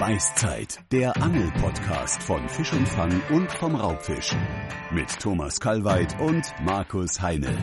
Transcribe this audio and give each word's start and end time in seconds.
Beißzeit, 0.00 0.78
der 0.92 1.14
Angel-Podcast 1.22 2.22
von 2.22 2.48
Fisch 2.48 2.72
und 2.72 2.88
Fang 2.88 3.20
und 3.28 3.52
vom 3.52 3.74
Raubfisch. 3.74 4.34
Mit 4.90 5.10
Thomas 5.20 5.60
Kalweit 5.60 6.18
und 6.18 6.42
Markus 6.64 7.20
Heine. 7.20 7.62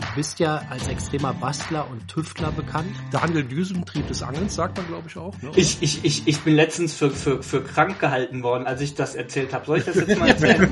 Du 0.00 0.14
bist 0.16 0.40
ja 0.40 0.60
als 0.70 0.88
extremer 0.88 1.32
Bastler 1.34 1.88
und 1.88 2.08
Tüftler 2.08 2.50
bekannt. 2.50 2.90
Der 3.12 3.22
Handel 3.22 3.44
Düsentrieb 3.44 4.08
des 4.08 4.20
Angelns, 4.20 4.56
sagt 4.56 4.78
man, 4.78 4.88
glaube 4.88 5.06
ich, 5.06 5.16
auch. 5.16 5.40
Ne? 5.40 5.52
Ich, 5.54 5.80
ich, 5.82 6.04
ich, 6.04 6.26
ich 6.26 6.40
bin 6.40 6.56
letztens 6.56 6.94
für, 6.94 7.12
für, 7.12 7.40
für 7.40 7.62
krank 7.62 8.00
gehalten 8.00 8.42
worden, 8.42 8.66
als 8.66 8.80
ich 8.80 8.96
das 8.96 9.14
erzählt 9.14 9.54
habe. 9.54 9.66
Soll 9.66 9.78
ich 9.78 9.84
das 9.84 9.94
jetzt 9.94 10.18
mal 10.18 10.30
erzählen? 10.30 10.68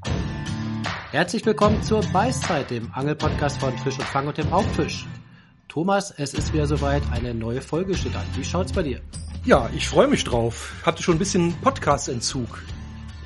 Herzlich 1.12 1.46
willkommen 1.46 1.80
zur 1.84 2.00
Beißzeit, 2.12 2.68
dem 2.70 2.92
Angelpodcast 2.92 3.60
von 3.60 3.78
Fisch 3.78 3.96
und 3.96 4.06
Fang 4.06 4.26
und 4.26 4.38
dem 4.38 4.48
Raubfisch. 4.48 5.06
Thomas, 5.70 6.12
es 6.16 6.34
ist 6.34 6.52
wieder 6.52 6.66
soweit, 6.66 7.00
eine 7.12 7.32
neue 7.32 7.60
Folge 7.60 7.94
steht 7.94 8.16
an. 8.16 8.26
Wie 8.34 8.42
schaut's 8.42 8.72
bei 8.72 8.82
dir? 8.82 9.00
Ja, 9.44 9.70
ich 9.72 9.86
freue 9.86 10.08
mich 10.08 10.24
drauf. 10.24 10.72
Hatte 10.84 11.00
schon 11.00 11.14
ein 11.14 11.20
bisschen 11.20 11.54
Podcast-Entzug. 11.60 12.64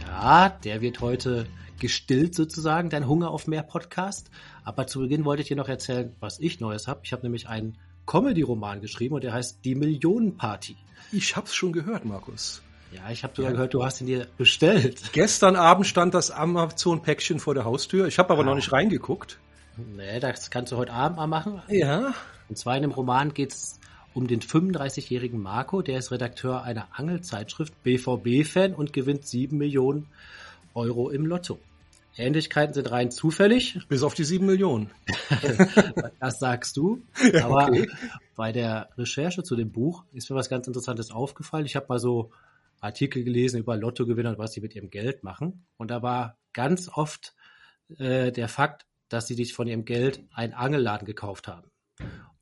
Ja, 0.06 0.50
der 0.50 0.82
wird 0.82 1.00
heute 1.00 1.46
gestillt 1.80 2.34
sozusagen, 2.34 2.90
dein 2.90 3.08
Hunger 3.08 3.30
auf 3.30 3.46
mehr 3.46 3.62
Podcast. 3.62 4.30
Aber 4.62 4.86
zu 4.86 5.00
Beginn 5.00 5.24
wollte 5.24 5.40
ich 5.40 5.48
dir 5.48 5.56
noch 5.56 5.70
erzählen, 5.70 6.14
was 6.20 6.38
ich 6.38 6.60
Neues 6.60 6.86
habe. 6.86 7.00
Ich 7.04 7.14
habe 7.14 7.22
nämlich 7.22 7.48
einen 7.48 7.78
Comedy-Roman 8.04 8.82
geschrieben 8.82 9.14
und 9.14 9.24
der 9.24 9.32
heißt 9.32 9.64
Die 9.64 9.74
Millionenparty. 9.74 10.76
Ich 11.12 11.36
hab's 11.36 11.54
schon 11.54 11.72
gehört, 11.72 12.04
Markus. 12.04 12.60
Ja, 12.92 13.10
ich 13.10 13.24
habe 13.24 13.32
sogar 13.34 13.52
ja. 13.52 13.54
gehört, 13.54 13.72
du 13.72 13.82
hast 13.82 14.02
ihn 14.02 14.06
dir 14.06 14.26
bestellt. 14.36 15.00
Gestern 15.12 15.56
Abend 15.56 15.86
stand 15.86 16.12
das 16.12 16.30
Amazon-Päckchen 16.30 17.40
vor 17.40 17.54
der 17.54 17.64
Haustür. 17.64 18.06
Ich 18.06 18.18
habe 18.18 18.34
aber 18.34 18.42
ah. 18.42 18.44
noch 18.44 18.54
nicht 18.54 18.70
reingeguckt. 18.70 19.38
Nee, 19.78 20.20
das 20.20 20.50
kannst 20.50 20.72
du 20.72 20.76
heute 20.76 20.92
Abend 20.92 21.16
mal 21.16 21.26
machen. 21.26 21.62
Ja. 21.68 22.12
Und 22.48 22.56
zwar 22.56 22.76
in 22.76 22.82
dem 22.82 22.92
Roman 22.92 23.34
geht's 23.34 23.80
um 24.14 24.28
den 24.28 24.40
35-jährigen 24.40 25.40
Marco, 25.40 25.82
der 25.82 25.98
ist 25.98 26.12
Redakteur 26.12 26.62
einer 26.62 26.88
Angelzeitschrift, 26.92 27.82
BVB-Fan 27.82 28.72
und 28.72 28.92
gewinnt 28.92 29.26
7 29.26 29.56
Millionen 29.58 30.06
Euro 30.72 31.10
im 31.10 31.26
Lotto. 31.26 31.58
Ähnlichkeiten 32.16 32.74
sind 32.74 32.90
rein 32.90 33.10
zufällig. 33.10 33.78
Bis 33.88 34.02
auf 34.02 34.14
die 34.14 34.24
7 34.24 34.46
Millionen. 34.46 34.90
das 36.20 36.38
sagst 36.38 36.76
du. 36.76 37.02
Ja, 37.32 37.46
Aber 37.46 37.72
bei 38.36 38.52
der 38.52 38.90
Recherche 38.96 39.42
zu 39.42 39.56
dem 39.56 39.72
Buch 39.72 40.04
ist 40.12 40.30
mir 40.30 40.36
was 40.36 40.48
ganz 40.48 40.66
Interessantes 40.66 41.10
aufgefallen. 41.10 41.66
Ich 41.66 41.74
habe 41.74 41.86
mal 41.88 41.98
so 41.98 42.30
Artikel 42.80 43.24
gelesen 43.24 43.60
über 43.60 43.76
Lottogewinner 43.76 44.30
und 44.30 44.38
was 44.38 44.52
sie 44.52 44.60
mit 44.60 44.74
ihrem 44.76 44.90
Geld 44.90 45.24
machen. 45.24 45.66
Und 45.76 45.90
da 45.90 46.02
war 46.02 46.36
ganz 46.52 46.88
oft 46.92 47.34
äh, 47.98 48.30
der 48.30 48.48
Fakt, 48.48 48.86
dass 49.08 49.26
sie 49.26 49.34
sich 49.34 49.54
von 49.54 49.66
ihrem 49.66 49.84
Geld 49.84 50.22
einen 50.32 50.52
Angelladen 50.52 51.06
gekauft 51.06 51.48
haben. 51.48 51.70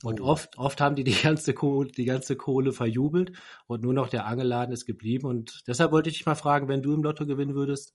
Und 0.02 0.20
oh. 0.20 0.24
oft, 0.24 0.58
oft 0.58 0.80
haben 0.80 0.96
die 0.96 1.04
die 1.04 1.20
ganze 1.22 1.54
Kohle, 1.54 1.90
die 1.90 2.04
ganze 2.04 2.36
Kohle 2.36 2.72
verjubelt 2.72 3.32
und 3.66 3.82
nur 3.82 3.94
noch 3.94 4.08
der 4.08 4.26
Angelladen 4.26 4.72
ist 4.72 4.86
geblieben. 4.86 5.26
Und 5.26 5.62
deshalb 5.66 5.92
wollte 5.92 6.10
ich 6.10 6.16
dich 6.16 6.26
mal 6.26 6.34
fragen, 6.34 6.68
wenn 6.68 6.82
du 6.82 6.94
im 6.94 7.02
Lotto 7.02 7.26
gewinnen 7.26 7.54
würdest, 7.54 7.94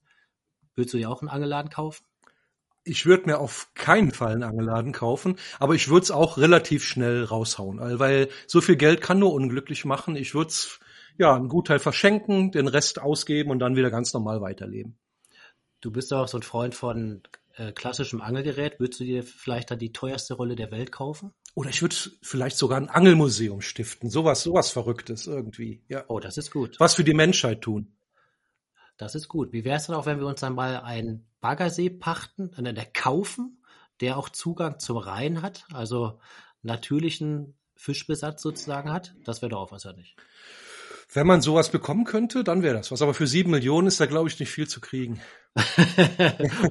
würdest 0.74 0.94
du 0.94 0.98
dir 0.98 1.10
auch 1.10 1.20
einen 1.20 1.28
Angeladen 1.28 1.70
kaufen? 1.70 2.04
Ich 2.84 3.04
würde 3.04 3.26
mir 3.26 3.38
auf 3.38 3.70
keinen 3.74 4.12
Fall 4.12 4.32
einen 4.32 4.44
Angeladen 4.44 4.92
kaufen, 4.92 5.36
aber 5.58 5.74
ich 5.74 5.88
würde 5.88 6.04
es 6.04 6.10
auch 6.10 6.38
relativ 6.38 6.84
schnell 6.84 7.24
raushauen, 7.24 7.98
weil 7.98 8.28
so 8.46 8.62
viel 8.62 8.76
Geld 8.76 9.02
kann 9.02 9.18
nur 9.18 9.34
unglücklich 9.34 9.84
machen. 9.84 10.16
Ich 10.16 10.34
würde 10.34 10.48
es 10.48 10.80
ja 11.18 11.34
einen 11.34 11.48
Gutteil 11.48 11.80
verschenken, 11.80 12.50
den 12.50 12.68
Rest 12.68 12.98
ausgeben 12.98 13.50
und 13.50 13.58
dann 13.58 13.76
wieder 13.76 13.90
ganz 13.90 14.14
normal 14.14 14.40
weiterleben. 14.40 14.96
Du 15.80 15.90
bist 15.90 16.12
auch 16.14 16.28
so 16.28 16.38
ein 16.38 16.42
Freund 16.42 16.74
von 16.74 17.22
äh, 17.56 17.72
klassischem 17.72 18.20
Angelgerät. 18.20 18.80
Würdest 18.80 19.00
du 19.00 19.04
dir 19.04 19.22
vielleicht 19.22 19.70
dann 19.70 19.78
die 19.78 19.92
teuerste 19.92 20.34
Rolle 20.34 20.56
der 20.56 20.70
Welt 20.70 20.90
kaufen? 20.90 21.34
Oder 21.58 21.70
ich 21.70 21.82
würde 21.82 21.96
vielleicht 22.22 22.56
sogar 22.56 22.78
ein 22.78 22.88
Angelmuseum 22.88 23.62
stiften. 23.62 24.10
Sowas, 24.10 24.44
sowas 24.44 24.70
Verrücktes 24.70 25.26
irgendwie. 25.26 25.82
Ja. 25.88 26.04
Oh, 26.06 26.20
das 26.20 26.38
ist 26.38 26.52
gut. 26.52 26.78
Was 26.78 26.94
für 26.94 27.02
die 27.02 27.14
Menschheit 27.14 27.62
tun. 27.62 27.96
Das 28.96 29.16
ist 29.16 29.26
gut. 29.26 29.52
Wie 29.52 29.64
wäre 29.64 29.76
es 29.76 29.88
dann 29.88 29.96
auch, 29.96 30.06
wenn 30.06 30.20
wir 30.20 30.28
uns 30.28 30.38
dann 30.38 30.54
mal 30.54 30.76
einen 30.76 31.26
Baggersee 31.40 31.90
pachten, 31.90 32.52
äh, 32.64 32.72
der 32.72 32.86
kaufen, 32.86 33.60
der 34.00 34.18
auch 34.18 34.28
Zugang 34.28 34.78
zum 34.78 34.98
Rhein 34.98 35.42
hat, 35.42 35.66
also 35.72 36.20
natürlichen 36.62 37.58
Fischbesatz 37.74 38.40
sozusagen 38.40 38.92
hat? 38.92 39.16
Das 39.24 39.42
wäre 39.42 39.50
doch 39.50 39.58
auch 39.62 39.72
was, 39.72 39.82
ja 39.82 39.92
nicht. 39.92 40.14
Wenn 41.10 41.26
man 41.26 41.40
sowas 41.40 41.70
bekommen 41.70 42.04
könnte, 42.04 42.44
dann 42.44 42.62
wäre 42.62 42.76
das 42.76 42.92
was. 42.92 43.00
Aber 43.00 43.14
für 43.14 43.26
sieben 43.26 43.50
Millionen 43.50 43.88
ist 43.88 43.98
da, 43.98 44.06
glaube 44.06 44.28
ich, 44.28 44.38
nicht 44.38 44.50
viel 44.50 44.68
zu 44.68 44.80
kriegen. 44.80 45.20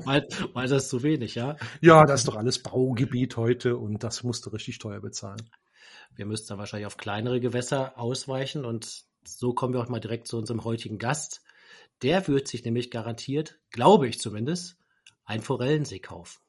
weil, 0.06 0.28
weil 0.54 0.68
das 0.68 0.90
zu 0.90 1.02
wenig, 1.02 1.34
ja? 1.36 1.58
Ja, 1.82 2.06
das 2.06 2.22
ist 2.22 2.28
doch 2.28 2.36
alles 2.36 2.62
Baugebiet 2.62 3.36
heute 3.36 3.78
und 3.78 4.04
das 4.04 4.24
musst 4.24 4.46
du 4.46 4.52
richtig 4.52 4.78
teuer 4.78 5.02
bezahlen. 5.02 5.50
Wir 6.16 6.28
müssten 6.28 6.50
dann 6.50 6.60
wahrscheinlich 6.60 6.86
auf 6.86 6.98
kleinere 6.98 7.40
Gewässer 7.40 7.98
ausweichen 7.98 8.64
und 8.64 9.06
so 9.26 9.54
kommen 9.54 9.74
wir 9.74 9.82
auch 9.82 9.90
mal 9.90 10.00
direkt 10.00 10.28
zu 10.28 10.38
unserem 10.38 10.64
heutigen 10.64 11.00
Gast. 11.00 11.42
Der 12.04 12.28
wird 12.28 12.48
sich 12.48 12.64
nämlich 12.64 12.92
garantiert, 12.92 13.60
glaube 13.72 14.08
ich 14.08 14.20
zumindest, 14.20 14.78
ein 15.26 15.42
Forellensee 15.42 16.00
kaufen. 16.00 16.40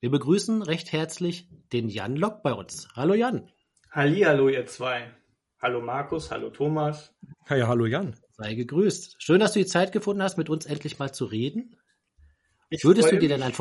Wir 0.00 0.10
begrüßen 0.10 0.62
recht 0.62 0.92
herzlich 0.92 1.48
den 1.72 1.88
Jan 1.88 2.16
Lock 2.16 2.42
bei 2.42 2.52
uns. 2.52 2.88
Hallo 2.94 3.14
Jan. 3.14 3.50
Hallo 3.90 4.48
ihr 4.48 4.66
zwei. 4.66 5.12
Hallo 5.62 5.80
Markus, 5.80 6.32
hallo 6.32 6.50
Thomas. 6.50 7.14
Ja, 7.48 7.54
ja, 7.54 7.68
hallo 7.68 7.86
Jan. 7.86 8.16
Sei 8.32 8.54
gegrüßt. 8.54 9.14
Schön, 9.22 9.38
dass 9.38 9.52
du 9.52 9.60
die 9.60 9.66
Zeit 9.66 9.92
gefunden 9.92 10.20
hast, 10.20 10.36
mit 10.36 10.50
uns 10.50 10.66
endlich 10.66 10.98
mal 10.98 11.12
zu 11.12 11.24
reden. 11.24 11.76
Ich 12.68 12.82
würdest 12.84 13.12
du 13.12 13.18
dir 13.18 13.28
denn 13.28 13.44
ein 13.44 13.54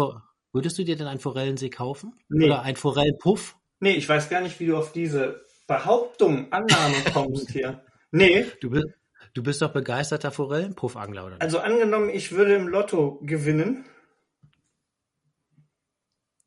würdest 0.52 0.80
du 0.80 0.84
dir 0.84 0.96
denn 0.96 1.06
einen 1.06 1.20
Forellensee 1.20 1.70
kaufen? 1.70 2.14
Nee. 2.28 2.46
Oder 2.48 2.64
ein 2.64 2.76
Forellenpuff? 2.76 3.56
Nee, 3.80 3.94
ich 3.94 4.10
weiß 4.10 4.30
gar 4.30 4.42
nicht, 4.42 4.60
wie 4.60 4.66
du 4.66 4.78
auf 4.78 4.92
diese 4.94 5.46
Behauptung, 5.68 6.52
Annahme 6.52 6.96
kommst 7.14 7.52
hier. 7.52 7.86
Nee. 8.10 8.48
Du 8.62 8.72
bist, 8.72 8.88
du 9.36 9.44
bist 9.44 9.62
doch 9.62 9.72
begeisterter 9.72 10.32
Forellenpuffangler, 10.32 11.28
oder? 11.28 11.38
Also 11.40 11.60
angenommen, 11.60 12.10
ich 12.10 12.32
würde 12.32 12.56
im 12.56 12.68
Lotto 12.68 13.20
gewinnen, 13.22 13.86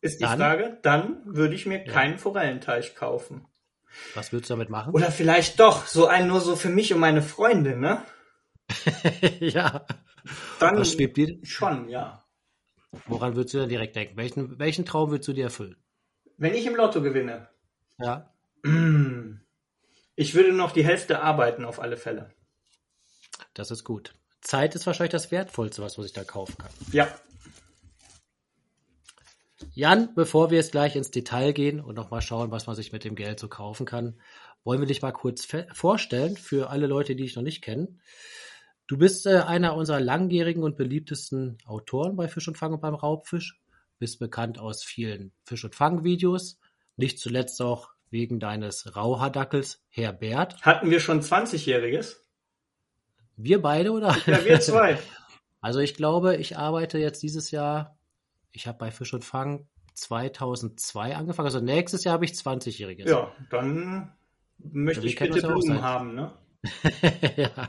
ist 0.00 0.18
die 0.18 0.24
dann? 0.24 0.36
Frage, 0.36 0.78
dann 0.82 1.22
würde 1.24 1.54
ich 1.54 1.64
mir 1.64 1.86
ja. 1.86 1.92
keinen 1.92 2.18
Forellenteich 2.18 2.96
kaufen. 2.96 3.46
Was 4.14 4.32
willst 4.32 4.50
du 4.50 4.54
damit 4.54 4.70
machen? 4.70 4.92
Oder 4.94 5.10
vielleicht 5.10 5.60
doch, 5.60 5.86
so 5.86 6.06
ein 6.06 6.26
nur 6.26 6.40
so 6.40 6.56
für 6.56 6.68
mich 6.68 6.92
und 6.92 7.00
meine 7.00 7.22
Freunde, 7.22 7.76
ne? 7.76 8.02
ja. 9.40 9.86
Dann 10.58 10.78
Was 10.78 10.92
schwebt 10.92 11.16
dir? 11.16 11.38
Schon, 11.42 11.88
ja. 11.88 12.24
Woran 13.06 13.34
würdest 13.34 13.54
du 13.54 13.58
dann 13.58 13.68
direkt 13.68 13.96
denken? 13.96 14.16
Welchen, 14.16 14.58
welchen 14.58 14.84
Traum 14.84 15.10
würdest 15.10 15.28
du 15.28 15.32
dir 15.32 15.44
erfüllen? 15.44 15.76
Wenn 16.36 16.54
ich 16.54 16.66
im 16.66 16.76
Lotto 16.76 17.02
gewinne. 17.02 17.48
Ja. 17.98 18.30
Ich 20.16 20.34
würde 20.34 20.52
noch 20.52 20.72
die 20.72 20.84
Hälfte 20.84 21.20
arbeiten, 21.20 21.64
auf 21.64 21.80
alle 21.80 21.96
Fälle. 21.96 22.32
Das 23.52 23.70
ist 23.70 23.84
gut. 23.84 24.14
Zeit 24.40 24.74
ist 24.74 24.86
wahrscheinlich 24.86 25.12
das 25.12 25.30
Wertvollste, 25.30 25.82
was 25.82 25.96
man 25.96 26.04
sich 26.04 26.12
da 26.12 26.24
kaufen 26.24 26.56
kann. 26.58 26.70
Ja. 26.92 27.08
Jan, 29.72 30.14
bevor 30.14 30.50
wir 30.50 30.58
jetzt 30.58 30.72
gleich 30.72 30.96
ins 30.96 31.10
Detail 31.10 31.52
gehen 31.52 31.80
und 31.80 31.94
nochmal 31.94 32.22
schauen, 32.22 32.50
was 32.50 32.66
man 32.66 32.76
sich 32.76 32.92
mit 32.92 33.04
dem 33.04 33.14
Geld 33.14 33.38
so 33.38 33.48
kaufen 33.48 33.86
kann, 33.86 34.20
wollen 34.64 34.80
wir 34.80 34.86
dich 34.86 35.02
mal 35.02 35.12
kurz 35.12 35.46
vorstellen 35.72 36.36
für 36.36 36.70
alle 36.70 36.86
Leute, 36.86 37.14
die 37.14 37.22
dich 37.22 37.36
noch 37.36 37.42
nicht 37.42 37.62
kennen. 37.62 38.00
Du 38.86 38.98
bist 38.98 39.26
äh, 39.26 39.38
einer 39.38 39.76
unserer 39.76 40.00
langjährigen 40.00 40.62
und 40.62 40.76
beliebtesten 40.76 41.58
Autoren 41.64 42.16
bei 42.16 42.28
Fisch 42.28 42.48
und 42.48 42.58
Fang 42.58 42.72
und 42.72 42.80
beim 42.80 42.94
Raubfisch. 42.94 43.60
Bist 43.98 44.18
bekannt 44.18 44.58
aus 44.58 44.82
vielen 44.82 45.32
Fisch- 45.44 45.64
und 45.64 45.74
Fang-Videos. 45.74 46.58
Nicht 46.96 47.18
zuletzt 47.18 47.62
auch 47.62 47.90
wegen 48.10 48.40
deines 48.40 48.94
Rauhaardackels 48.94 49.82
Herbert. 49.88 50.60
Hatten 50.62 50.90
wir 50.90 51.00
schon 51.00 51.20
20-Jähriges? 51.20 52.16
Wir 53.36 53.62
beide, 53.62 53.92
oder? 53.92 54.16
Ja, 54.26 54.44
wir 54.44 54.60
zwei. 54.60 54.98
Also 55.60 55.78
ich 55.78 55.94
glaube, 55.94 56.36
ich 56.36 56.58
arbeite 56.58 56.98
jetzt 56.98 57.22
dieses 57.22 57.50
Jahr 57.50 57.96
ich 58.54 58.66
habe 58.66 58.78
bei 58.78 58.90
Fisch 58.90 59.12
und 59.12 59.24
Fang 59.24 59.66
2002 59.94 61.16
angefangen. 61.16 61.46
Also 61.46 61.60
nächstes 61.60 62.04
Jahr 62.04 62.14
habe 62.14 62.24
ich 62.24 62.32
20-Jähriges. 62.32 63.08
Ja, 63.08 63.32
dann 63.50 64.12
möchte 64.58 65.06
ich 65.06 65.16
bitte 65.16 65.46
Blumen 65.46 65.82
haben, 65.82 66.14
ne? 66.14 66.32
ja. 67.36 67.68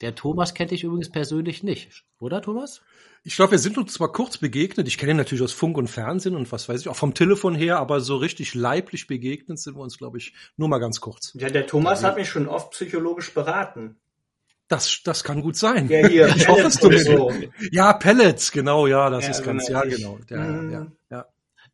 Der 0.00 0.14
Thomas 0.14 0.54
kennt 0.54 0.72
dich 0.72 0.82
übrigens 0.82 1.10
persönlich 1.10 1.62
nicht, 1.62 2.04
oder 2.18 2.42
Thomas? 2.42 2.82
Ich 3.22 3.36
glaube, 3.36 3.52
wir 3.52 3.58
sind 3.58 3.78
uns 3.78 3.92
zwar 3.92 4.10
kurz 4.10 4.38
begegnet. 4.38 4.88
Ich 4.88 4.98
kenne 4.98 5.12
ihn 5.12 5.16
natürlich 5.16 5.44
aus 5.44 5.52
Funk 5.52 5.76
und 5.76 5.86
Fernsehen 5.86 6.34
und 6.34 6.50
was 6.50 6.68
weiß 6.68 6.80
ich, 6.80 6.88
auch 6.88 6.96
vom 6.96 7.14
Telefon 7.14 7.54
her, 7.54 7.78
aber 7.78 8.00
so 8.00 8.16
richtig 8.16 8.54
leiblich 8.54 9.06
begegnet 9.06 9.60
sind 9.60 9.76
wir 9.76 9.82
uns, 9.82 9.98
glaube 9.98 10.18
ich, 10.18 10.34
nur 10.56 10.68
mal 10.68 10.80
ganz 10.80 11.00
kurz. 11.00 11.32
Ja, 11.34 11.48
der 11.48 11.68
Thomas 11.68 12.02
ja. 12.02 12.08
hat 12.08 12.16
mich 12.16 12.28
schon 12.28 12.48
oft 12.48 12.72
psychologisch 12.72 13.32
beraten. 13.32 14.00
Das, 14.72 15.02
das 15.04 15.22
kann 15.22 15.42
gut 15.42 15.56
sein. 15.56 15.86
Ja, 15.90 16.08
hier, 16.08 16.28
ich 16.34 16.48
hoffe 16.48 16.68
es 16.68 16.76
so. 16.76 17.30
Ja, 17.72 17.92
Pellets, 17.92 18.52
genau, 18.52 18.86
ja, 18.86 19.10
das 19.10 19.24
ja, 19.24 19.30
ist 19.32 19.44
ganz, 19.44 19.68
ja, 19.68 19.82
genau. 19.82 20.18
Ja, 20.30 20.38
mhm. 20.38 20.72
ja, 20.72 20.86
ja. 21.10 21.26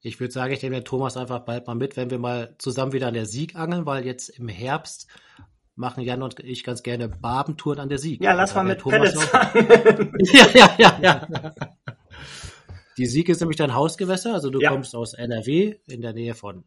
Ich 0.03 0.19
würde 0.19 0.33
sagen, 0.33 0.53
ich 0.53 0.61
nehme 0.65 0.75
den 0.75 0.85
Thomas 0.85 1.17
einfach 1.17 1.45
bald 1.45 1.69
mal 1.69 1.77
mit, 1.77 1.97
wenn 1.97 2.11
wir 2.11 2.19
mal 2.19 2.57
zusammen 2.59 2.93
wieder 2.93 3.07
an 3.07 3.15
der 3.15 3.27
Sieg 3.27 3.55
angeln, 3.55 3.87
weil 3.87 4.05
jetzt 4.05 4.31
im 4.31 4.49
Herbst 4.49 5.07
machen 5.77 6.03
Jan 6.03 6.25
und 6.25 6.41
ich 6.41 6.65
ganz 6.65 6.83
gerne 6.83 7.09
Barbentouren 7.09 7.79
an 7.79 7.89
der 7.89 7.99
Sieg. 7.99 8.21
Ja, 8.21 8.33
lass 8.33 8.57
mal 8.57 8.65
mit 8.65 8.81
Thomas 8.81 9.15
Pellets 9.15 10.33
ja, 10.33 10.47
ja, 10.55 10.75
ja, 10.77 10.99
ja. 11.01 11.29
Die 12.97 13.07
Sieg 13.07 13.29
ist 13.29 13.39
nämlich 13.39 13.59
dein 13.59 13.75
Hausgewässer, 13.75 14.35
also 14.35 14.51
du 14.51 14.61
ja. 14.61 14.71
kommst 14.71 14.97
aus 14.97 15.15
NRW 15.15 15.77
in 15.87 16.01
der 16.01 16.15
Nähe 16.15 16.35
von 16.35 16.65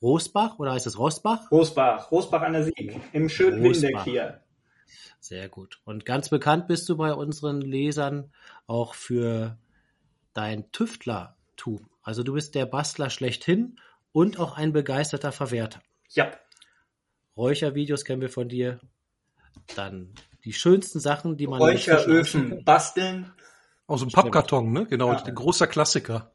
Rosbach 0.00 0.58
oder 0.58 0.72
heißt 0.72 0.86
es 0.86 0.98
Rosbach? 0.98 1.50
Rosbach, 1.50 2.10
Rosbach 2.10 2.40
an 2.40 2.54
der 2.54 2.64
Sieg, 2.64 2.98
im 3.12 3.28
schönen 3.28 3.62
Rosbach. 3.62 3.82
Windeck 3.82 4.04
hier. 4.04 4.40
Sehr 5.20 5.48
gut. 5.48 5.80
Und 5.84 6.04
ganz 6.04 6.28
bekannt 6.28 6.68
bist 6.68 6.88
du 6.88 6.96
bei 6.96 7.12
unseren 7.12 7.60
Lesern 7.60 8.32
auch 8.66 8.94
für 8.94 9.56
dein 10.34 10.70
Tüftlertum. 10.72 11.88
Also 12.02 12.22
du 12.22 12.34
bist 12.34 12.54
der 12.54 12.66
Bastler 12.66 13.10
schlechthin 13.10 13.78
und 14.12 14.38
auch 14.38 14.56
ein 14.56 14.72
begeisterter 14.72 15.32
Verwerter. 15.32 15.80
Ja, 16.10 16.30
Räuchervideos 17.38 18.04
kennen 18.04 18.20
wir 18.20 18.30
von 18.30 18.48
dir. 18.48 18.80
Dann 19.76 20.12
die 20.44 20.52
schönsten 20.52 20.98
Sachen, 21.00 21.36
die 21.36 21.46
man 21.46 21.60
Räucheröfen 21.60 22.64
basteln. 22.64 23.32
Aus 23.86 24.00
dem. 24.00 24.10
Pappkarton, 24.10 24.72
ne? 24.72 24.86
Genau, 24.86 25.12
Ja. 25.12 25.22
ein 25.22 25.34
großer 25.34 25.66
Klassiker. 25.66 26.32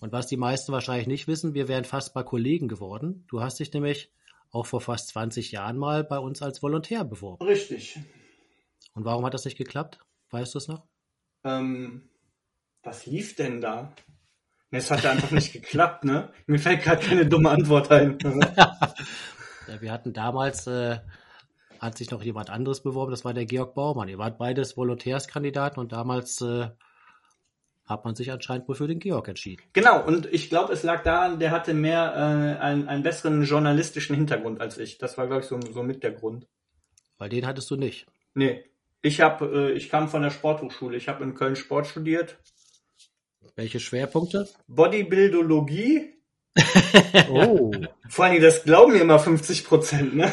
Und 0.00 0.12
was 0.12 0.26
die 0.26 0.36
meisten 0.36 0.72
wahrscheinlich 0.72 1.06
nicht 1.06 1.28
wissen, 1.28 1.54
wir 1.54 1.68
wären 1.68 1.84
fast 1.84 2.14
mal 2.14 2.24
Kollegen 2.24 2.68
geworden. 2.68 3.24
Du 3.28 3.40
hast 3.40 3.58
dich 3.60 3.72
nämlich 3.72 4.10
auch 4.54 4.66
vor 4.66 4.80
fast 4.80 5.08
20 5.08 5.52
Jahren 5.52 5.76
mal 5.76 6.04
bei 6.04 6.18
uns 6.18 6.40
als 6.42 6.62
Volontär 6.62 7.04
beworben. 7.04 7.44
Richtig. 7.44 7.98
Und 8.94 9.04
warum 9.04 9.24
hat 9.26 9.34
das 9.34 9.44
nicht 9.44 9.58
geklappt? 9.58 9.98
Weißt 10.30 10.54
du 10.54 10.58
es 10.58 10.68
noch? 10.68 10.86
Ähm, 11.44 12.08
was 12.82 13.06
lief 13.06 13.34
denn 13.34 13.60
da? 13.60 13.92
Ne, 14.70 14.78
Es 14.78 14.90
hat 14.90 15.04
einfach 15.04 15.32
nicht 15.32 15.52
geklappt, 15.52 16.04
ne? 16.04 16.32
Mir 16.46 16.58
fällt 16.58 16.82
gerade 16.82 17.04
keine 17.04 17.26
dumme 17.26 17.50
Antwort 17.50 17.90
ein. 17.90 18.18
Ja, 19.66 19.80
wir 19.80 19.92
hatten 19.92 20.12
damals, 20.12 20.66
äh, 20.66 20.98
hat 21.80 21.96
sich 21.96 22.10
noch 22.10 22.22
jemand 22.22 22.50
anderes 22.50 22.82
beworben, 22.82 23.10
das 23.10 23.24
war 23.24 23.32
der 23.32 23.46
Georg 23.46 23.74
Baumann. 23.74 24.08
Ihr 24.10 24.18
wart 24.18 24.36
beides 24.36 24.76
Volontärskandidaten 24.76 25.80
und 25.80 25.92
damals 25.92 26.42
äh, 26.42 26.68
hat 27.86 28.04
man 28.04 28.14
sich 28.14 28.32
anscheinend 28.32 28.68
wohl 28.68 28.74
für 28.74 28.86
den 28.86 28.98
Georg 28.98 29.28
entschieden. 29.28 29.62
Genau, 29.72 30.04
und 30.04 30.26
ich 30.32 30.48
glaube, 30.48 30.72
es 30.72 30.82
lag 30.82 31.02
daran, 31.02 31.38
der 31.38 31.50
hatte 31.50 31.74
mehr 31.74 32.12
äh, 32.14 32.62
einen, 32.62 32.88
einen 32.88 33.02
besseren 33.02 33.44
journalistischen 33.44 34.16
Hintergrund 34.16 34.60
als 34.60 34.78
ich. 34.78 34.98
Das 34.98 35.18
war, 35.18 35.26
glaube 35.26 35.42
ich, 35.42 35.48
so, 35.48 35.60
so 35.60 35.82
mit 35.82 36.02
der 36.02 36.12
Grund. 36.12 36.46
Weil 37.18 37.28
den 37.28 37.46
hattest 37.46 37.70
du 37.70 37.76
nicht. 37.76 38.06
Nee, 38.34 38.64
ich 39.02 39.20
habe, 39.20 39.70
äh, 39.70 39.72
ich 39.72 39.90
kam 39.90 40.08
von 40.08 40.22
der 40.22 40.30
Sporthochschule. 40.30 40.96
Ich 40.96 41.08
habe 41.08 41.22
in 41.24 41.34
Köln 41.34 41.56
Sport 41.56 41.86
studiert. 41.86 42.38
Welche 43.54 43.78
Schwerpunkte? 43.78 44.48
Bodybuildologie. 44.66 46.13
Oh. 47.30 47.72
Vor 48.08 48.24
allem, 48.24 48.40
das 48.40 48.62
glauben 48.62 48.92
mir 48.92 49.00
immer 49.00 49.18
50 49.18 49.64
Prozent, 49.64 50.14
ne? 50.14 50.32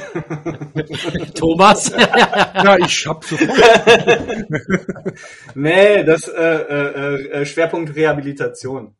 Thomas? 1.33 1.89
ja, 1.97 2.77
ich 2.77 3.07
hab 3.07 3.23
sofort. 3.23 3.49
nee, 5.55 6.03
das 6.03 6.27
äh, 6.27 6.41
äh, 6.43 7.41
äh, 7.41 7.45
Schwerpunkt 7.45 7.95
Rehabilitation. 7.95 8.95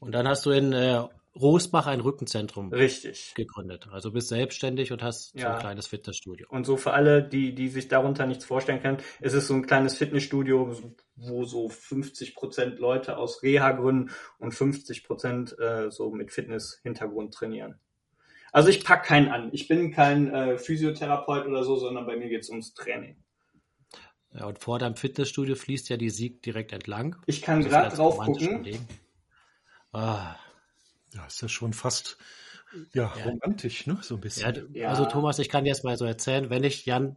und 0.00 0.12
dann 0.12 0.28
hast 0.28 0.44
du 0.44 0.50
in 0.50 0.72
äh, 0.74 1.02
Rosbach 1.40 1.86
ein 1.86 2.00
Rückenzentrum 2.00 2.72
Richtig. 2.72 3.34
gegründet. 3.34 3.88
Also 3.90 4.12
bist 4.12 4.28
selbstständig 4.28 4.92
und 4.92 5.02
hast 5.02 5.32
so 5.32 5.38
Ja. 5.38 5.54
ein 5.54 5.60
kleines 5.60 5.86
Fitnessstudio. 5.88 6.46
Und 6.48 6.64
so 6.64 6.76
für 6.76 6.92
alle, 6.92 7.22
die, 7.22 7.54
die 7.54 7.68
sich 7.68 7.88
darunter 7.88 8.26
nichts 8.26 8.44
vorstellen 8.44 8.80
können, 8.80 8.98
ist 9.20 9.32
es 9.34 9.48
so 9.48 9.54
ein 9.54 9.66
kleines 9.66 9.96
Fitnessstudio, 9.98 10.76
wo 11.16 11.44
so 11.44 11.68
50 11.68 12.34
Prozent 12.34 12.78
Leute 12.78 13.16
aus 13.18 13.42
Reha-Gründen 13.42 14.10
und 14.38 14.52
50 14.52 15.04
Prozent 15.04 15.58
äh, 15.58 15.90
so 15.90 16.10
mit 16.10 16.30
Fitness-Hintergrund 16.30 17.34
trainieren. 17.34 17.80
Also 18.52 18.68
ich 18.68 18.84
pack 18.84 19.04
keinen 19.04 19.28
an. 19.28 19.48
Ich 19.52 19.66
bin 19.66 19.90
kein 19.90 20.32
äh, 20.32 20.58
Physiotherapeut 20.58 21.46
oder 21.46 21.64
so, 21.64 21.76
sondern 21.76 22.06
bei 22.06 22.16
mir 22.16 22.28
geht's 22.28 22.48
ums 22.48 22.74
Training. 22.74 23.16
Ja, 24.32 24.46
und 24.46 24.60
vor 24.60 24.78
deinem 24.78 24.94
Fitnessstudio 24.94 25.56
fließt 25.56 25.88
ja 25.88 25.96
die 25.96 26.10
Sieg 26.10 26.42
direkt 26.42 26.72
entlang. 26.72 27.16
Ich 27.26 27.42
kann 27.42 27.62
gerade 27.64 27.94
drauf 27.96 28.18
gucken. 28.18 28.64
Ah, 29.92 30.36
Ja, 31.14 31.26
ist 31.26 31.40
ja 31.40 31.48
schon 31.48 31.72
fast 31.72 32.18
ja, 32.92 33.12
Ja. 33.16 33.24
romantisch, 33.24 33.86
ne? 33.86 33.98
So 34.02 34.16
ein 34.16 34.20
bisschen. 34.20 34.74
Ja. 34.74 34.88
Also 34.88 35.04
Thomas, 35.04 35.38
ich 35.38 35.48
kann 35.48 35.64
dir 35.64 35.70
jetzt 35.70 35.84
mal 35.84 35.96
so 35.96 36.04
erzählen, 36.04 36.50
wenn 36.50 36.64
ich 36.64 36.86
Jan 36.86 37.16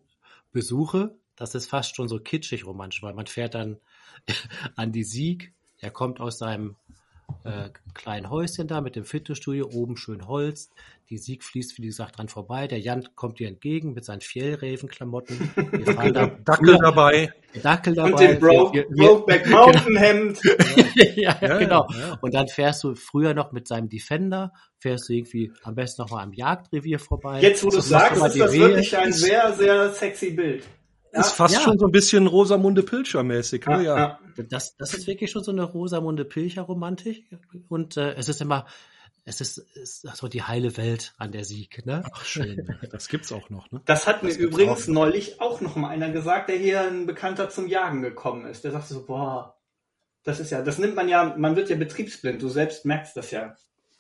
besuche, 0.52 1.16
das 1.36 1.56
ist 1.56 1.68
fast 1.68 1.96
schon 1.96 2.08
so 2.08 2.20
kitschig 2.20 2.66
romantisch, 2.66 3.02
weil 3.04 3.14
man 3.14 3.28
fährt 3.28 3.56
dann 3.56 3.78
an 4.76 4.92
die 4.92 5.04
Sieg, 5.04 5.54
er 5.80 5.92
kommt 5.92 6.20
aus 6.20 6.38
seinem 6.38 6.76
äh, 7.44 7.70
kleinen 7.94 8.30
Häuschen 8.30 8.68
da 8.68 8.82
mit 8.82 8.96
dem 8.96 9.06
Fitnessstudio, 9.06 9.70
oben 9.72 9.98
schön 9.98 10.28
Holz, 10.28 10.70
die 11.10 11.18
Sieg 11.18 11.44
fließt, 11.44 11.78
wie 11.78 11.86
gesagt, 11.86 12.18
dran 12.18 12.28
vorbei, 12.28 12.68
der 12.68 12.80
Jan 12.80 13.08
kommt 13.16 13.40
dir 13.40 13.48
entgegen 13.48 13.94
mit 13.94 14.04
seinen 14.06 14.22
Fjellrävenklamotten, 14.22 15.52
wir 15.56 15.94
fahren 15.94 16.14
da 16.14 16.28
Dackel 16.28 16.78
dabei. 16.78 17.32
Dackel 17.62 17.96
dabei. 17.96 18.12
Und 18.12 18.20
den 18.20 18.40
Bro 18.40 18.74
wir, 18.74 18.86
wir, 18.90 19.08
Brokeback 19.08 19.48
Mountain 19.50 19.96
Hemd. 19.96 20.40
ja, 21.16 21.38
Ja, 21.42 21.58
genau. 21.58 21.88
ja. 21.90 22.18
Und 22.22 22.34
dann 22.34 22.48
fährst 22.48 22.84
du 22.84 22.96
früher 22.96 23.34
noch 23.34 23.52
mit 23.52 23.68
seinem 23.68 23.90
Defender, 23.90 24.54
fährst 24.80 25.10
du 25.10 25.14
irgendwie 25.14 25.52
am 25.64 25.76
besten 25.76 26.02
noch 26.02 26.12
mal 26.12 26.24
am 26.24 26.34
Jagdrevier 26.34 27.00
vorbei. 27.00 27.42
Jetzt, 27.42 27.64
wo 27.64 27.70
du 27.70 27.80
sagst, 27.80 28.24
ist 28.24 28.40
das 28.40 28.52
Rehe. 28.52 28.60
wirklich 28.60 28.98
ein 28.98 29.14
sehr, 29.14 29.54
sehr 29.54 29.92
sexy 29.94 30.32
Bild. 30.32 30.64
Ist 31.12 31.32
fast 31.32 31.56
Ja. 31.56 31.62
schon 31.62 31.80
so 31.80 31.86
ein 31.86 31.92
bisschen 31.92 32.28
Rosamunde 32.28 32.84
Pilcher 32.84 33.24
mäßig, 33.24 33.66
ne? 33.66 33.84
Ja. 33.84 33.98
ja. 33.98 34.20
Das, 34.50 34.76
das 34.78 34.94
ist 34.94 35.08
wirklich 35.08 35.32
schon 35.32 35.44
so 35.44 35.52
eine 35.52 35.64
Rosamunde 35.64 36.26
Pilcher-Romantik. 36.26 37.26
Und 37.70 37.98
äh, 37.98 38.14
es 38.14 38.30
ist 38.30 38.42
immer, 38.42 38.66
es 39.26 39.42
ist, 39.42 39.58
ist 39.58 40.02
so 40.16 40.28
die 40.28 40.44
heile 40.44 40.78
Welt 40.78 41.14
an 41.18 41.32
der 41.32 41.44
Sieg. 41.44 41.86
Ne? 41.86 42.04
Ach, 42.14 42.24
schön. 42.26 42.68
Das 42.92 43.08
gibt's 43.08 43.32
auch 43.32 43.50
noch, 43.50 43.70
ne? 43.72 43.82
Das 43.86 44.08
hat 44.08 44.24
mir 44.24 44.30
Das 44.30 44.38
gibt's 44.38 44.54
übrigens 44.56 44.84
auch. 44.84 44.94
neulich 44.94 45.42
auch 45.42 45.60
noch 45.62 45.76
mal 45.76 45.90
einer 45.90 46.10
gesagt, 46.12 46.50
der 46.50 46.58
hier 46.58 46.82
ein 46.82 47.06
Bekannter 47.06 47.50
zum 47.50 47.68
Jagen 47.68 48.02
gekommen 48.02 48.46
ist. 48.46 48.64
Der 48.64 48.72
sagte 48.72 48.94
so, 48.94 49.06
boah, 49.06 49.58
das 50.24 50.40
ist 50.40 50.52
ja, 50.52 50.62
das 50.62 50.78
nimmt 50.78 50.96
man 50.96 51.08
ja, 51.10 51.36
man 51.38 51.56
wird 51.56 51.70
ja 51.70 51.76
betriebsblind. 51.78 52.42
Du 52.42 52.50
selbst 52.50 52.86
merkst 52.86 53.16
das 53.18 53.32
ja 53.32 53.56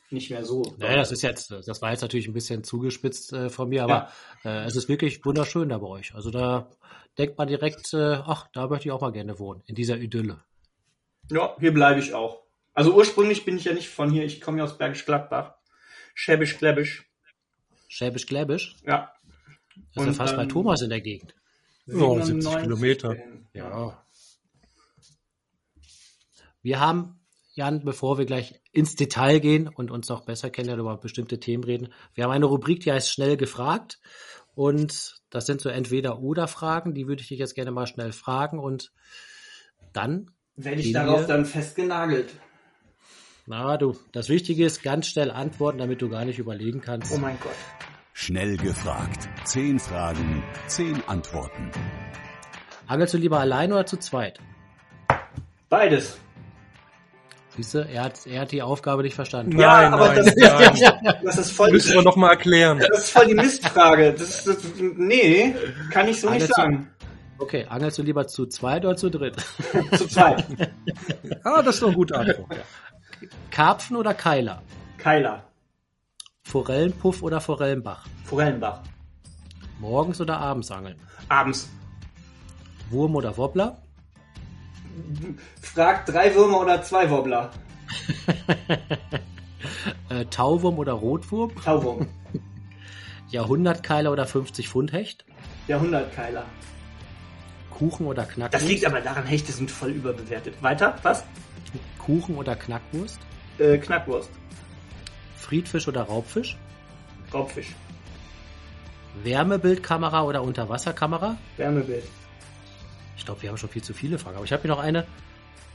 nicht 0.09 0.29
mehr 0.29 0.45
so. 0.45 0.75
Naja, 0.77 0.97
das 0.97 1.11
ist 1.11 1.21
jetzt, 1.21 1.51
das 1.51 1.81
war 1.81 1.91
jetzt 1.91 2.01
natürlich 2.01 2.27
ein 2.27 2.33
bisschen 2.33 2.63
zugespitzt 2.63 3.33
äh, 3.33 3.49
von 3.49 3.69
mir, 3.69 3.83
aber 3.83 4.09
äh, 4.45 4.65
es 4.65 4.75
ist 4.75 4.87
wirklich 4.89 5.23
wunderschön 5.25 5.69
da 5.69 5.77
bei 5.77 5.87
euch. 5.87 6.15
Also 6.15 6.31
da 6.31 6.69
denkt 7.17 7.37
man 7.37 7.47
direkt, 7.47 7.93
äh, 7.93 8.19
ach, 8.25 8.47
da 8.53 8.67
möchte 8.67 8.87
ich 8.87 8.91
auch 8.91 9.01
mal 9.01 9.11
gerne 9.11 9.39
wohnen, 9.39 9.61
in 9.65 9.75
dieser 9.75 9.97
Idylle. 9.97 10.43
Ja, 11.31 11.55
hier 11.59 11.73
bleibe 11.73 11.99
ich 11.99 12.13
auch. 12.13 12.43
Also 12.73 12.93
ursprünglich 12.93 13.43
bin 13.43 13.57
ich 13.57 13.65
ja 13.65 13.73
nicht 13.73 13.89
von 13.89 14.11
hier, 14.11 14.23
ich 14.23 14.39
komme 14.39 14.59
ja 14.59 14.63
aus 14.63 14.77
Bergisch 14.77 15.05
Gladbach. 15.05 15.55
Schäbisch 16.13 16.57
Gläbisch. 16.57 17.07
Schäbisch-Gläbisch, 17.89 18.75
Ja. 18.85 19.13
das 19.95 20.03
ist 20.03 20.07
ja 20.07 20.13
fast 20.13 20.35
bei 20.35 20.43
ähm, 20.43 20.49
Thomas 20.49 20.81
in 20.81 20.89
der 20.89 21.01
Gegend. 21.01 21.33
Ja, 21.85 22.21
70 22.21 22.57
Kilometer. 22.57 23.15
Ja. 23.53 24.03
Wir 26.61 26.79
haben, 26.79 27.19
Jan, 27.57 27.83
bevor 27.83 28.19
wir 28.19 28.25
gleich 28.25 28.61
ins 28.71 28.95
Detail 28.95 29.39
gehen 29.39 29.67
und 29.67 29.89
uns 29.89 30.07
noch 30.09 30.25
besser 30.25 30.51
kennenlernen 30.51 30.85
über 30.85 30.95
bestimmte 30.97 31.39
Themen 31.39 31.63
reden, 31.63 31.91
wir 32.13 32.23
haben 32.23 32.31
eine 32.31 32.45
Rubrik, 32.45 32.81
die 32.81 32.91
heißt 32.91 33.11
schnell 33.11 33.35
gefragt. 33.35 33.99
Und 34.53 35.15
das 35.31 35.47
sind 35.47 35.59
so 35.61 35.69
entweder 35.69 36.19
oder 36.19 36.47
Fragen, 36.47 36.93
die 36.93 37.07
würde 37.07 37.23
ich 37.23 37.29
dich 37.29 37.39
jetzt 37.39 37.55
gerne 37.55 37.71
mal 37.71 37.87
schnell 37.87 38.11
fragen 38.11 38.59
und 38.59 38.91
dann, 39.91 40.29
Werde 40.55 40.81
ich 40.81 40.91
darauf 40.93 41.21
wir- 41.21 41.27
dann 41.27 41.45
festgenagelt. 41.45 42.29
na 43.47 43.75
du, 43.77 43.97
das 44.11 44.29
Wichtige 44.29 44.63
ist 44.65 44.83
ganz 44.83 45.07
schnell 45.07 45.31
antworten, 45.31 45.79
damit 45.79 46.01
du 46.03 46.09
gar 46.09 46.25
nicht 46.25 46.37
überlegen 46.37 46.81
kannst. 46.81 47.11
Oh 47.11 47.17
mein 47.17 47.39
Gott. 47.39 47.55
Schnell 48.13 48.57
gefragt. 48.57 49.27
Zehn 49.45 49.79
Fragen, 49.79 50.43
zehn 50.67 51.01
Antworten. 51.07 51.71
Angelst 52.85 53.15
du 53.15 53.17
lieber 53.17 53.39
allein 53.39 53.71
oder 53.73 53.85
zu 53.87 53.97
zweit? 53.97 54.39
Beides. 55.69 56.19
Siehst 57.57 57.73
du, 57.73 57.79
er 57.79 58.03
hat, 58.03 58.27
er 58.27 58.41
hat 58.41 58.51
die 58.51 58.61
Aufgabe 58.61 59.01
nicht 59.01 59.15
verstanden. 59.15 59.57
Nein, 59.57 59.59
ja, 59.59 59.89
aber 59.89 60.13
nein, 60.13 60.15
das, 60.17 60.35
nein. 60.35 61.15
das 61.23 61.37
ist 61.39 61.51
voll 61.51 61.71
Müssen 61.71 61.95
wir 61.95 62.03
noch 62.03 62.15
mal 62.15 62.29
erklären. 62.29 62.79
Das 62.79 63.05
ist 63.05 63.09
voll 63.09 63.25
die 63.25 63.33
Mistfrage. 63.33 64.13
Das, 64.13 64.43
das, 64.43 64.57
nee, 64.77 65.55
kann 65.91 66.07
ich 66.07 66.21
so 66.21 66.29
nicht 66.29 66.43
Alles 66.43 66.55
sagen. 66.55 66.91
Okay, 67.39 67.65
angelst 67.67 67.97
du 67.97 68.03
lieber 68.03 68.27
zu 68.27 68.45
zweit 68.45 68.85
oder 68.85 68.95
zu 68.95 69.09
dritt? 69.09 69.37
Zu 69.97 70.07
zweit. 70.07 70.45
Ah, 71.43 71.61
das 71.61 71.75
ist 71.75 71.81
doch 71.81 71.87
eine 71.87 71.95
gute 71.95 72.15
Antwort. 72.15 72.57
Karpfen 73.51 73.95
oder 73.95 74.13
Keiler? 74.13 74.61
Keiler. 74.97 75.43
Forellenpuff 76.43 77.23
oder 77.23 77.41
Forellenbach? 77.41 78.05
Forellenbach. 78.25 78.81
Morgens 79.79 80.21
oder 80.21 80.37
abends 80.37 80.69
angeln? 80.71 80.99
Abends. 81.29 81.69
Wurm 82.89 83.15
oder 83.15 83.35
Wobbler? 83.37 83.77
Fragt 85.61 86.09
drei 86.09 86.33
Würmer 86.35 86.61
oder 86.61 86.81
zwei 86.81 87.09
Wobbler. 87.09 87.51
Äh, 90.09 90.25
Tauwurm 90.25 90.77
oder 90.77 90.93
Rotwurm? 90.93 91.51
Tauwurm. 91.63 92.07
Jahrhundertkeiler 93.29 94.11
oder 94.11 94.25
50 94.25 94.69
Pfund 94.69 94.93
Hecht? 94.93 95.25
Jahrhundertkeiler. 95.67 96.45
Kuchen 97.71 98.05
oder 98.07 98.23
Knackwurst? 98.23 98.53
Das 98.63 98.69
liegt 98.69 98.85
aber 98.85 99.01
daran, 99.01 99.25
Hechte 99.25 99.51
sind 99.51 99.69
voll 99.69 99.91
überbewertet. 99.91 100.55
Weiter? 100.61 100.95
Was? 101.03 101.23
Kuchen 101.99 102.35
oder 102.35 102.55
Knackwurst? 102.55 103.19
Äh, 103.59 103.77
Knackwurst. 103.77 104.29
Friedfisch 105.35 105.87
oder 105.87 106.03
Raubfisch? 106.03 106.57
Raubfisch. 107.33 107.75
Wärmebildkamera 109.23 110.23
oder 110.23 110.41
Unterwasserkamera? 110.43 111.37
Wärmebild. 111.57 112.03
Ich 113.17 113.25
glaube, 113.25 113.41
wir 113.41 113.49
haben 113.49 113.57
schon 113.57 113.69
viel 113.69 113.83
zu 113.83 113.93
viele 113.93 114.17
Fragen. 114.17 114.37
Aber 114.37 114.45
ich 114.45 114.53
habe 114.53 114.61
hier 114.61 114.71
noch 114.71 114.79
eine. 114.79 115.05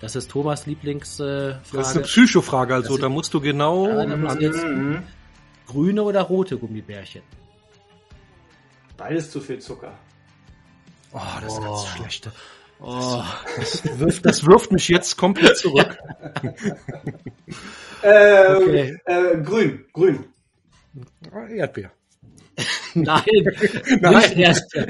Das 0.00 0.16
ist 0.16 0.30
Thomas 0.30 0.66
Lieblingsfrage. 0.66 1.60
Äh, 1.72 1.76
das 1.76 1.90
ist 1.90 1.96
eine 1.96 2.04
Psychofrage, 2.04 2.74
also 2.74 2.98
da 2.98 3.08
musst 3.08 3.34
du 3.34 3.40
genau. 3.40 3.86
Ja, 3.86 4.04
da 4.04 4.16
muss 4.16 4.36
jetzt 4.40 4.64
mhm. 4.64 5.02
grüne 5.66 6.02
oder 6.02 6.22
rote 6.22 6.58
Gummibärchen? 6.58 7.22
Beides 8.96 9.30
zu 9.30 9.40
viel 9.40 9.60
Zucker. 9.60 9.96
Oh, 11.12 11.20
das 11.40 11.52
oh. 11.52 11.58
ist 11.58 11.64
ganz 11.64 11.86
schlecht. 11.86 12.30
Oh, 12.80 13.22
das, 13.56 13.98
wirft, 13.98 14.26
das 14.26 14.44
wirft 14.44 14.72
mich 14.72 14.88
jetzt 14.88 15.16
komplett 15.16 15.56
zurück. 15.56 15.96
äh, 18.02 18.56
okay. 18.56 18.98
äh, 19.04 19.36
grün, 19.40 19.84
grün. 19.92 20.24
Erdbeer. 21.48 21.92
Nein, 22.94 23.24
Nein. 24.00 24.32
Erdbeer. 24.36 24.86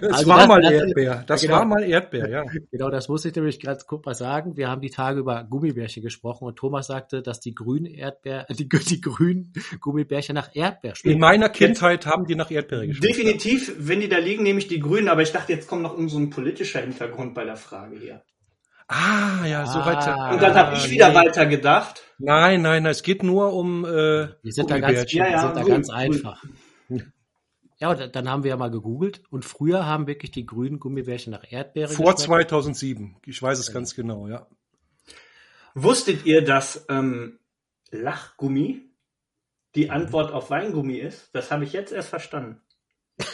Das 0.00 0.12
also 0.12 0.26
war 0.26 0.38
das, 0.38 0.48
mal 0.48 0.72
Erdbeer. 0.72 1.24
Das 1.26 1.42
genau, 1.42 1.54
war 1.54 1.64
mal 1.64 1.84
Erdbeer, 1.84 2.28
ja. 2.28 2.44
Genau, 2.70 2.90
das 2.90 3.08
muss 3.08 3.24
ich 3.24 3.34
nämlich 3.34 3.60
ganz 3.60 3.86
kurz 3.86 4.04
mal 4.04 4.14
sagen. 4.14 4.56
Wir 4.56 4.68
haben 4.68 4.80
die 4.80 4.90
Tage 4.90 5.20
über 5.20 5.44
Gummibärchen 5.44 6.02
gesprochen 6.02 6.44
und 6.44 6.56
Thomas 6.56 6.88
sagte, 6.88 7.22
dass 7.22 7.40
die 7.40 7.54
grünen 7.54 7.86
Erdbeer, 7.86 8.46
die, 8.50 8.68
die 8.68 9.00
grünen 9.00 9.52
Gummibärchen 9.80 10.34
nach 10.34 10.54
Erdbeer 10.54 10.94
schmecken. 10.96 11.14
In 11.14 11.20
meiner 11.20 11.48
Kindheit 11.48 12.06
haben 12.06 12.26
die 12.26 12.34
nach 12.34 12.50
Erdbeere 12.50 12.86
geschmeckt. 12.86 13.16
Definitiv, 13.16 13.72
wenn 13.78 14.00
die 14.00 14.08
da 14.08 14.18
liegen, 14.18 14.42
nehme 14.42 14.58
ich 14.58 14.68
die 14.68 14.80
grünen, 14.80 15.08
aber 15.08 15.22
ich 15.22 15.32
dachte, 15.32 15.52
jetzt 15.52 15.68
kommt 15.68 15.82
noch 15.82 15.96
so 16.08 16.18
ein 16.18 16.30
politischer 16.30 16.80
Hintergrund 16.80 17.34
bei 17.34 17.44
der 17.44 17.56
Frage 17.56 17.98
hier. 17.98 18.22
Ah, 18.88 19.46
ja, 19.46 19.64
so 19.64 19.78
ah, 19.78 19.86
weiter. 19.86 20.30
Und 20.32 20.42
dann 20.42 20.54
habe 20.54 20.76
ich 20.76 20.90
wieder 20.90 21.08
nee. 21.08 21.14
weiter 21.14 21.46
gedacht. 21.46 22.02
Nein, 22.18 22.62
nein, 22.62 22.82
nein, 22.82 22.90
es 22.90 23.02
geht 23.02 23.22
nur 23.22 23.52
um 23.54 23.84
äh, 23.84 24.28
die 24.44 24.52
sind 24.52 24.70
da 24.70 24.78
ganz, 24.78 25.10
ja, 25.12 25.26
ja, 25.26 25.40
sind 25.40 25.56
da 25.56 25.62
ganz 25.62 25.88
einfach. 25.88 26.42
Ja, 27.78 27.94
dann 27.94 28.28
haben 28.30 28.44
wir 28.44 28.50
ja 28.50 28.56
mal 28.56 28.70
gegoogelt 28.70 29.22
und 29.30 29.44
früher 29.44 29.84
haben 29.84 30.06
wirklich 30.06 30.30
die 30.30 30.46
grünen 30.46 30.78
Gummibärchen 30.78 31.32
nach 31.32 31.44
Erdbeere 31.50 31.88
Vor 31.88 32.14
geschmeckt. 32.14 32.50
2007, 32.50 33.16
ich 33.26 33.42
weiß 33.42 33.58
es 33.58 33.68
ja. 33.68 33.74
ganz 33.74 33.94
genau, 33.94 34.28
ja. 34.28 34.46
Wusstet 35.74 36.24
ihr, 36.24 36.44
dass 36.44 36.86
ähm, 36.88 37.40
Lachgummi 37.90 38.82
die 39.74 39.90
Antwort 39.90 40.32
auf 40.32 40.50
Weingummi 40.50 40.94
ist? 40.94 41.30
Das 41.32 41.50
habe 41.50 41.64
ich 41.64 41.72
jetzt 41.72 41.92
erst 41.92 42.10
verstanden. 42.10 42.60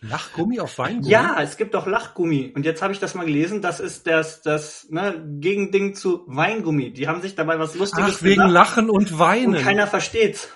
Lachgummi 0.00 0.60
auf 0.60 0.78
Weingummi? 0.78 1.10
Ja, 1.10 1.42
es 1.42 1.56
gibt 1.56 1.74
doch 1.74 1.86
Lachgummi. 1.86 2.52
Und 2.54 2.64
jetzt 2.64 2.82
habe 2.82 2.92
ich 2.92 3.00
das 3.00 3.14
mal 3.14 3.26
gelesen, 3.26 3.62
das 3.62 3.80
ist 3.80 4.06
das, 4.06 4.42
das 4.42 4.88
ne, 4.90 5.24
Gegending 5.40 5.94
zu 5.94 6.22
Weingummi. 6.28 6.92
Die 6.92 7.08
haben 7.08 7.20
sich 7.20 7.34
dabei 7.34 7.58
was 7.58 7.74
Lustiges 7.74 8.18
Ach, 8.18 8.22
wegen 8.22 8.46
Lachen 8.46 8.90
und 8.90 9.18
Weinen. 9.18 9.56
Und 9.56 9.62
keiner 9.62 9.88
versteht's. 9.88 10.48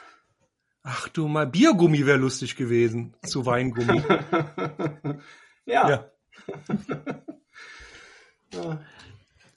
Ach 0.83 1.09
du 1.09 1.29
mal, 1.29 1.47
Biergummi 1.47 2.07
wäre 2.07 2.19
lustig 2.19 2.57
gewesen 2.57 3.15
zu 3.23 3.45
Weingummi. 3.45 4.03
ja. 5.67 5.89
ja. 5.91 6.11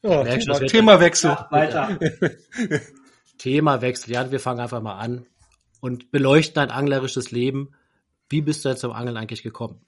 ja. 0.01 0.23
Thema, 0.23 0.59
Themawechsel. 0.59 1.31
Ja, 1.31 1.47
weiter. 1.49 1.99
Themawechsel. 3.37 4.13
Ja, 4.13 4.31
wir 4.31 4.39
fangen 4.39 4.59
einfach 4.59 4.81
mal 4.81 4.97
an 4.99 5.25
und 5.79 6.11
beleuchten 6.11 6.55
dein 6.55 6.71
anglerisches 6.71 7.31
Leben. 7.31 7.73
Wie 8.29 8.41
bist 8.41 8.65
du 8.65 8.69
denn 8.69 8.77
zum 8.77 8.91
Angeln 8.91 9.15
eigentlich 9.15 9.43
gekommen? 9.43 9.85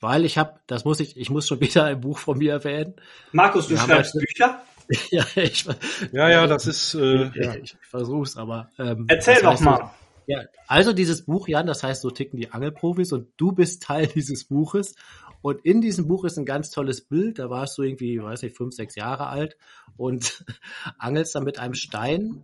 Weil 0.00 0.24
ich 0.24 0.38
habe, 0.38 0.60
das 0.66 0.84
muss 0.84 1.00
ich, 1.00 1.16
ich 1.16 1.30
muss 1.30 1.48
schon 1.48 1.60
wieder 1.60 1.84
ein 1.84 2.00
Buch 2.00 2.18
von 2.18 2.38
mir 2.38 2.52
erwähnen. 2.52 2.94
Markus, 3.32 3.66
du 3.66 3.76
schreibst 3.76 4.12
Bücher? 4.12 4.62
ja, 5.10 5.24
ich, 5.34 5.64
ja, 6.12 6.28
ja, 6.28 6.46
das 6.46 6.66
ist. 6.66 6.94
Äh, 6.94 7.30
ja. 7.34 7.54
Ich, 7.54 7.74
ich 7.74 7.86
versuch's, 7.88 8.36
aber. 8.36 8.70
Ähm, 8.78 9.06
Erzähl 9.08 9.42
doch 9.42 9.58
mal. 9.60 9.90
Ja, 10.26 10.42
also 10.66 10.92
dieses 10.92 11.24
Buch, 11.24 11.46
Jan, 11.46 11.66
das 11.66 11.82
heißt, 11.82 12.02
so 12.02 12.10
ticken 12.10 12.38
die 12.38 12.50
Angelprofis 12.50 13.12
und 13.12 13.28
du 13.36 13.52
bist 13.52 13.82
Teil 13.82 14.06
dieses 14.14 14.44
Buches. 14.44 14.94
Und 15.42 15.64
in 15.64 15.80
diesem 15.80 16.08
Buch 16.08 16.24
ist 16.24 16.38
ein 16.38 16.44
ganz 16.44 16.70
tolles 16.70 17.02
Bild. 17.02 17.38
Da 17.38 17.48
warst 17.50 17.78
du 17.78 17.82
irgendwie, 17.82 18.20
weiß 18.20 18.42
nicht, 18.42 18.56
fünf, 18.56 18.74
sechs 18.74 18.96
Jahre 18.96 19.28
alt 19.28 19.56
und 19.96 20.44
angelst 20.98 21.34
dann 21.34 21.44
mit 21.44 21.58
einem 21.58 21.74
Stein 21.74 22.42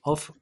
auf, 0.00 0.32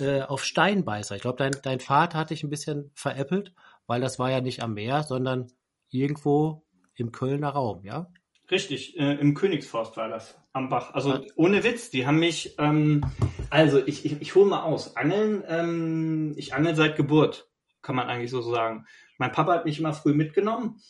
äh, 0.00 0.22
auf 0.22 0.44
Steinbeißer. 0.44 1.14
Ich 1.14 1.22
glaube, 1.22 1.38
dein, 1.38 1.52
dein 1.62 1.78
Vater 1.78 2.18
hat 2.18 2.30
dich 2.30 2.42
ein 2.42 2.50
bisschen 2.50 2.90
veräppelt, 2.94 3.54
weil 3.86 4.00
das 4.00 4.18
war 4.18 4.30
ja 4.30 4.40
nicht 4.40 4.62
am 4.62 4.74
Meer, 4.74 5.04
sondern 5.04 5.52
irgendwo 5.90 6.64
im 6.94 7.12
Kölner 7.12 7.50
Raum, 7.50 7.84
ja? 7.84 8.10
Richtig, 8.52 8.98
äh, 8.98 9.14
im 9.14 9.32
Königsforst 9.32 9.96
war 9.96 10.10
das 10.10 10.38
am 10.52 10.68
Bach. 10.68 10.92
Also 10.92 11.24
ohne 11.36 11.64
Witz, 11.64 11.88
die 11.88 12.06
haben 12.06 12.18
mich, 12.18 12.54
ähm, 12.58 13.02
also 13.48 13.78
ich, 13.84 14.04
ich, 14.04 14.20
ich 14.20 14.34
hole 14.34 14.44
mal 14.44 14.62
aus. 14.64 14.94
Angeln, 14.94 15.42
ähm, 15.48 16.34
ich 16.36 16.52
angel 16.52 16.76
seit 16.76 16.96
Geburt, 16.96 17.48
kann 17.80 17.96
man 17.96 18.08
eigentlich 18.08 18.30
so 18.30 18.42
sagen. 18.42 18.84
Mein 19.16 19.32
Papa 19.32 19.54
hat 19.54 19.64
mich 19.64 19.78
immer 19.78 19.94
früh 19.94 20.12
mitgenommen 20.12 20.82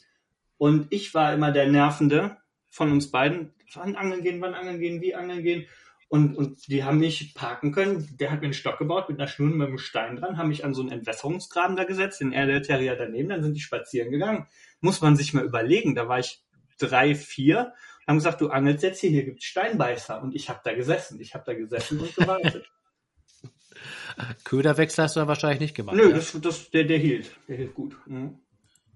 und 0.59 0.89
ich 0.91 1.15
war 1.15 1.33
immer 1.33 1.53
der 1.53 1.69
Nervende 1.69 2.37
von 2.69 2.91
uns 2.91 3.13
beiden. 3.13 3.55
Wann 3.75 3.95
angeln 3.95 4.25
gehen, 4.25 4.41
wann 4.41 4.55
angeln 4.55 4.81
gehen, 4.81 5.01
wie 5.01 5.15
angeln 5.15 5.45
gehen. 5.45 5.67
Und, 6.09 6.37
und 6.37 6.67
die 6.67 6.83
haben 6.83 6.99
mich 6.99 7.33
parken 7.33 7.71
können. 7.71 8.17
Der 8.19 8.33
hat 8.33 8.41
mir 8.41 8.47
einen 8.47 8.55
Stock 8.55 8.79
gebaut 8.79 9.09
mit 9.09 9.21
einer 9.21 9.29
Schnur 9.29 9.51
mit 9.51 9.69
einem 9.69 9.79
Stein 9.79 10.17
dran, 10.17 10.37
haben 10.37 10.49
mich 10.49 10.65
an 10.65 10.75
so 10.75 10.83
einen 10.83 10.91
Entwässerungsgraben 10.91 11.77
da 11.77 11.85
gesetzt, 11.85 12.21
den 12.21 12.33
er 12.33 12.47
der 12.47 12.63
Terrier 12.63 12.97
daneben, 12.97 13.29
dann 13.29 13.45
sind 13.45 13.55
die 13.55 13.61
spazieren 13.61 14.11
gegangen. 14.11 14.49
Muss 14.81 15.01
man 15.01 15.15
sich 15.15 15.33
mal 15.33 15.45
überlegen, 15.45 15.95
da 15.95 16.09
war 16.09 16.19
ich 16.19 16.42
drei, 16.79 17.15
vier 17.15 17.73
haben 18.07 18.17
gesagt, 18.17 18.41
du 18.41 18.49
angelst 18.49 18.83
jetzt 18.83 19.01
hier, 19.01 19.11
hier 19.11 19.25
gibt 19.25 19.41
es 19.41 19.45
Steinbeißer. 19.45 20.21
Und 20.23 20.35
ich 20.35 20.49
habe 20.49 20.61
da 20.65 20.75
gesessen. 20.75 21.21
Ich 21.21 21.35
habe 21.35 21.45
da 21.47 21.55
gesessen 21.55 22.01
und 22.01 22.15
gewartet. 22.15 22.69
Köderwechsel 24.45 25.05
hast 25.05 25.17
du 25.17 25.21
dann 25.21 25.29
wahrscheinlich 25.29 25.61
nicht 25.61 25.75
gemacht. 25.75 25.97
Nö, 25.97 26.11
ja? 26.11 26.17
das, 26.17 26.39
das, 26.41 26.71
der, 26.71 26.85
der 26.85 26.99
hielt. 26.99 27.37
Der 27.49 27.57
hielt 27.57 27.75
gut. 27.75 27.97
Mhm. 28.07 28.41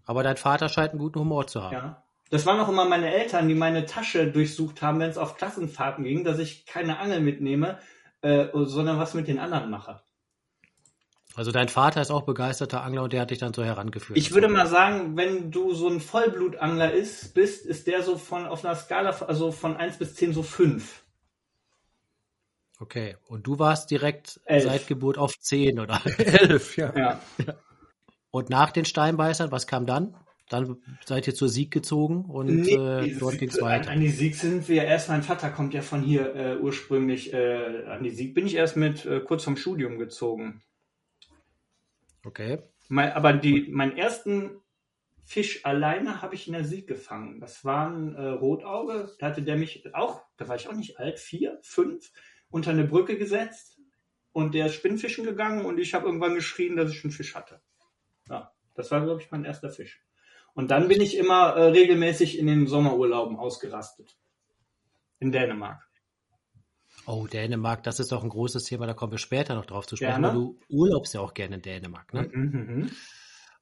Aber 0.05 0.23
dein 0.23 0.37
Vater 0.37 0.69
scheint 0.69 0.91
einen 0.91 1.01
guten 1.01 1.21
Humor 1.21 1.47
zu 1.47 1.63
haben. 1.63 1.73
Ja. 1.73 2.03
Das 2.31 2.45
waren 2.45 2.59
auch 2.59 2.69
immer 2.69 2.85
meine 2.85 3.13
Eltern, 3.13 3.49
die 3.49 3.55
meine 3.55 3.87
Tasche 3.87 4.31
durchsucht 4.31 4.83
haben, 4.83 4.99
wenn 4.99 5.11
es 5.11 5.19
auf 5.19 5.37
Klassenfahrten 5.37 6.03
ging, 6.05 6.25
dass 6.25 6.41
ich 6.41 6.67
keine 6.67 6.99
Angel 6.99 7.21
mitnehme, 7.21 7.79
äh, 8.23 8.49
sondern 8.53 8.99
was 8.99 9.15
mit 9.15 9.29
den 9.29 9.39
anderen 9.39 9.71
mache. 9.71 10.03
Also 11.37 11.53
dein 11.53 11.69
Vater 11.69 12.01
ist 12.01 12.11
auch 12.11 12.23
begeisterter 12.23 12.83
Angler 12.83 13.03
und 13.03 13.13
der 13.13 13.21
hat 13.21 13.31
dich 13.31 13.39
dann 13.39 13.53
so 13.53 13.63
herangeführt. 13.63 14.19
Ich 14.19 14.33
würde 14.33 14.49
mal 14.49 14.67
sagen, 14.67 15.19
wenn 15.19 15.51
du 15.51 15.75
so 15.75 15.87
ein 15.87 16.01
Vollblutangler 16.01 16.93
ist, 16.93 17.35
bist, 17.35 17.67
ist 17.67 17.87
der 17.87 18.03
so 18.03 18.17
von 18.17 18.47
auf 18.47 18.65
einer 18.65 18.75
Skala, 18.75 19.11
also 19.11 19.53
von 19.53 19.77
1 19.77 19.99
bis 19.99 20.15
10 20.15 20.33
so 20.33 20.43
5. 20.43 21.05
Okay, 22.79 23.17
und 23.27 23.47
du 23.47 23.59
warst 23.59 23.91
direkt 23.91 24.41
Elf. 24.47 24.65
seit 24.65 24.87
Geburt 24.87 25.19
auf 25.19 25.39
10 25.39 25.79
oder? 25.79 26.01
11, 26.19 26.77
ja. 26.79 26.95
ja. 26.97 27.21
Und 28.31 28.49
nach 28.49 28.71
den 28.71 28.87
Steinbeißern, 28.87 29.53
was 29.53 29.67
kam 29.67 29.85
dann? 29.85 30.17
Dann 30.49 30.79
seid 31.05 31.27
ihr 31.27 31.35
zur 31.35 31.51
Sieg 31.51 31.71
gezogen 31.71 32.25
und 32.25 32.47
nee, 32.47 32.73
äh, 32.73 33.19
dort 33.19 33.39
ging 33.39 33.51
es 33.51 33.61
weiter. 33.61 33.91
An 33.91 34.01
die 34.01 34.09
Sieg 34.09 34.37
sind 34.37 34.69
wir 34.69 34.85
erst, 34.85 35.11
mein 35.11 35.23
Vater 35.23 35.51
kommt 35.51 35.75
ja 35.75 35.83
von 35.83 36.01
hier 36.01 36.35
äh, 36.35 36.57
ursprünglich, 36.57 37.35
äh, 37.35 37.85
an 37.89 38.03
die 38.05 38.11
Sieg 38.11 38.33
bin 38.33 38.47
ich 38.47 38.55
erst 38.55 38.77
mit 38.77 39.05
äh, 39.05 39.21
kurz 39.21 39.45
vom 39.45 39.57
Studium 39.57 39.99
gezogen. 39.99 40.63
Okay. 42.27 42.59
Mein, 42.89 43.13
aber 43.13 43.33
die, 43.33 43.69
meinen 43.71 43.97
ersten 43.97 44.61
Fisch 45.25 45.65
alleine 45.65 46.23
habe 46.23 46.35
ich 46.35 46.49
in 46.49 46.55
der 46.55 46.65
Sieg 46.65 46.89
gefangen. 46.89 47.41
Das 47.41 47.65
war 47.65 47.89
ein 47.89 48.15
äh, 48.17 48.27
Rotauge. 48.29 49.15
Da 49.19 49.27
hatte 49.29 49.43
der 49.43 49.57
mich 49.57 49.95
auch, 49.95 50.23
da 50.37 50.49
war 50.49 50.57
ich 50.57 50.69
auch 50.69 50.75
nicht 50.75 50.99
alt, 50.99 51.21
vier, 51.21 51.59
fünf, 51.63 52.11
unter 52.51 52.73
eine 52.73 52.85
Brücke 52.85 53.17
gesetzt 53.17 53.81
und 54.33 54.55
der 54.55 54.67
ist 54.67 54.75
Spinnfischen 54.75 55.25
gegangen 55.25 55.65
und 55.65 55.79
ich 55.79 55.95
habe 55.95 56.07
irgendwann 56.07 56.35
geschrien, 56.35 56.77
dass 56.77 56.91
ich 56.91 57.05
einen 57.05 57.13
Fisch 57.13 57.37
hatte. 57.37 57.61
Ja, 58.29 58.53
das 58.75 58.91
war, 58.91 59.03
glaube 59.03 59.21
ich, 59.23 59.31
mein 59.31 59.45
erster 59.45 59.71
Fisch. 59.71 60.05
Und 60.53 60.71
dann 60.73 60.89
bin 60.89 61.01
ich 61.01 61.17
immer 61.17 61.55
äh, 61.55 61.69
regelmäßig 61.69 62.39
in 62.39 62.47
den 62.47 62.67
Sommerurlauben 62.67 63.37
ausgerastet. 63.37 64.17
In 65.21 65.31
Dänemark. 65.31 65.86
Oh, 67.07 67.27
Dänemark, 67.27 67.83
das 67.85 68.01
ist 68.01 68.11
doch 68.13 68.23
ein 68.23 68.29
großes 68.29 68.65
Thema, 68.65 68.87
da 68.87 68.95
kommen 68.95 69.13
wir 69.13 69.19
später 69.19 69.55
noch 69.55 69.67
drauf 69.67 69.87
zu 69.87 69.97
sprechen, 69.97 70.23
weil 70.23 70.33
du 70.35 70.59
urlaubst 70.69 71.15
ja 71.15 71.21
auch 71.21 71.35
gerne 71.35 71.57
in 71.57 71.63
Dänemark, 71.63 72.13
ne? 72.13 72.29
Mhm, 72.33 72.89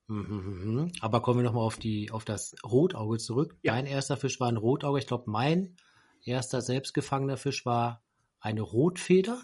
mhm, 0.06 0.74
mhm. 0.74 0.92
Aber 1.00 1.22
kommen 1.22 1.40
wir 1.40 1.44
nochmal 1.44 1.64
auf 1.64 1.78
auf 2.10 2.24
das 2.24 2.54
Rotauge 2.64 3.18
zurück. 3.18 3.56
Ja. 3.62 3.74
Dein 3.74 3.86
erster 3.86 4.16
Fisch 4.16 4.38
war 4.40 4.48
ein 4.48 4.56
Rotauge. 4.56 4.98
Ich 4.98 5.06
glaube, 5.06 5.30
mein 5.30 5.76
erster 6.24 6.60
selbstgefangener 6.60 7.36
Fisch 7.36 7.64
war 7.64 8.02
eine 8.40 8.62
Rotfeder. 8.62 9.42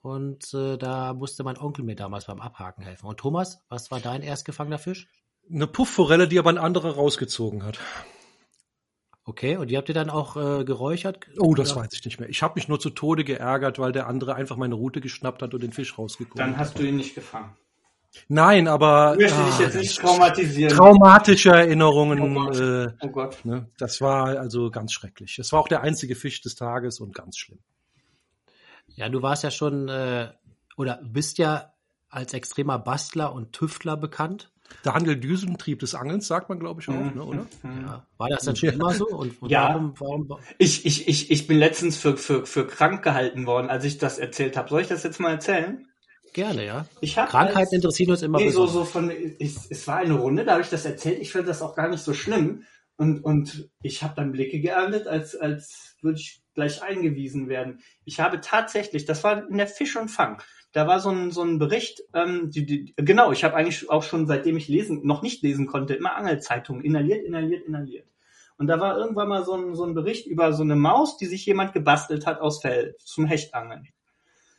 Und 0.00 0.52
äh, 0.52 0.76
da 0.78 1.14
musste 1.14 1.44
mein 1.44 1.56
Onkel 1.56 1.84
mir 1.84 1.94
damals 1.94 2.26
beim 2.26 2.40
Abhaken 2.40 2.82
helfen. 2.82 3.06
Und 3.06 3.18
Thomas, 3.18 3.62
was 3.68 3.92
war 3.92 4.00
dein 4.00 4.22
erstgefangener 4.22 4.78
Fisch? 4.78 5.08
Eine 5.48 5.68
Puffforelle, 5.68 6.26
die 6.26 6.40
aber 6.40 6.50
ein 6.50 6.58
anderer 6.58 6.94
rausgezogen 6.94 7.64
hat. 7.64 7.78
Okay, 9.24 9.56
und 9.56 9.70
die 9.70 9.76
habt 9.76 9.88
ihr 9.88 9.94
dann 9.94 10.10
auch 10.10 10.36
äh, 10.36 10.64
geräuchert? 10.64 11.26
Oh, 11.38 11.54
das 11.54 11.76
weiß 11.76 11.90
ich 11.92 12.04
nicht 12.04 12.18
mehr. 12.18 12.28
Ich 12.28 12.42
habe 12.42 12.54
mich 12.56 12.68
nur 12.68 12.80
zu 12.80 12.90
Tode 12.90 13.22
geärgert, 13.22 13.78
weil 13.78 13.92
der 13.92 14.08
andere 14.08 14.34
einfach 14.34 14.56
meine 14.56 14.74
Route 14.74 15.00
geschnappt 15.00 15.42
hat 15.42 15.54
und 15.54 15.62
den 15.62 15.72
Fisch 15.72 15.96
rausgekommen 15.96 16.38
Dann 16.38 16.58
hast 16.58 16.78
du 16.78 16.82
ihn 16.82 16.96
nicht 16.96 17.14
gefangen. 17.14 17.56
Nein, 18.28 18.68
aber. 18.68 19.14
Ich 19.14 19.20
möchte 19.20 19.38
ah, 19.38 19.46
dich 19.46 19.58
jetzt 19.58 19.76
nicht 19.76 19.98
traumatisieren. 19.98 20.76
Traumatische 20.76 21.50
Erinnerungen. 21.50 22.36
Oh 22.36 22.46
Gott. 22.46 22.60
Äh, 22.60 22.88
oh 23.00 23.08
Gott. 23.08 23.44
Ne, 23.44 23.70
das 23.78 24.00
war 24.00 24.38
also 24.38 24.70
ganz 24.70 24.92
schrecklich. 24.92 25.38
Es 25.38 25.52
war 25.52 25.60
auch 25.60 25.68
der 25.68 25.82
einzige 25.82 26.14
Fisch 26.14 26.40
des 26.42 26.54
Tages 26.54 27.00
und 27.00 27.14
ganz 27.14 27.38
schlimm. 27.38 27.60
Ja, 28.88 29.08
du 29.08 29.22
warst 29.22 29.44
ja 29.44 29.50
schon 29.50 29.88
äh, 29.88 30.30
oder 30.76 31.00
bist 31.02 31.38
ja 31.38 31.72
als 32.10 32.34
extremer 32.34 32.78
Bastler 32.78 33.32
und 33.32 33.52
Tüftler 33.52 33.96
bekannt. 33.96 34.51
Der 34.84 34.94
Handeldüsentrieb 34.94 35.78
des 35.80 35.94
Angelns, 35.94 36.26
sagt 36.26 36.48
man, 36.48 36.58
glaube 36.58 36.80
ich, 36.80 36.88
auch, 36.88 36.92
Mhm. 36.94 37.12
ne, 37.14 37.24
oder? 37.24 37.46
Ja. 37.64 38.06
War 38.18 38.28
das 38.28 38.44
denn 38.44 38.56
schon 38.56 38.70
immer 38.70 38.92
so? 38.92 39.06
Und, 39.06 39.34
Ja. 39.48 39.68
warum, 39.70 39.94
warum, 39.98 40.38
Ich, 40.58 40.84
ich, 40.86 41.08
ich, 41.08 41.30
ich 41.30 41.46
bin 41.46 41.58
letztens 41.58 41.96
für, 41.96 42.16
für, 42.16 42.46
für 42.46 42.66
krank 42.66 43.02
gehalten 43.02 43.46
worden, 43.46 43.68
als 43.70 43.84
ich 43.84 43.98
das 43.98 44.18
erzählt 44.18 44.56
habe. 44.56 44.68
Soll 44.68 44.82
ich 44.82 44.88
das 44.88 45.02
jetzt 45.02 45.20
mal 45.20 45.32
erzählen? 45.32 45.86
gerne, 46.34 46.64
ja? 46.64 46.86
Ich 47.02 47.14
Krankheiten 47.16 47.58
als- 47.58 47.72
interessieren 47.72 48.10
uns 48.12 48.22
immer 48.22 48.38
Nee, 48.38 48.48
so, 48.48 48.66
so 48.66 48.86
von, 48.86 49.10
es, 49.38 49.70
es 49.70 49.86
war 49.86 49.96
eine 49.98 50.14
Runde, 50.14 50.46
da 50.46 50.52
habe 50.52 50.62
ich 50.62 50.70
das 50.70 50.86
erzählt. 50.86 51.20
Ich 51.20 51.30
finde 51.30 51.48
das 51.48 51.60
auch 51.60 51.74
gar 51.76 51.88
nicht 51.88 52.02
so 52.02 52.14
schlimm. 52.14 52.64
Und, 52.96 53.20
und 53.20 53.68
ich 53.82 54.02
habe 54.02 54.14
dann 54.16 54.32
Blicke 54.32 54.60
geerntet, 54.60 55.06
als, 55.06 55.34
als 55.36 55.96
würde 56.00 56.18
ich 56.18 56.42
gleich 56.54 56.82
eingewiesen 56.82 57.48
werden. 57.48 57.80
Ich 58.06 58.18
habe 58.20 58.40
tatsächlich, 58.40 59.04
das 59.04 59.22
war 59.24 59.46
in 59.48 59.58
der 59.58 59.66
Fisch 59.66 59.94
und 59.96 60.08
Fang, 60.08 60.40
da 60.72 60.86
war 60.86 61.00
so 61.00 61.10
ein, 61.10 61.30
so 61.30 61.42
ein 61.42 61.58
Bericht, 61.58 62.02
ähm, 62.14 62.50
die, 62.50 62.64
die, 62.64 62.94
genau, 62.96 63.30
ich 63.32 63.44
habe 63.44 63.54
eigentlich 63.54 63.90
auch 63.90 64.02
schon, 64.02 64.26
seitdem 64.26 64.56
ich 64.56 64.68
lesen, 64.68 65.06
noch 65.06 65.22
nicht 65.22 65.42
lesen 65.42 65.66
konnte, 65.66 65.94
immer 65.94 66.16
Angelzeitungen, 66.16 66.82
inhaliert, 66.82 67.24
inhaliert, 67.24 67.66
inhaliert. 67.66 68.08
Und 68.56 68.66
da 68.68 68.80
war 68.80 68.96
irgendwann 68.96 69.28
mal 69.28 69.44
so 69.44 69.54
ein, 69.54 69.74
so 69.74 69.84
ein 69.84 69.94
Bericht 69.94 70.26
über 70.26 70.52
so 70.52 70.62
eine 70.62 70.76
Maus, 70.76 71.16
die 71.16 71.26
sich 71.26 71.44
jemand 71.46 71.72
gebastelt 71.72 72.26
hat 72.26 72.40
aus 72.40 72.60
Fell 72.60 72.96
zum 72.98 73.26
Hechtangeln. 73.26 73.88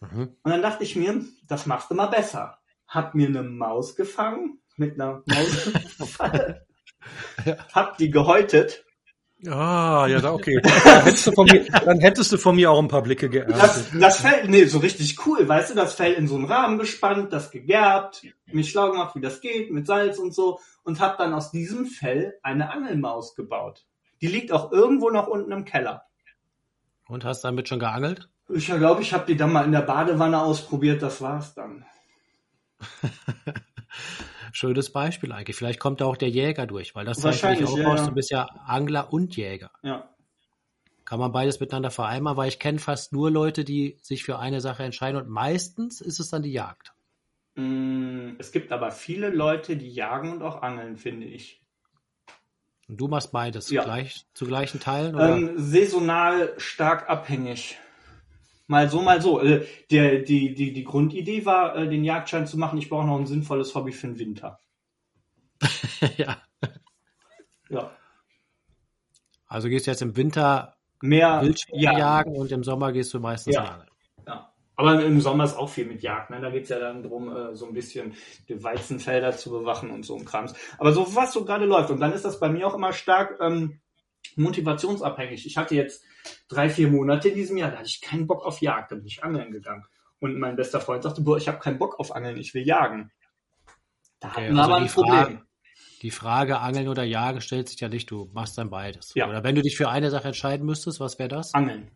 Mhm. 0.01 0.35
Und 0.43 0.51
dann 0.51 0.61
dachte 0.61 0.83
ich 0.83 0.95
mir, 0.95 1.23
das 1.47 1.65
machst 1.65 1.89
du 1.89 1.95
mal 1.95 2.07
besser. 2.07 2.59
Hab 2.87 3.15
mir 3.15 3.27
eine 3.27 3.43
Maus 3.43 3.95
gefangen 3.95 4.59
mit 4.75 4.99
einer 4.99 5.23
Mausfalle. 5.25 6.65
Hab 7.73 7.97
die 7.97 8.11
gehäutet. 8.11 8.82
Ah, 9.47 10.07
ja, 10.07 10.21
da, 10.21 10.33
okay. 10.33 10.59
Dann 10.63 11.03
hättest, 11.03 11.27
du 11.27 11.31
von 11.33 11.45
mir, 11.47 11.65
dann 11.65 11.99
hättest 11.99 12.31
du 12.31 12.37
von 12.37 12.55
mir 12.55 12.71
auch 12.71 12.79
ein 12.79 12.87
paar 12.87 13.01
Blicke 13.01 13.29
geerntet. 13.29 13.61
Das, 13.61 13.89
das 13.91 14.21
Fell, 14.21 14.47
nee, 14.47 14.65
so 14.65 14.77
richtig 14.79 15.25
cool, 15.25 15.47
weißt 15.47 15.71
du, 15.71 15.75
das 15.75 15.95
Fell 15.95 16.13
in 16.13 16.27
so 16.27 16.35
einen 16.35 16.45
Rahmen 16.45 16.79
gespannt, 16.79 17.33
das 17.33 17.51
gegerbt, 17.51 18.25
mich 18.45 18.69
schlau 18.69 18.91
gemacht, 18.91 19.15
wie 19.15 19.21
das 19.21 19.41
geht, 19.41 19.71
mit 19.71 19.85
Salz 19.85 20.17
und 20.17 20.33
so. 20.33 20.59
Und 20.83 20.99
hab 20.99 21.17
dann 21.17 21.33
aus 21.33 21.51
diesem 21.51 21.85
Fell 21.85 22.35
eine 22.41 22.71
Angelmaus 22.71 23.35
gebaut. 23.35 23.85
Die 24.21 24.27
liegt 24.27 24.51
auch 24.51 24.71
irgendwo 24.71 25.09
noch 25.09 25.27
unten 25.27 25.51
im 25.51 25.65
Keller. 25.65 26.05
Und 27.07 27.25
hast 27.25 27.41
damit 27.43 27.67
schon 27.67 27.79
geangelt? 27.79 28.29
Ich 28.49 28.67
glaube, 28.67 29.01
ich 29.01 29.13
habe 29.13 29.25
die 29.25 29.35
dann 29.35 29.51
mal 29.51 29.65
in 29.65 29.71
der 29.71 29.81
Badewanne 29.81 30.41
ausprobiert, 30.41 31.01
das 31.01 31.21
war's 31.21 31.53
dann. 31.53 31.85
Schönes 34.55 34.91
Beispiel 34.91 35.31
eigentlich. 35.31 35.57
Vielleicht 35.57 35.79
kommt 35.79 35.99
da 35.99 36.05
auch 36.05 36.15
der 36.15 36.29
Jäger 36.29 36.67
durch, 36.67 36.93
weil 36.95 37.05
das 37.05 37.23
Wahrscheinlich, 37.23 37.67
auch 37.67 37.77
ja, 37.77 37.87
aus. 37.87 38.01
ja. 38.01 38.07
Du 38.07 38.13
bist 38.13 38.29
ja 38.31 38.43
Angler 38.65 39.11
und 39.11 39.35
Jäger. 39.35 39.71
Ja. 39.81 40.07
Kann 41.05 41.19
man 41.19 41.31
beides 41.31 41.59
miteinander 41.59 41.91
vereinbaren, 41.91 42.37
weil 42.37 42.47
ich 42.49 42.59
kenne 42.59 42.79
fast 42.79 43.11
nur 43.13 43.29
Leute, 43.31 43.63
die 43.65 43.97
sich 44.01 44.23
für 44.23 44.39
eine 44.39 44.61
Sache 44.61 44.83
entscheiden 44.83 45.19
und 45.21 45.27
meistens 45.27 46.01
ist 46.01 46.19
es 46.19 46.29
dann 46.29 46.43
die 46.43 46.53
Jagd. 46.53 46.93
Mm, 47.55 48.35
Es 48.37 48.51
gibt 48.51 48.71
aber 48.71 48.91
viele 48.91 49.29
Leute, 49.29 49.75
die 49.75 49.89
jagen 49.89 50.31
und 50.33 50.41
auch 50.43 50.61
angeln, 50.61 50.97
finde 50.97 51.25
ich. 51.25 51.61
Und 52.87 52.97
du 52.97 53.07
machst 53.07 53.31
beides 53.31 53.69
Ja. 53.71 53.83
gleich, 53.83 54.25
zu 54.33 54.45
gleichen 54.45 54.79
Teilen? 54.79 55.15
Oder? 55.15 55.35
Ähm, 55.35 55.53
saisonal 55.57 56.53
stark 56.57 57.09
abhängig. 57.09 57.77
Mal 58.67 58.89
so, 58.89 59.01
mal 59.01 59.21
so. 59.21 59.41
Äh, 59.41 59.65
Der, 59.91 60.19
die, 60.19 60.53
die, 60.53 60.73
die 60.73 60.83
Grundidee 60.83 61.45
war, 61.45 61.75
äh, 61.75 61.87
den 61.89 62.03
Jagdschein 62.03 62.47
zu 62.47 62.57
machen. 62.57 62.77
Ich 62.79 62.89
brauche 62.89 63.05
noch 63.05 63.19
ein 63.19 63.25
sinnvolles 63.27 63.75
Hobby 63.75 63.91
für 63.91 64.07
den 64.07 64.19
Winter. 64.19 64.59
ja. 66.17 66.37
Ja. 67.69 67.91
Also 69.47 69.69
gehst 69.69 69.87
du 69.87 69.91
jetzt 69.91 70.01
im 70.01 70.15
Winter 70.15 70.75
Mehr 71.01 71.41
Wildschweine 71.41 71.81
ja, 71.83 71.97
jagen 71.97 72.35
und 72.35 72.51
im 72.51 72.63
Sommer 72.63 72.91
gehst 72.91 73.13
du 73.13 73.19
meistens 73.19 73.55
Ja. 73.55 73.63
angeln. 73.65 73.89
ja. 74.27 74.53
Aber 74.75 75.03
im 75.03 75.21
Sommer 75.21 75.43
ist 75.43 75.55
auch 75.55 75.69
viel 75.69 75.85
mit 75.85 76.01
Jagd. 76.01 76.29
Ne? 76.31 76.41
Da 76.41 76.49
geht's 76.49 76.69
ja 76.69 76.79
dann 76.79 77.03
drum, 77.03 77.35
äh, 77.35 77.55
so 77.55 77.67
ein 77.67 77.73
bisschen 77.73 78.15
die 78.49 78.63
Weizenfelder 78.63 79.33
zu 79.37 79.51
bewachen 79.51 79.91
und 79.91 80.03
so 80.05 80.15
ein 80.17 80.25
Krams. 80.25 80.53
Aber 80.79 80.93
so 80.93 81.15
was 81.15 81.33
so 81.33 81.45
gerade 81.45 81.65
läuft. 81.65 81.91
Und 81.91 81.99
dann 81.99 82.13
ist 82.13 82.25
das 82.25 82.39
bei 82.39 82.49
mir 82.49 82.65
auch 82.67 82.73
immer 82.73 82.93
stark 82.93 83.37
ähm, 83.39 83.81
motivationsabhängig. 84.35 85.45
Ich 85.45 85.57
hatte 85.57 85.75
jetzt 85.75 86.03
drei, 86.47 86.69
vier 86.69 86.89
Monate 86.89 87.29
in 87.29 87.35
diesem 87.35 87.57
Jahr, 87.57 87.71
da 87.71 87.77
hatte 87.77 87.87
ich 87.87 88.01
keinen 88.01 88.27
Bock 88.27 88.45
auf 88.45 88.61
Jagd. 88.61 88.91
Da 88.91 88.95
bin 88.95 89.05
ich 89.05 89.23
angeln 89.23 89.51
gegangen. 89.51 89.85
Und 90.19 90.39
mein 90.39 90.55
bester 90.55 90.79
Freund 90.79 91.03
sagte, 91.03 91.21
boah, 91.21 91.37
ich 91.37 91.47
habe 91.47 91.59
keinen 91.59 91.77
Bock 91.79 91.99
auf 91.99 92.15
Angeln, 92.15 92.37
ich 92.37 92.53
will 92.53 92.65
jagen. 92.65 93.11
Da 94.19 94.29
Okay, 94.29 94.45
hatten 94.45 94.55
wir 94.55 94.61
also 94.61 94.71
aber 94.71 94.75
ein 94.81 94.87
die 94.87 94.93
Problem. 94.93 95.13
Frage- 95.15 95.41
Die 96.01 96.11
Frage 96.11 96.59
Angeln 96.59 96.87
oder 96.87 97.03
Jagen 97.03 97.41
stellt 97.41 97.67
sich 97.69 97.79
ja 97.79 97.89
nicht, 97.89 98.09
du 98.09 98.29
machst 98.33 98.57
dann 98.57 98.69
beides. 98.69 99.13
Ja. 99.15 99.27
Oder 99.27 99.43
wenn 99.43 99.55
du 99.55 99.61
dich 99.61 99.75
für 99.77 99.89
eine 99.89 100.09
Sache 100.11 100.27
entscheiden 100.27 100.65
müsstest, 100.65 100.99
was 100.99 101.19
wäre 101.19 101.29
das? 101.29 101.53
Angeln. 101.53 101.91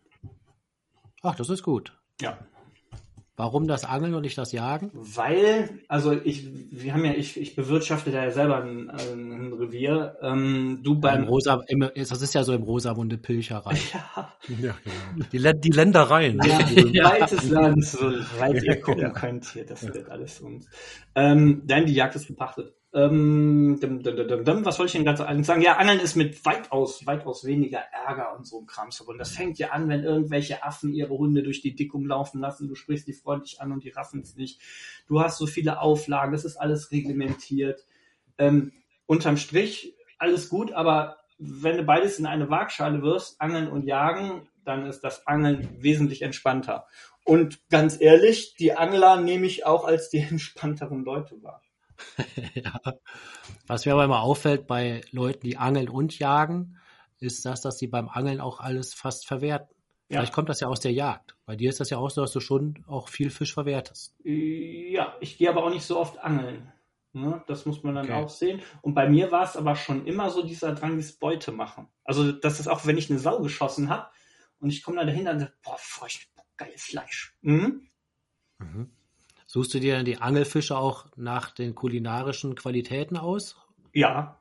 Ach, 1.22 1.34
das 1.36 1.48
ist 1.48 1.62
gut. 1.62 1.98
Ja. 2.20 2.38
Warum 3.38 3.68
das 3.68 3.84
Angeln 3.84 4.14
und 4.14 4.22
nicht 4.22 4.36
das 4.36 4.50
Jagen? 4.50 4.90
Weil, 4.92 5.78
also 5.86 6.12
ich, 6.12 6.48
wir 6.72 6.92
haben 6.92 7.04
ja, 7.04 7.12
ich, 7.12 7.40
ich 7.40 7.54
bewirtschafte 7.54 8.10
da 8.10 8.24
ja 8.24 8.30
selber 8.32 8.62
ein, 8.64 8.90
ein 8.90 9.52
Revier. 9.52 10.16
Ähm, 10.20 10.80
du 10.82 10.94
Im 10.94 11.00
beim 11.00 11.24
Rosa, 11.28 11.62
im, 11.68 11.88
das 11.94 12.20
ist 12.20 12.34
ja 12.34 12.42
so 12.42 12.52
im 12.52 12.64
Rosamunde 12.64 13.16
Pilcherei. 13.16 13.74
ja, 13.94 14.32
Ja, 14.48 14.74
genau. 14.82 15.26
Die, 15.32 15.38
Lä- 15.38 15.52
die 15.58 15.70
Ländereien. 15.70 16.40
Ja, 16.44 16.58
Ja. 16.92 17.04
weites 17.12 17.48
Land, 17.48 17.84
so 17.84 18.10
weit 18.40 18.60
ihr 18.62 18.80
gucken 18.80 19.12
könnt 19.12 19.44
hier, 19.52 19.64
das 19.64 19.82
wird 19.86 20.10
alles 20.10 20.40
uns. 20.40 20.66
Ähm, 21.14 21.62
nein, 21.68 21.86
die 21.86 21.94
Jagd 21.94 22.16
ist 22.16 22.26
gepachtet. 22.26 22.74
Ähm, 22.98 23.78
dum, 23.80 24.02
dum, 24.02 24.44
dum, 24.44 24.64
was 24.64 24.76
soll 24.76 24.86
ich 24.86 24.92
denn 24.92 25.04
ganz 25.04 25.20
eigentlich 25.20 25.46
sagen? 25.46 25.62
Ja, 25.62 25.76
Angeln 25.76 26.00
ist 26.00 26.16
mit 26.16 26.44
weitaus, 26.44 27.06
weitaus 27.06 27.44
weniger 27.44 27.78
Ärger 27.78 28.36
und 28.36 28.44
so 28.44 28.60
ein 28.60 28.66
Krams 28.66 28.96
verbunden. 28.96 29.20
Das 29.20 29.30
fängt 29.30 29.56
ja 29.58 29.68
an, 29.70 29.88
wenn 29.88 30.02
irgendwelche 30.02 30.64
Affen 30.64 30.92
ihre 30.92 31.16
Hunde 31.16 31.44
durch 31.44 31.60
die 31.60 31.76
Dickum 31.76 32.06
laufen 32.06 32.40
lassen. 32.40 32.66
Du 32.66 32.74
sprichst 32.74 33.06
die 33.06 33.12
freundlich 33.12 33.60
an 33.60 33.70
und 33.70 33.84
die 33.84 33.90
raffen 33.90 34.22
es 34.22 34.34
nicht. 34.34 34.60
Du 35.06 35.20
hast 35.20 35.38
so 35.38 35.46
viele 35.46 35.80
Auflagen, 35.80 36.34
es 36.34 36.44
ist 36.44 36.56
alles 36.56 36.90
reglementiert. 36.90 37.84
Ähm, 38.36 38.72
unterm 39.06 39.36
Strich 39.36 39.94
alles 40.18 40.48
gut, 40.48 40.72
aber 40.72 41.18
wenn 41.38 41.76
du 41.76 41.84
beides 41.84 42.18
in 42.18 42.26
eine 42.26 42.50
Waagschale 42.50 43.00
wirfst, 43.02 43.40
Angeln 43.40 43.68
und 43.68 43.84
Jagen, 43.84 44.48
dann 44.64 44.86
ist 44.86 45.04
das 45.04 45.24
Angeln 45.24 45.68
wesentlich 45.78 46.22
entspannter. 46.22 46.88
Und 47.24 47.60
ganz 47.70 48.00
ehrlich, 48.00 48.56
die 48.56 48.72
Angler 48.72 49.20
nehme 49.20 49.46
ich 49.46 49.64
auch 49.66 49.84
als 49.84 50.10
die 50.10 50.18
entspannteren 50.18 51.04
Leute 51.04 51.40
wahr. 51.44 51.62
ja. 52.54 52.80
Was 53.66 53.86
mir 53.86 53.92
aber 53.92 54.04
immer 54.04 54.22
auffällt 54.22 54.66
bei 54.66 55.02
Leuten, 55.10 55.46
die 55.46 55.56
angeln 55.56 55.88
und 55.88 56.18
jagen, 56.18 56.78
ist 57.18 57.44
das, 57.44 57.60
dass 57.60 57.78
sie 57.78 57.88
beim 57.88 58.08
Angeln 58.08 58.40
auch 58.40 58.60
alles 58.60 58.94
fast 58.94 59.26
verwerten. 59.26 59.74
Ja. 60.08 60.20
Vielleicht 60.20 60.32
kommt 60.32 60.48
das 60.48 60.60
ja 60.60 60.68
aus 60.68 60.80
der 60.80 60.92
Jagd. 60.92 61.36
Bei 61.44 61.54
dir 61.56 61.68
ist 61.68 61.80
das 61.80 61.90
ja 61.90 61.98
auch 61.98 62.10
so, 62.10 62.22
dass 62.22 62.32
du 62.32 62.40
schon 62.40 62.84
auch 62.86 63.08
viel 63.08 63.30
Fisch 63.30 63.52
verwertest. 63.52 64.14
Ja, 64.24 65.14
ich 65.20 65.36
gehe 65.36 65.50
aber 65.50 65.64
auch 65.64 65.70
nicht 65.70 65.84
so 65.84 65.98
oft 65.98 66.18
angeln. 66.18 66.72
Ne? 67.12 67.42
Das 67.46 67.66
muss 67.66 67.82
man 67.82 67.94
dann 67.94 68.06
Okay. 68.06 68.14
auch 68.14 68.28
sehen. 68.28 68.62
Und 68.80 68.94
bei 68.94 69.08
mir 69.08 69.30
war 69.32 69.42
es 69.42 69.56
aber 69.56 69.76
schon 69.76 70.06
immer 70.06 70.30
so 70.30 70.42
dieser 70.42 70.74
Drang, 70.74 70.96
dieses 70.96 71.18
Beute 71.18 71.52
machen. 71.52 71.88
Also 72.04 72.32
das 72.32 72.60
ist 72.60 72.68
auch, 72.68 72.86
wenn 72.86 72.96
ich 72.96 73.10
eine 73.10 73.18
Sau 73.18 73.40
geschossen 73.40 73.90
habe 73.90 74.08
und 74.60 74.70
ich 74.70 74.82
komme 74.82 74.98
da 74.98 75.04
dahinter 75.04 75.32
und 75.32 75.40
sage, 75.40 75.52
boah, 75.62 75.76
feucht, 75.78 76.28
geiles 76.56 76.82
Fleisch. 76.84 77.34
Mhm. 77.42 77.88
Suchst 79.50 79.72
du 79.72 79.80
dir 79.80 79.96
dann 79.96 80.04
die 80.04 80.18
Angelfische 80.18 80.76
auch 80.76 81.06
nach 81.16 81.50
den 81.52 81.74
kulinarischen 81.74 82.54
Qualitäten 82.54 83.16
aus? 83.16 83.56
Ja, 83.94 84.38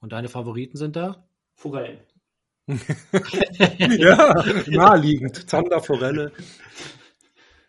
Und 0.00 0.12
deine 0.12 0.28
Favoriten 0.28 0.76
sind 0.76 0.94
da? 0.94 1.26
Forellen. 1.54 2.00
Ja, 3.98 4.34
naheliegend. 4.66 5.48
Zander, 5.48 5.80
Forelle. 5.80 6.32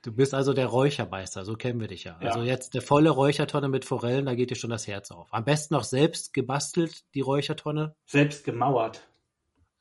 Du 0.02 0.12
bist 0.12 0.34
also 0.34 0.52
der 0.54 0.68
Räuchermeister, 0.68 1.46
so 1.46 1.56
kennen 1.56 1.80
wir 1.80 1.88
dich 1.88 2.04
ja. 2.04 2.18
Ja. 2.22 2.28
Also 2.32 2.44
jetzt 2.44 2.74
eine 2.74 2.82
volle 2.82 3.10
Räuchertonne 3.10 3.70
mit 3.70 3.86
Forellen, 3.86 4.26
da 4.26 4.36
geht 4.36 4.52
dir 4.52 4.56
schon 4.56 4.70
das 4.72 4.86
Herz 4.86 5.10
auf. 5.12 5.34
Am 5.34 5.46
besten 5.46 5.74
noch 5.74 5.86
selbst 5.86 6.34
gebastelt, 6.34 7.06
die 7.16 7.22
Räuchertonne, 7.22 7.96
Selbst 8.06 8.44
gemauert. 8.44 9.08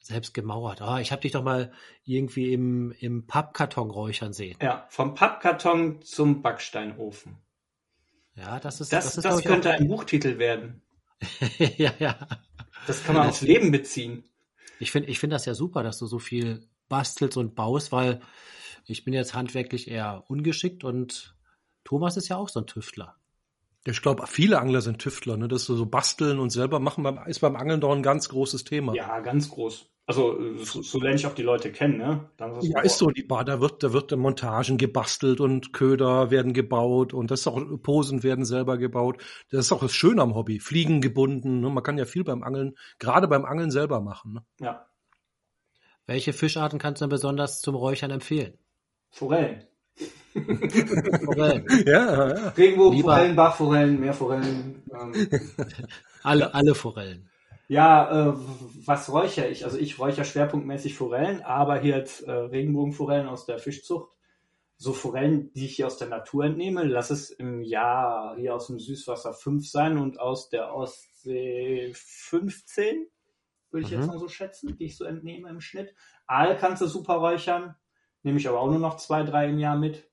Selbst 0.03 0.35
gemauert. 0.35 0.83
Ah, 0.83 1.01
ich 1.01 1.13
habe 1.13 1.23
dich 1.23 1.33
doch 1.33 1.43
mal 1.43 1.73
irgendwie 2.05 2.53
im, 2.53 2.93
im 2.99 3.27
Pappkarton 3.27 3.91
räuchern 3.91 4.33
sehen. 4.33 4.59
Ja, 4.61 4.87
vom 4.89 5.15
Pappkarton 5.15 6.03
zum 6.03 6.43
Backsteinofen. 6.43 7.39
Ja, 8.35 8.59
das 8.61 8.81
ist 8.81 8.93
Das, 8.93 9.15
das, 9.15 9.25
ist, 9.25 9.41
ich, 9.41 9.47
könnte 9.47 9.71
ein 9.71 9.89
Buchtitel 9.89 10.39
werden. 10.39 10.83
auch, 11.41 11.75
ja, 11.79 11.93
ja. 11.99 12.29
Das 12.87 13.05
kann 13.05 13.15
man 13.15 13.29
aufs 13.29 13.43
Leben 13.43 13.71
beziehen. 13.71 14.25
Ich 14.81 14.91
finde 14.91 15.09
ich 15.11 15.19
finde 15.21 15.35
das 15.35 15.45
ja 15.45 15.55
super, 15.55 15.83
dass 15.83 15.99
du 15.99 16.07
so 16.07 16.19
viel 16.19 16.67
bastelst 16.89 17.37
und 17.37 17.55
baust, 17.55 17.93
weil 17.93 18.21
ich 18.87 19.05
bin 19.05 19.15
jetzt 19.15 19.35
handwerklich 19.35 19.89
eher 19.89 20.25
ungeschickt 20.29 20.83
und 20.83 21.37
Thomas 21.85 22.17
ist 22.17 22.29
ja 22.29 22.37
auch 22.37 22.49
so 22.49 22.61
ein 22.61 22.67
Tüftler. 22.67 23.17
Ich 23.85 24.01
glaube, 24.01 24.27
viele 24.27 24.61
Angler 24.61 24.81
sind 24.81 25.01
Tüftler, 25.01 25.37
ne? 25.37 25.49
Das 25.49 25.65
so 25.65 25.87
basteln 25.87 26.39
und 26.39 26.51
selber 26.51 26.79
machen 26.79 27.03
beim, 27.03 27.19
ist 27.27 27.41
beim 27.41 27.57
Angeln 27.57 27.81
doch 27.81 27.93
ein 27.93 28.03
ganz 28.03 28.29
großes 28.29 28.65
Thema. 28.65 28.95
Ja, 28.95 29.21
ganz 29.21 29.51
groß. 29.51 29.92
Also 30.13 30.37
so, 30.63 30.83
so 30.83 31.01
lerne 31.01 31.17
ich 31.17 31.27
auch 31.27 31.33
die 31.33 31.43
Leute 31.43 31.73
kennen, 31.73 31.97
ne? 31.97 32.29
Dann 32.37 32.61
Ja, 32.61 32.83
ist 32.83 32.99
so, 32.99 33.09
die 33.09 33.23
Bar, 33.23 33.47
da 33.47 33.63
wird, 33.63 33.83
da 33.83 33.95
wird 33.95 34.15
Montagen 34.15 34.77
gebastelt 34.77 35.41
und 35.41 35.73
Köder 35.73 36.31
werden 36.31 36.53
gebaut 36.53 37.15
und 37.15 37.31
das 37.31 37.41
ist 37.41 37.47
auch, 37.47 37.59
Posen 37.83 38.23
werden 38.23 38.45
selber 38.45 38.77
gebaut. 38.77 39.23
Das 39.51 39.61
ist 39.61 39.73
auch 39.73 39.81
das 39.81 39.95
Schöne 39.95 40.21
am 40.21 40.35
Hobby. 40.35 40.61
Fliegen 40.61 41.01
gebunden, 41.01 41.61
ne? 41.61 41.71
Man 41.71 41.83
kann 41.83 41.97
ja 41.97 42.05
viel 42.05 42.25
beim 42.25 42.43
Angeln, 42.43 42.77
gerade 42.99 43.27
beim 43.27 43.47
Angeln 43.47 43.71
selber 43.71 44.03
machen, 44.03 44.35
ne? 44.35 44.45
Ja, 44.61 44.85
Welche 46.07 46.35
Fischarten 46.35 46.79
kannst 46.79 47.01
du 47.01 47.05
denn 47.07 47.11
besonders 47.11 47.63
zum 47.63 47.75
Räuchern 47.75 48.11
empfehlen? 48.11 48.59
Forellen. 49.09 49.67
Forellen. 51.25 51.67
Ja, 51.87 52.35
ja. 52.35 52.49
Regenbogenforellen, 52.51 53.35
Bachforellen, 53.35 53.99
Meerforellen. 53.99 54.83
Ähm. 54.93 55.29
alle, 56.23 56.53
alle 56.53 56.75
Forellen. 56.75 57.31
Ja, 57.73 58.29
äh, 58.29 58.35
was 58.85 59.11
räuchere 59.11 59.49
ich? 59.49 59.65
Also 59.65 59.79
ich 59.79 59.99
räuchere 59.99 60.27
schwerpunktmäßig 60.27 60.95
Forellen, 60.95 61.41
aber 61.41 61.79
hier 61.79 61.97
jetzt 61.97 62.21
äh, 62.21 62.31
Regenbogenforellen 62.31 63.27
aus 63.27 63.47
der 63.47 63.59
Fischzucht. 63.59 64.13
So 64.77 64.93
Forellen, 64.93 65.51
die 65.55 65.65
ich 65.65 65.77
hier 65.77 65.87
aus 65.87 65.97
der 65.97 66.09
Natur 66.09 66.45
entnehme, 66.45 66.85
lass 66.85 67.09
es 67.09 67.31
im 67.31 67.63
Jahr 67.63 68.37
hier 68.37 68.55
aus 68.55 68.67
dem 68.67 68.79
Süßwasser 68.79 69.33
5 69.33 69.67
sein 69.67 69.97
und 69.97 70.21
aus 70.21 70.51
der 70.51 70.75
Ostsee 70.75 71.93
15, 71.95 73.07
würde 73.71 73.87
ich 73.87 73.91
mhm. 73.91 74.01
jetzt 74.01 74.07
mal 74.07 74.19
so 74.19 74.29
schätzen, 74.29 74.77
die 74.77 74.85
ich 74.85 74.99
so 74.99 75.07
entnehme 75.07 75.49
im 75.49 75.63
Schnitt. 75.63 75.95
Aal 76.27 76.59
kannst 76.59 76.83
du 76.83 76.87
super 76.87 77.15
räuchern, 77.15 77.75
nehme 78.23 78.37
ich 78.37 78.47
aber 78.47 78.61
auch 78.61 78.69
nur 78.69 78.81
noch 78.81 78.99
zwei, 78.99 79.23
drei 79.23 79.49
im 79.49 79.59
Jahr 79.59 79.79
mit. 79.79 80.12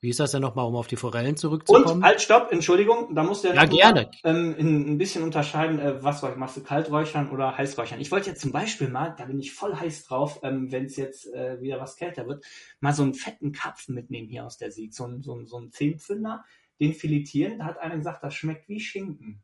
Wie 0.00 0.10
ist 0.10 0.20
das 0.20 0.32
denn 0.32 0.42
nochmal, 0.42 0.66
um 0.66 0.76
auf 0.76 0.86
die 0.86 0.96
Forellen 0.96 1.36
zurückzukommen? 1.36 1.86
Und, 1.86 2.04
halt, 2.04 2.20
stopp, 2.20 2.52
Entschuldigung, 2.52 3.14
da 3.14 3.22
musst 3.22 3.44
du 3.44 3.48
ja, 3.48 3.64
gerne. 3.64 4.10
ähm, 4.22 4.54
in, 4.56 4.92
ein 4.92 4.98
bisschen 4.98 5.22
unterscheiden, 5.22 5.78
äh, 5.78 6.02
was 6.02 6.22
machst 6.36 6.56
du, 6.56 6.62
Kalträuchern 6.62 7.30
oder 7.30 7.56
Heißräuchern. 7.56 8.00
Ich 8.00 8.10
wollte 8.10 8.30
jetzt 8.30 8.42
zum 8.42 8.52
Beispiel 8.52 8.88
mal, 8.88 9.14
da 9.16 9.24
bin 9.24 9.40
ich 9.40 9.52
voll 9.52 9.74
heiß 9.74 10.04
drauf, 10.04 10.40
ähm, 10.42 10.70
wenn 10.70 10.84
es 10.86 10.96
jetzt 10.96 11.32
äh, 11.32 11.60
wieder 11.60 11.80
was 11.80 11.96
kälter 11.96 12.26
wird, 12.26 12.44
mal 12.80 12.92
so 12.92 13.02
einen 13.02 13.14
fetten 13.14 13.52
Karpfen 13.52 13.94
mitnehmen 13.94 14.28
hier 14.28 14.44
aus 14.44 14.58
der 14.58 14.70
Sieg, 14.70 14.94
so, 14.94 15.08
so, 15.20 15.44
so 15.44 15.56
einen 15.56 15.72
Zehnpfünder, 15.72 16.44
den 16.80 16.92
filetieren, 16.92 17.60
da 17.60 17.66
hat 17.66 17.78
einer 17.78 17.96
gesagt, 17.96 18.22
das 18.22 18.34
schmeckt 18.34 18.68
wie 18.68 18.80
Schinken. 18.80 19.43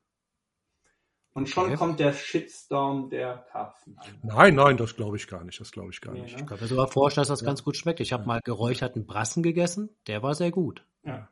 Und 1.32 1.48
schon 1.48 1.66
okay. 1.66 1.76
kommt 1.76 2.00
der 2.00 2.12
Shitstorm 2.12 3.08
der 3.08 3.46
Karpfen 3.52 3.96
an. 3.98 4.06
Nein, 4.22 4.54
nein, 4.56 4.76
das 4.76 4.96
glaube 4.96 5.16
ich 5.16 5.28
gar 5.28 5.44
nicht. 5.44 5.60
Das 5.60 5.70
glaube 5.70 5.90
ich 5.92 6.00
gar 6.00 6.12
nee, 6.12 6.22
nicht. 6.22 6.34
Ne? 6.34 6.42
Ich 6.42 6.46
kann 6.46 6.58
mir 6.60 6.66
sogar 6.66 6.88
vorstellen, 6.88 7.22
dass 7.22 7.28
das 7.28 7.42
ja. 7.42 7.46
ganz 7.46 7.62
gut 7.62 7.76
schmeckt. 7.76 8.00
Ich 8.00 8.12
habe 8.12 8.24
ja. 8.24 8.26
mal 8.26 8.40
geräucherten 8.42 9.06
Brassen 9.06 9.42
gegessen, 9.42 9.90
der 10.08 10.22
war 10.22 10.34
sehr 10.34 10.50
gut. 10.50 10.84
Ja. 11.04 11.28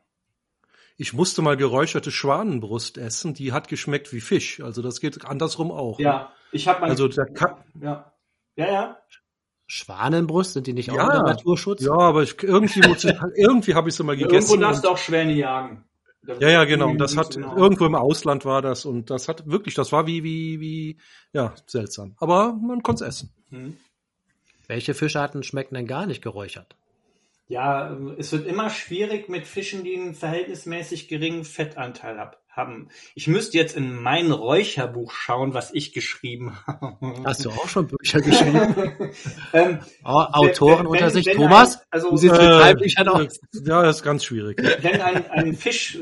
Ich 0.97 1.13
musste 1.13 1.43
mal 1.43 1.57
geräucherte 1.57 2.11
Schwanenbrust 2.11 2.99
essen, 2.99 3.35
die 3.35 3.53
hat 3.53 3.69
geschmeckt 3.69 4.13
wie 4.13 4.21
Fisch. 4.21 4.61
Also 4.61 4.83
das 4.83 5.01
geht 5.01 5.25
andersrum 5.25 5.71
auch. 5.73 5.99
Ja, 5.99 6.19
ne? 6.19 6.29
ich 6.53 6.69
habe 6.69 6.81
mal. 6.81 6.91
Also 6.91 7.09
der 7.09 7.27
Ka 7.27 7.65
ja. 7.81 8.13
Ja, 8.57 8.73
ja. 8.73 8.99
Schwanenbrust, 9.67 10.55
sind 10.55 10.67
die 10.67 10.73
nicht 10.73 10.91
auch 10.91 10.97
ja, 10.97 11.05
unter 11.05 11.23
Naturschutz? 11.23 11.83
Ja, 11.83 11.93
aber 11.93 12.23
ich, 12.23 12.43
irgendwie, 12.43 12.81
irgendwie 13.37 13.75
habe 13.75 13.89
ich 13.89 13.95
sie 13.95 14.03
mal 14.03 14.17
gegessen. 14.17 14.51
Irgendwo 14.51 14.57
darfst 14.57 14.85
du 14.85 14.89
auch 14.89 14.99
Schwäne 14.99 15.35
jagen. 15.35 15.85
Ja, 16.41 16.49
ja, 16.51 16.65
genau. 16.65 16.95
Das 16.95 17.17
hat 17.17 17.37
irgendwo 17.37 17.87
im 17.87 17.95
Ausland 17.95 18.45
war 18.45 18.61
das 18.63 18.85
und 18.85 19.11
das 19.11 19.29
hat 19.29 19.47
wirklich, 19.47 19.75
das 19.75 19.93
war 19.93 20.07
wie, 20.07 20.23
wie, 20.23 20.61
wie, 20.61 20.99
ja, 21.33 21.55
seltsam. 21.67 22.15
Aber 22.19 22.53
man 22.53 22.83
konnte 22.83 23.05
es 23.05 23.17
essen. 23.17 23.35
Hm. 23.51 23.77
Welche 24.67 24.93
Fischarten 24.93 25.43
schmecken 25.43 25.75
denn 25.75 25.87
gar 25.87 26.07
nicht 26.07 26.23
geräuchert? 26.23 26.77
Ja, 27.49 27.97
es 28.19 28.31
wird 28.33 28.47
immer 28.47 28.69
schwierig 28.69 29.31
mit 29.31 29.47
Fischen, 29.47 29.83
die 29.83 29.97
einen 29.97 30.15
verhältnismäßig 30.15 31.09
geringen 31.09 31.45
Fettanteil 31.45 32.19
haben 32.19 32.37
haben. 32.59 32.89
Ich 33.15 33.27
müsste 33.27 33.57
jetzt 33.57 33.77
in 33.77 34.03
mein 34.03 34.31
Räucherbuch 34.31 35.13
schauen, 35.13 35.55
was 35.55 35.73
ich 35.73 35.95
geschrieben 35.95 36.59
habe. 36.67 36.99
Hast 37.25 37.45
du 37.45 37.51
auch 37.51 37.69
schon 37.69 37.87
Bücher 37.87 38.21
geschrieben? 38.21 39.11
ähm, 39.55 39.79
oh, 40.05 40.09
Autoren 40.09 40.81
wenn, 40.81 40.87
unter 40.87 41.07
wenn, 41.07 41.11
sich. 41.11 41.27
Wenn 41.27 41.37
Thomas? 41.37 41.77
Ein, 41.77 41.83
also, 41.91 42.23
wie 42.23 42.27
äh, 42.27 43.09
aus? 43.09 43.41
Ja, 43.65 43.83
das 43.83 43.97
ist 43.97 44.03
ganz 44.03 44.25
schwierig. 44.25 44.61
Wenn 44.83 45.01
ein, 45.01 45.31
ein 45.31 45.55
Fisch, 45.55 45.99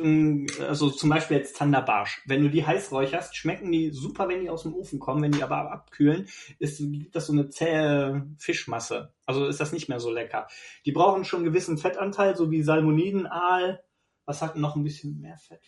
also 0.66 0.90
zum 0.90 1.10
Beispiel 1.10 1.36
jetzt 1.38 1.56
Zanderbarsch, 1.56 2.22
wenn 2.26 2.42
du 2.42 2.50
die 2.50 2.66
heiß 2.66 2.90
räucherst, 2.92 3.36
schmecken 3.36 3.70
die 3.70 3.90
super, 3.90 4.28
wenn 4.28 4.40
die 4.40 4.50
aus 4.50 4.62
dem 4.62 4.74
Ofen 4.74 4.98
kommen. 4.98 5.22
Wenn 5.22 5.32
die 5.32 5.42
aber 5.42 5.70
abkühlen, 5.70 6.26
ist, 6.58 6.78
gibt 6.78 7.14
das 7.14 7.26
so 7.26 7.32
eine 7.32 7.48
zähe 7.50 8.26
Fischmasse. 8.38 9.12
Also 9.26 9.46
ist 9.46 9.60
das 9.60 9.72
nicht 9.72 9.88
mehr 9.88 10.00
so 10.00 10.10
lecker. 10.10 10.46
Die 10.86 10.92
brauchen 10.92 11.24
schon 11.24 11.40
einen 11.40 11.48
gewissen 11.48 11.78
Fettanteil, 11.78 12.36
so 12.36 12.50
wie 12.50 12.62
Salmoniden, 12.62 13.26
Aal. 13.26 13.82
Was 14.24 14.42
hat 14.42 14.56
noch 14.56 14.74
ein 14.74 14.82
bisschen 14.82 15.20
mehr 15.20 15.38
Fett? 15.38 15.62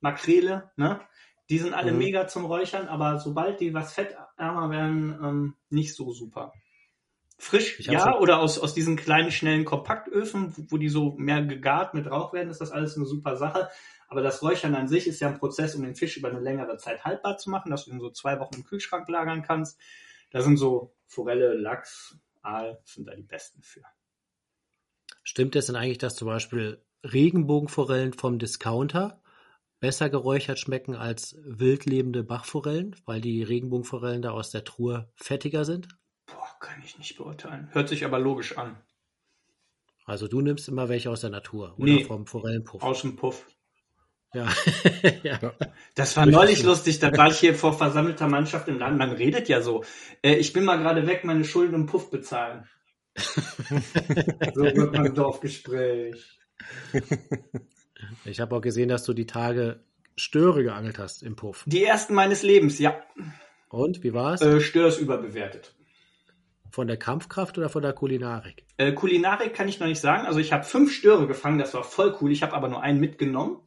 Makrele, 0.00 0.70
ne? 0.76 1.00
Die 1.50 1.58
sind 1.58 1.72
alle 1.72 1.92
mhm. 1.92 1.98
mega 1.98 2.26
zum 2.26 2.44
Räuchern, 2.44 2.88
aber 2.88 3.18
sobald 3.18 3.60
die 3.60 3.72
was 3.72 3.94
fettärmer 3.94 4.70
werden, 4.70 5.18
ähm, 5.22 5.56
nicht 5.70 5.94
so 5.94 6.12
super. 6.12 6.52
Frisch, 7.38 7.78
ja, 7.80 8.18
oder 8.18 8.40
aus, 8.40 8.58
aus 8.58 8.74
diesen 8.74 8.96
kleinen, 8.96 9.30
schnellen 9.30 9.64
Kompaktöfen, 9.64 10.52
wo, 10.56 10.64
wo 10.70 10.76
die 10.76 10.88
so 10.88 11.14
mehr 11.16 11.40
gegart 11.42 11.94
mit 11.94 12.10
Rauch 12.10 12.32
werden, 12.32 12.50
ist 12.50 12.60
das 12.60 12.72
alles 12.72 12.96
eine 12.96 13.06
super 13.06 13.36
Sache. 13.36 13.70
Aber 14.08 14.22
das 14.22 14.42
Räuchern 14.42 14.74
an 14.74 14.88
sich 14.88 15.06
ist 15.06 15.20
ja 15.20 15.28
ein 15.28 15.38
Prozess, 15.38 15.74
um 15.74 15.82
den 15.82 15.94
Fisch 15.94 16.16
über 16.16 16.28
eine 16.28 16.40
längere 16.40 16.78
Zeit 16.78 17.04
haltbar 17.04 17.38
zu 17.38 17.50
machen, 17.50 17.70
dass 17.70 17.84
du 17.84 17.92
ihn 17.92 18.00
so 18.00 18.10
zwei 18.10 18.40
Wochen 18.40 18.56
im 18.56 18.64
Kühlschrank 18.64 19.08
lagern 19.08 19.42
kannst. 19.42 19.78
Da 20.30 20.42
sind 20.42 20.56
so 20.56 20.94
Forelle, 21.06 21.54
Lachs, 21.54 22.18
Aal, 22.42 22.80
sind 22.84 23.06
da 23.06 23.14
die 23.14 23.22
besten 23.22 23.62
für. 23.62 23.82
Stimmt 25.22 25.56
es 25.56 25.66
denn 25.66 25.76
eigentlich, 25.76 25.98
dass 25.98 26.16
zum 26.16 26.26
Beispiel 26.26 26.82
Regenbogenforellen 27.04 28.14
vom 28.14 28.38
Discounter 28.38 29.22
besser 29.80 30.10
geräuchert 30.10 30.58
schmecken 30.58 30.94
als 30.94 31.36
wildlebende 31.44 32.24
Bachforellen, 32.24 32.96
weil 33.04 33.20
die 33.20 33.42
Regenbogenforellen 33.42 34.22
da 34.22 34.30
aus 34.30 34.50
der 34.50 34.64
Truhe 34.64 35.10
fettiger 35.16 35.64
sind? 35.64 35.88
Boah, 36.26 36.56
kann 36.60 36.82
ich 36.84 36.98
nicht 36.98 37.16
beurteilen. 37.16 37.68
Hört 37.72 37.88
sich 37.88 38.04
aber 38.04 38.18
logisch 38.18 38.56
an. 38.58 38.76
Also 40.04 40.26
du 40.26 40.40
nimmst 40.40 40.68
immer 40.68 40.88
welche 40.88 41.10
aus 41.10 41.20
der 41.20 41.30
Natur 41.30 41.74
oder 41.76 41.84
nee, 41.84 42.04
vom 42.04 42.26
Forellenpuff. 42.26 42.82
Aus 42.82 43.02
dem 43.02 43.16
Puff. 43.16 43.46
Ja. 44.34 44.48
ja. 45.22 45.54
Das 45.94 46.16
war 46.16 46.26
neulich 46.26 46.62
lustig, 46.62 46.98
da 46.98 47.14
war 47.16 47.28
ich 47.28 47.38
hier 47.38 47.54
vor 47.54 47.72
versammelter 47.72 48.28
Mannschaft 48.28 48.68
im 48.68 48.78
Land. 48.78 48.98
Man 48.98 49.12
redet 49.12 49.48
ja 49.48 49.62
so. 49.62 49.84
Äh, 50.22 50.34
ich 50.34 50.52
bin 50.52 50.64
mal 50.64 50.76
gerade 50.76 51.06
weg, 51.06 51.24
meine 51.24 51.44
Schulden 51.44 51.74
im 51.74 51.86
Puff 51.86 52.10
bezahlen. 52.10 52.66
so 53.16 54.62
wird 54.62 54.92
man 54.92 55.14
Dorfgespräch. 55.14 56.38
Ich 58.24 58.40
habe 58.40 58.54
auch 58.56 58.60
gesehen, 58.60 58.88
dass 58.88 59.04
du 59.04 59.12
die 59.12 59.26
Tage 59.26 59.80
Störe 60.16 60.62
geangelt 60.62 60.98
hast 60.98 61.22
im 61.22 61.36
Puff. 61.36 61.64
Die 61.66 61.84
ersten 61.84 62.14
meines 62.14 62.42
Lebens, 62.42 62.78
ja. 62.78 63.02
Und 63.68 64.02
wie 64.02 64.12
war's? 64.12 64.40
Äh, 64.40 64.60
Störe 64.60 64.88
ist 64.88 65.00
überbewertet. 65.00 65.74
Von 66.70 66.86
der 66.86 66.96
Kampfkraft 66.96 67.56
oder 67.58 67.68
von 67.68 67.82
der 67.82 67.92
Kulinarik? 67.92 68.64
Äh, 68.76 68.92
Kulinarik 68.92 69.54
kann 69.54 69.68
ich 69.68 69.80
noch 69.80 69.86
nicht 69.86 70.00
sagen. 70.00 70.26
Also 70.26 70.38
ich 70.38 70.52
habe 70.52 70.64
fünf 70.64 70.92
Störe 70.92 71.26
gefangen, 71.26 71.58
das 71.58 71.74
war 71.74 71.82
voll 71.82 72.16
cool. 72.20 72.30
Ich 72.30 72.42
habe 72.42 72.54
aber 72.54 72.68
nur 72.68 72.82
einen 72.82 73.00
mitgenommen. 73.00 73.60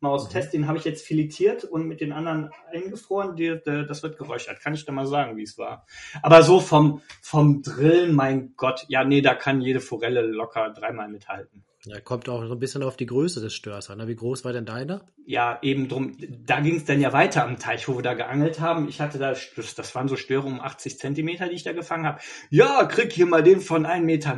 Mal 0.00 0.10
aus 0.10 0.28
mhm. 0.28 0.32
Test, 0.32 0.52
den 0.52 0.68
habe 0.68 0.78
ich 0.78 0.84
jetzt 0.84 1.04
filetiert 1.04 1.64
und 1.64 1.86
mit 1.86 2.00
den 2.00 2.12
anderen 2.12 2.50
eingefroren. 2.72 3.36
Die, 3.36 3.58
die, 3.64 3.84
das 3.86 4.02
wird 4.02 4.16
geräuchert. 4.16 4.60
Kann 4.60 4.74
ich 4.74 4.84
da 4.84 4.92
mal 4.92 5.06
sagen, 5.06 5.36
wie 5.36 5.42
es 5.42 5.58
war. 5.58 5.86
Aber 6.22 6.42
so 6.42 6.60
vom, 6.60 7.02
vom 7.20 7.62
Drillen, 7.62 8.14
mein 8.14 8.54
Gott. 8.56 8.84
Ja, 8.88 9.04
nee, 9.04 9.22
da 9.22 9.34
kann 9.34 9.60
jede 9.60 9.80
Forelle 9.80 10.22
locker 10.22 10.70
dreimal 10.70 11.08
mithalten. 11.08 11.64
Ja, 11.88 12.00
kommt 12.00 12.28
auch 12.28 12.44
so 12.46 12.52
ein 12.52 12.58
bisschen 12.58 12.82
auf 12.82 12.96
die 12.96 13.06
Größe 13.06 13.40
des 13.40 13.54
Störs 13.54 13.88
an. 13.88 13.98
Ne? 13.98 14.08
Wie 14.08 14.16
groß 14.16 14.44
war 14.44 14.52
denn 14.52 14.66
deiner? 14.66 15.06
Ja, 15.24 15.58
eben 15.62 15.88
drum. 15.88 16.16
Da 16.44 16.60
ging 16.60 16.76
es 16.76 16.84
dann 16.84 17.00
ja 17.00 17.12
weiter 17.12 17.44
am 17.44 17.58
Teich, 17.58 17.88
wo 17.88 17.96
wir 17.96 18.02
da 18.02 18.14
geangelt 18.14 18.60
haben. 18.60 18.88
Ich 18.88 19.00
hatte 19.00 19.18
da, 19.18 19.34
das 19.56 19.94
waren 19.94 20.08
so 20.08 20.16
Störe 20.16 20.46
um 20.46 20.60
80 20.60 20.98
Zentimeter, 20.98 21.48
die 21.48 21.54
ich 21.54 21.62
da 21.62 21.72
gefangen 21.72 22.06
habe. 22.06 22.20
Ja, 22.50 22.84
krieg 22.84 23.12
hier 23.12 23.26
mal 23.26 23.42
den 23.42 23.60
von 23.60 23.86
1,90 23.86 24.00
Meter 24.02 24.36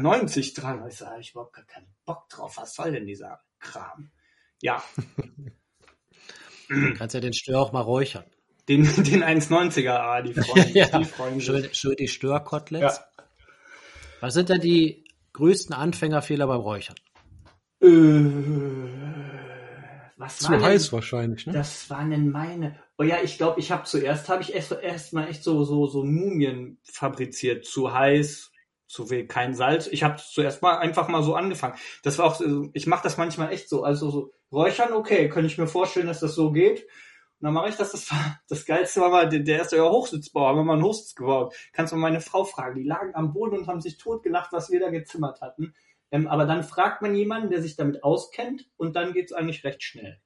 dran. 0.60 0.86
Ich 0.88 0.96
sage, 0.96 1.20
ich 1.20 1.32
überhaupt 1.32 1.54
gar 1.54 1.64
keinen 1.64 1.88
Bock 2.04 2.28
drauf. 2.28 2.56
Was 2.56 2.74
soll 2.74 2.92
denn 2.92 3.06
dieser 3.06 3.40
Kram? 3.58 4.10
Ja. 4.62 4.82
du 6.68 6.94
kannst 6.98 7.14
ja 7.14 7.20
den 7.20 7.32
Stör 7.32 7.60
auch 7.60 7.72
mal 7.72 7.80
räuchern. 7.80 8.24
Den, 8.68 8.84
den 8.84 9.24
1,90er, 9.24 9.90
ah, 9.90 10.22
die 10.22 10.34
freuen, 10.40 10.72
ja, 10.74 10.98
die 10.98 11.04
freuen 11.04 11.40
schön, 11.40 11.68
schön 11.72 11.96
die 11.96 12.06
Störkoteletts. 12.06 12.98
Ja. 12.98 13.24
Was 14.20 14.34
sind 14.34 14.50
denn 14.50 14.60
die 14.60 15.04
größten 15.32 15.74
Anfängerfehler 15.74 16.46
beim 16.46 16.60
Räuchern? 16.60 16.96
Äh, 17.80 17.88
was 20.16 20.38
Zu 20.38 20.52
war 20.52 20.60
heiß 20.60 20.84
denn, 20.84 20.92
wahrscheinlich, 20.92 21.46
ne? 21.46 21.52
Das 21.52 21.88
waren 21.88 22.10
denn 22.10 22.30
meine. 22.30 22.78
Oh 22.98 23.02
ja, 23.02 23.16
ich 23.22 23.38
glaube, 23.38 23.58
ich 23.58 23.72
habe 23.72 23.84
zuerst 23.84 24.28
habe 24.28 24.42
ich 24.42 24.54
erst, 24.54 24.72
erst 24.72 25.14
mal 25.14 25.28
echt 25.28 25.42
so 25.42 25.64
so 25.64 25.86
so 25.86 26.04
Mumien 26.04 26.78
fabriziert. 26.84 27.64
Zu 27.64 27.92
heiß, 27.92 28.52
zu 28.86 29.06
viel, 29.06 29.26
kein 29.26 29.54
Salz. 29.54 29.86
Ich 29.86 30.02
habe 30.02 30.20
zuerst 30.22 30.62
mal 30.62 30.76
einfach 30.78 31.08
mal 31.08 31.22
so 31.22 31.34
angefangen. 31.34 31.76
Das 32.02 32.18
war 32.18 32.26
auch, 32.26 32.40
ich 32.74 32.86
mache 32.86 33.04
das 33.04 33.16
manchmal 33.16 33.52
echt 33.52 33.68
so. 33.68 33.82
Also 33.84 34.10
so 34.10 34.32
räuchern, 34.52 34.92
okay, 34.92 35.28
kann 35.28 35.44
ich 35.46 35.56
mir 35.56 35.66
vorstellen, 35.66 36.08
dass 36.08 36.20
das 36.20 36.34
so 36.34 36.52
geht. 36.52 36.82
Und 36.82 37.46
dann 37.46 37.54
mache 37.54 37.70
ich 37.70 37.76
das. 37.76 37.92
Das 37.92 38.10
war 38.10 38.40
das 38.48 38.66
geilste 38.66 39.00
war 39.00 39.10
mal 39.10 39.28
der, 39.28 39.40
der 39.40 39.58
erste 39.58 39.82
Hochsitzbau. 39.82 40.48
Haben 40.48 40.58
wir 40.58 40.64
mal 40.64 40.74
einen 40.74 40.82
Hochsitz 40.82 41.14
gebaut. 41.14 41.54
Kannst 41.72 41.92
du 41.92 41.96
mal 41.96 42.10
meine 42.10 42.20
Frau 42.20 42.44
fragen. 42.44 42.74
Die 42.74 42.86
lagen 42.86 43.14
am 43.14 43.32
Boden 43.32 43.56
und 43.56 43.68
haben 43.68 43.80
sich 43.80 43.96
totgelacht, 43.96 44.52
was 44.52 44.70
wir 44.70 44.80
da 44.80 44.90
gezimmert 44.90 45.40
hatten. 45.40 45.72
Ähm, 46.12 46.26
aber 46.26 46.46
dann 46.46 46.62
fragt 46.62 47.02
man 47.02 47.14
jemanden, 47.14 47.50
der 47.50 47.62
sich 47.62 47.76
damit 47.76 48.02
auskennt 48.02 48.68
und 48.76 48.96
dann 48.96 49.12
geht 49.12 49.26
es 49.26 49.32
eigentlich 49.32 49.64
recht 49.64 49.82
schnell. 49.82 50.20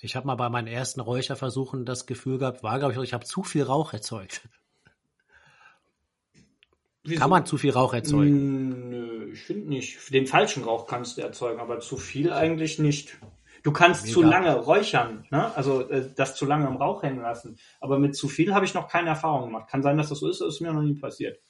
Ich 0.00 0.16
habe 0.16 0.26
mal 0.26 0.36
bei 0.36 0.48
meinen 0.48 0.66
ersten 0.66 1.00
Räucherversuchen 1.00 1.84
das 1.84 2.06
Gefühl 2.06 2.38
gehabt, 2.38 2.62
war 2.62 2.78
glaube 2.78 2.94
ich, 2.94 2.98
ich 3.00 3.12
habe 3.12 3.26
zu 3.26 3.42
viel 3.42 3.64
Rauch 3.64 3.92
erzeugt. 3.92 4.48
Wieso? 7.02 7.20
Kann 7.20 7.30
man 7.30 7.46
zu 7.46 7.56
viel 7.56 7.70
Rauch 7.70 7.94
erzeugen? 7.94 8.28
Hm, 8.28 8.90
nö, 8.90 9.32
ich 9.32 9.42
finde 9.42 9.68
nicht. 9.68 10.12
Den 10.12 10.26
falschen 10.26 10.64
Rauch 10.64 10.86
kannst 10.86 11.16
du 11.16 11.22
erzeugen, 11.22 11.60
aber 11.60 11.80
zu 11.80 11.96
viel 11.96 12.32
eigentlich 12.32 12.78
nicht. 12.78 13.16
Du 13.62 13.72
kannst 13.72 14.04
Mega. 14.04 14.14
zu 14.14 14.22
lange 14.22 14.56
räuchern, 14.56 15.26
ne? 15.30 15.54
also 15.54 15.88
äh, 15.90 16.10
das 16.14 16.34
zu 16.34 16.46
lange 16.46 16.66
im 16.66 16.76
Rauch 16.76 17.02
hängen 17.02 17.20
lassen. 17.20 17.58
Aber 17.80 17.98
mit 17.98 18.16
zu 18.16 18.28
viel 18.28 18.54
habe 18.54 18.64
ich 18.64 18.74
noch 18.74 18.88
keine 18.88 19.10
Erfahrung 19.10 19.46
gemacht. 19.46 19.68
Kann 19.70 19.82
sein, 19.82 19.98
dass 19.98 20.08
das 20.08 20.20
so 20.20 20.28
ist, 20.28 20.40
das 20.40 20.54
ist 20.54 20.60
mir 20.60 20.72
noch 20.72 20.82
nie 20.82 20.94
passiert. 20.94 21.40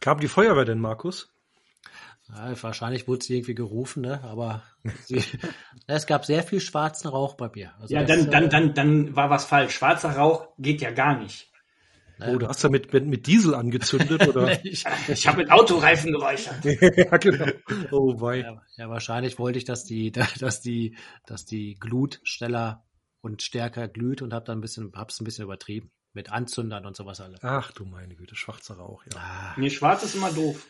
Kam 0.00 0.18
die 0.18 0.28
Feuerwehr 0.28 0.64
denn, 0.64 0.80
Markus? 0.80 1.32
Ja, 2.34 2.62
wahrscheinlich 2.62 3.06
wurde 3.06 3.24
sie 3.24 3.36
irgendwie 3.36 3.54
gerufen, 3.54 4.02
ne? 4.02 4.22
aber 4.24 4.62
sie, 5.04 5.22
es 5.86 6.06
gab 6.06 6.24
sehr 6.24 6.42
viel 6.42 6.60
schwarzen 6.60 7.08
Rauch 7.08 7.34
bei 7.34 7.50
mir. 7.54 7.72
Also 7.78 7.94
ja, 7.94 8.04
das, 8.04 8.28
dann, 8.28 8.30
dann, 8.30 8.44
äh, 8.44 8.48
dann, 8.48 8.74
dann 8.74 9.16
war 9.16 9.30
was 9.30 9.44
falsch. 9.44 9.74
Schwarzer 9.74 10.12
Rauch 10.16 10.48
geht 10.58 10.80
ja 10.80 10.90
gar 10.90 11.18
nicht. 11.18 11.50
Oh, 12.26 12.36
du 12.36 12.46
hast 12.46 12.62
ja 12.62 12.68
mit, 12.68 12.92
mit, 12.92 13.06
mit 13.06 13.26
Diesel 13.26 13.54
angezündet, 13.54 14.26
oder? 14.28 14.64
ich 14.64 14.84
ich 15.08 15.26
habe 15.26 15.38
mit 15.38 15.50
Autoreifen 15.50 16.12
geräuchert. 16.12 16.64
ja, 16.64 17.16
genau. 17.16 17.46
Oh, 17.90 18.20
wei. 18.20 18.40
Ja, 18.40 18.62
ja, 18.76 18.88
wahrscheinlich 18.88 19.38
wollte 19.38 19.58
ich, 19.58 19.64
dass 19.64 19.84
die, 19.84 20.12
dass 20.12 20.60
die, 20.60 20.96
dass 21.26 21.44
die 21.44 21.76
Glut 21.78 22.20
schneller 22.22 22.84
und 23.20 23.42
stärker 23.42 23.88
glüht 23.88 24.22
und 24.22 24.32
hab 24.32 24.44
dann 24.44 24.58
ein 24.58 24.60
bisschen, 24.60 24.92
hab's 24.94 25.20
ein 25.20 25.24
bisschen 25.24 25.44
übertrieben. 25.44 25.90
Mit 26.14 26.30
Anzündern 26.30 26.84
und 26.84 26.94
sowas 26.94 27.22
alles. 27.22 27.40
Ach 27.42 27.72
du 27.72 27.86
meine 27.86 28.14
Güte, 28.14 28.36
schwarzer 28.36 28.74
Rauch, 28.74 29.02
ja. 29.10 29.18
Ah. 29.18 29.54
Nee, 29.56 29.70
schwarz 29.70 30.02
ist 30.02 30.14
immer 30.14 30.30
doof. 30.30 30.66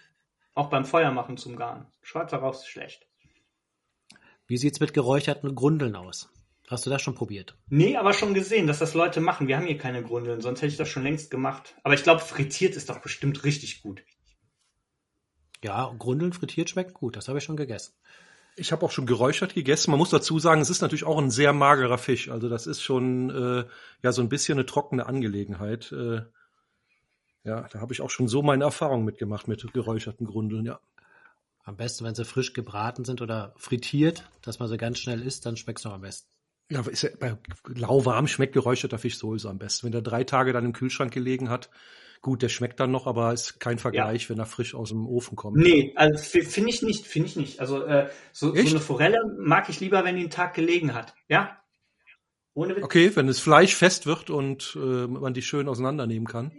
Auch 0.55 0.69
beim 0.69 0.85
Feuermachen 0.85 1.37
zum 1.37 1.57
Garen. 1.57 1.87
Schwarzer 2.03 2.39
Rauch 2.39 2.55
ist 2.55 2.67
schlecht. 2.67 3.07
Wie 4.47 4.59
sieht's 4.59 4.81
mit 4.81 4.93
geräucherten 4.93 5.55
Grundeln 5.55 5.97
aus? 5.97 6.29
Hast 6.69 6.87
du 6.87 6.91
das 6.91 7.03
schon 7.03 7.15
probiert? 7.15 7.57
Nee, 7.69 7.97
aber 7.97 8.13
schon 8.13 8.35
gesehen, 8.35 8.67
dass 8.67 8.79
das 8.79 8.95
Leute 8.95 9.21
machen. 9.21 9.49
Wir 9.49 9.57
haben 9.57 9.67
hier 9.67 9.79
keine 9.79 10.03
Grundeln, 10.03 10.41
sonst 10.41 10.63
hätte 10.63 10.73
ich 10.73 10.79
das 10.79 10.89
schon 10.89 11.03
längst 11.03 11.31
gemacht. 11.31 11.75
Aber 11.83 11.95
ich 11.95 12.03
glaube, 12.03 12.21
frittiert 12.21 12.77
ist 12.77 12.89
doch 12.89 13.01
bestimmt 13.01 13.45
richtig 13.45 13.83
gut. 13.83 14.03
Ja, 15.63 15.95
Grundeln 15.99 16.33
frittiert 16.33 16.71
schmeckt 16.71 16.95
gut. 16.95 17.17
Das 17.17 17.29
habe 17.29 17.39
ich 17.39 17.45
schon 17.45 17.57
gegessen. 17.57 17.95
Ich 18.57 18.73
habe 18.73 18.85
auch 18.85 18.91
schon 18.91 19.07
geräuchert 19.07 19.55
gegessen. 19.55 19.91
Man 19.91 19.99
muss 19.99 20.11
dazu 20.11 20.39
sagen, 20.39 20.61
es 20.61 20.71
ist 20.71 20.83
natürlich 20.83 21.05
auch 21.05 21.19
ein 21.19 21.31
sehr 21.31 21.53
magerer 21.53 21.99
Fisch. 21.99 22.29
Also 22.29 22.49
das 22.49 22.67
ist 22.67 22.83
schon 22.83 23.31
äh, 23.31 23.65
ja 24.03 24.13
so 24.13 24.23
ein 24.23 24.29
bisschen 24.29 24.59
eine 24.59 24.67
trockene 24.67 25.07
Angelegenheit. 25.07 25.93
Äh, 25.93 26.23
ja, 27.45 27.67
da 27.73 27.81
habe 27.81 27.93
ich 27.93 28.01
auch 28.01 28.11
schon 28.11 28.29
so 28.29 28.43
meine 28.43 28.65
Erfahrungen 28.65 29.05
mitgemacht 29.05 29.49
mit 29.49 29.73
geräucherten 29.73 30.27
Grundeln, 30.27 30.65
ja. 30.65 30.81
Am 31.65 31.77
besten, 31.77 32.05
wenn 32.05 32.15
sie 32.15 32.25
frisch 32.25 32.53
gebraten 32.55 33.05
sind 33.05 33.21
oder 33.21 33.55
frittiert, 33.57 34.29
dass 34.43 34.59
man 34.59 34.69
sie 34.69 34.77
ganz 34.77 34.99
schnell 34.99 35.23
isst, 35.23 35.47
dann 35.47 35.57
schmeckt 35.57 35.79
es 35.79 35.85
noch 35.85 35.93
am 35.93 36.01
besten. 36.01 36.29
Ja, 36.71 36.81
ist 36.89 37.03
ja, 37.03 37.11
bei 37.19 37.37
lauwarm 37.67 38.27
schmeckt 38.27 38.55
geräucherter 38.55 38.99
Fisch 38.99 39.17
sowieso 39.17 39.49
am 39.49 39.59
besten. 39.59 39.87
Wenn 39.87 39.93
der 39.93 40.03
drei 40.03 40.25
Tage 40.25 40.53
dann 40.53 40.65
im 40.65 40.73
Kühlschrank 40.73 41.13
gelegen 41.13 41.51
hat, 41.51 41.71
gut, 42.21 42.43
der 42.43 42.49
schmeckt 42.49 42.81
dann 42.81 42.91
noch, 42.91 43.07
aber 43.07 43.33
ist 43.33 43.61
kein 43.61 43.79
Vergleich, 43.79 44.25
ja. 44.25 44.29
wenn 44.31 44.39
er 44.39 44.47
frisch 44.47 44.75
aus 44.75 44.89
dem 44.89 45.07
Ofen 45.07 45.37
kommt. 45.37 45.57
Nee, 45.57 45.93
also 45.97 46.19
finde 46.19 46.71
ich 46.71 46.83
nicht, 46.83 47.07
finde 47.07 47.29
ich 47.29 47.37
nicht. 47.37 47.61
Also 47.61 47.85
äh, 47.85 48.09
so, 48.33 48.55
so, 48.55 48.61
eine 48.61 48.81
Forelle 48.81 49.19
mag 49.39 49.69
ich 49.69 49.81
lieber, 49.81 50.05
wenn 50.05 50.17
die 50.17 50.23
einen 50.23 50.31
Tag 50.31 50.55
gelegen 50.55 50.95
hat. 50.95 51.15
Ja? 51.29 51.59
Ohne 52.55 52.77
Witz. 52.77 52.85
Okay, 52.85 53.15
wenn 53.15 53.27
das 53.27 53.39
Fleisch 53.39 53.75
fest 53.75 54.07
wird 54.07 54.31
und 54.31 54.77
äh, 54.77 55.07
man 55.07 55.35
die 55.35 55.43
schön 55.43 55.69
auseinandernehmen 55.69 56.27
kann 56.27 56.53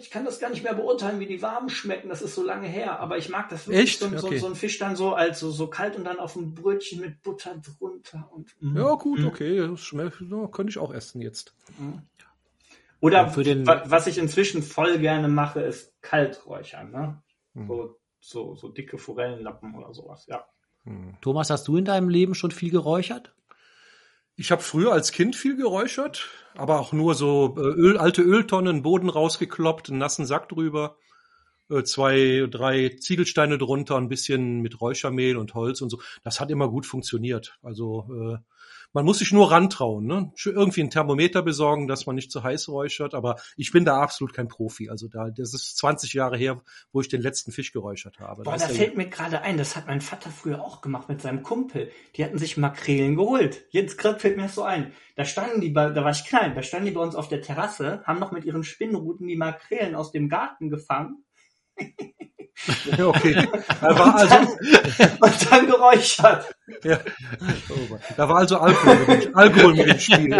ich 0.00 0.10
kann 0.10 0.24
das 0.24 0.40
gar 0.40 0.50
nicht 0.50 0.64
mehr 0.64 0.74
beurteilen, 0.74 1.20
wie 1.20 1.26
die 1.26 1.42
warm 1.42 1.68
schmecken. 1.68 2.08
Das 2.08 2.22
ist 2.22 2.34
so 2.34 2.42
lange 2.42 2.66
her. 2.66 3.00
Aber 3.00 3.18
ich 3.18 3.28
mag 3.28 3.48
das 3.50 3.68
wirklich 3.68 3.90
Echt? 3.90 4.00
So, 4.00 4.06
okay. 4.06 4.18
so, 4.18 4.38
so 4.38 4.46
ein 4.46 4.54
Fisch 4.54 4.78
dann 4.78 4.96
so 4.96 5.12
als 5.12 5.40
so, 5.40 5.50
so 5.50 5.66
kalt 5.68 5.96
und 5.96 6.04
dann 6.04 6.18
auf 6.18 6.36
ein 6.36 6.54
Brötchen 6.54 7.00
mit 7.00 7.22
Butter 7.22 7.56
drunter. 7.56 8.30
Und, 8.32 8.54
mm. 8.60 8.76
Ja, 8.76 8.94
gut, 8.94 9.20
mm. 9.20 9.26
okay. 9.26 9.58
Das 9.58 9.80
schmeckt, 9.80 10.20
ja, 10.20 10.46
könnte 10.48 10.70
ich 10.70 10.78
auch 10.78 10.92
essen 10.92 11.20
jetzt. 11.20 11.54
Mm. 11.78 11.98
Oder 13.00 13.28
für 13.28 13.42
den, 13.42 13.66
was 13.66 14.06
ich 14.06 14.18
inzwischen 14.18 14.62
voll 14.62 14.98
gerne 14.98 15.28
mache, 15.28 15.60
ist 15.60 15.92
Kalträuchern. 16.02 16.90
Ne? 16.90 17.22
Mm. 17.54 17.66
So, 17.66 17.96
so, 18.20 18.54
so 18.54 18.68
dicke 18.68 18.98
Forellenlappen 18.98 19.74
oder 19.74 19.92
sowas, 19.94 20.26
ja. 20.26 20.44
Mm. 20.84 21.12
Thomas, 21.20 21.50
hast 21.50 21.68
du 21.68 21.76
in 21.76 21.84
deinem 21.84 22.08
Leben 22.08 22.34
schon 22.34 22.50
viel 22.50 22.70
geräuchert? 22.70 23.34
Ich 24.40 24.50
habe 24.50 24.62
früher 24.62 24.92
als 24.92 25.12
Kind 25.12 25.36
viel 25.36 25.54
geräuchert, 25.54 26.30
aber 26.54 26.80
auch 26.80 26.94
nur 26.94 27.14
so 27.14 27.56
äh, 27.58 27.60
Öl, 27.60 27.98
alte 27.98 28.22
Öltonnen, 28.22 28.82
Boden 28.82 29.10
rausgekloppt, 29.10 29.90
einen 29.90 29.98
nassen 29.98 30.24
Sack 30.24 30.48
drüber, 30.48 30.96
äh, 31.68 31.82
zwei, 31.82 32.48
drei 32.50 32.96
Ziegelsteine 32.98 33.58
drunter, 33.58 33.98
ein 33.98 34.08
bisschen 34.08 34.60
mit 34.60 34.80
Räuchermehl 34.80 35.36
und 35.36 35.52
Holz 35.52 35.82
und 35.82 35.90
so. 35.90 36.00
Das 36.24 36.40
hat 36.40 36.50
immer 36.50 36.70
gut 36.70 36.86
funktioniert. 36.86 37.58
Also 37.60 38.08
äh, 38.10 38.38
man 38.92 39.04
muss 39.04 39.18
sich 39.18 39.32
nur 39.32 39.50
rantrauen, 39.50 40.06
ne? 40.06 40.32
Irgendwie 40.44 40.82
ein 40.82 40.90
Thermometer 40.90 41.42
besorgen, 41.42 41.86
dass 41.86 42.06
man 42.06 42.16
nicht 42.16 42.32
zu 42.32 42.42
heiß 42.42 42.68
räuchert, 42.68 43.14
aber 43.14 43.36
ich 43.56 43.70
bin 43.70 43.84
da 43.84 44.00
absolut 44.00 44.34
kein 44.34 44.48
Profi. 44.48 44.90
Also 44.90 45.08
da, 45.08 45.30
das 45.30 45.54
ist 45.54 45.76
20 45.78 46.14
Jahre 46.14 46.36
her, 46.36 46.60
wo 46.92 47.00
ich 47.00 47.08
den 47.08 47.22
letzten 47.22 47.52
Fisch 47.52 47.72
geräuchert 47.72 48.18
habe. 48.18 48.42
Boah, 48.42 48.56
da 48.56 48.68
fällt 48.68 48.96
mir 48.96 49.08
gerade 49.08 49.42
ein, 49.42 49.58
das 49.58 49.76
hat 49.76 49.86
mein 49.86 50.00
Vater 50.00 50.30
früher 50.30 50.62
auch 50.62 50.80
gemacht 50.80 51.08
mit 51.08 51.20
seinem 51.20 51.42
Kumpel. 51.42 51.90
Die 52.16 52.24
hatten 52.24 52.38
sich 52.38 52.56
Makrelen 52.56 53.16
geholt. 53.16 53.64
Jetzt 53.70 53.98
gerade 53.98 54.18
fällt 54.18 54.36
mir 54.36 54.44
das 54.44 54.54
so 54.54 54.62
ein. 54.62 54.92
Da 55.16 55.24
standen 55.24 55.60
die, 55.60 55.70
bei, 55.70 55.90
da 55.90 56.04
war 56.04 56.10
ich 56.10 56.24
klein, 56.24 56.54
da 56.54 56.62
standen 56.62 56.86
die 56.86 56.92
bei 56.92 57.02
uns 57.02 57.14
auf 57.14 57.28
der 57.28 57.42
Terrasse, 57.42 58.02
haben 58.04 58.20
noch 58.20 58.32
mit 58.32 58.44
ihren 58.44 58.64
Spinnruten 58.64 59.26
die 59.26 59.36
Makrelen 59.36 59.94
aus 59.94 60.12
dem 60.12 60.28
Garten 60.28 60.70
gefangen. 60.70 61.24
okay. 63.02 63.48
Da 63.80 63.98
war 63.98 64.14
also, 64.16 64.36
und 65.20 65.50
dann 65.52 65.66
geräuchert. 65.66 66.54
Ja. 66.82 67.00
Oh 67.70 67.96
da 68.16 68.28
war 68.28 68.36
also 68.36 68.58
Alkohol 68.58 69.06
mit, 69.06 69.34
Alkohol 69.34 69.74
mit 69.74 69.88
dem 69.88 69.98
Spiel. 69.98 70.30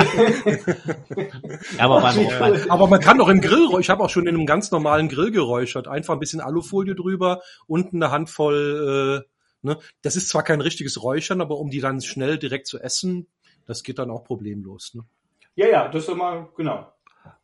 Ja, 1.77 1.85
aber, 1.85 2.01
man, 2.01 2.17
man, 2.39 2.71
aber 2.71 2.87
man 2.87 3.01
kann 3.01 3.19
doch 3.19 3.29
im 3.29 3.41
Grill, 3.41 3.69
ich 3.81 3.91
habe 3.91 4.05
auch 4.05 4.11
schon 4.11 4.27
in 4.27 4.35
einem 4.35 4.47
ganz 4.47 4.71
normalen 4.71 5.09
Grill 5.09 5.31
geräuchert, 5.31 5.89
einfach 5.89 6.15
ein 6.15 6.21
bisschen 6.21 6.41
Alufolie 6.41 6.95
drüber, 6.95 7.41
unten 7.67 8.03
eine 8.03 8.13
Handvoll, 8.13 9.25
äh, 9.25 9.67
ne? 9.67 9.79
das 10.03 10.17
ist 10.17 10.29
zwar 10.29 10.43
kein 10.43 10.61
richtiges 10.61 11.03
Räuchern, 11.03 11.41
aber 11.41 11.59
um 11.59 11.71
die 11.71 11.81
dann 11.81 12.01
schnell 12.01 12.39
direkt 12.39 12.67
zu 12.67 12.79
essen, 12.79 13.29
das 13.67 13.83
geht 13.83 13.99
dann 13.99 14.11
auch 14.11 14.25
problemlos. 14.25 14.95
Ne? 14.95 15.05
Ja, 15.55 15.67
ja, 15.69 15.89
das 15.89 16.05
ist 16.05 16.11
immer, 16.11 16.49
genau. 16.57 16.93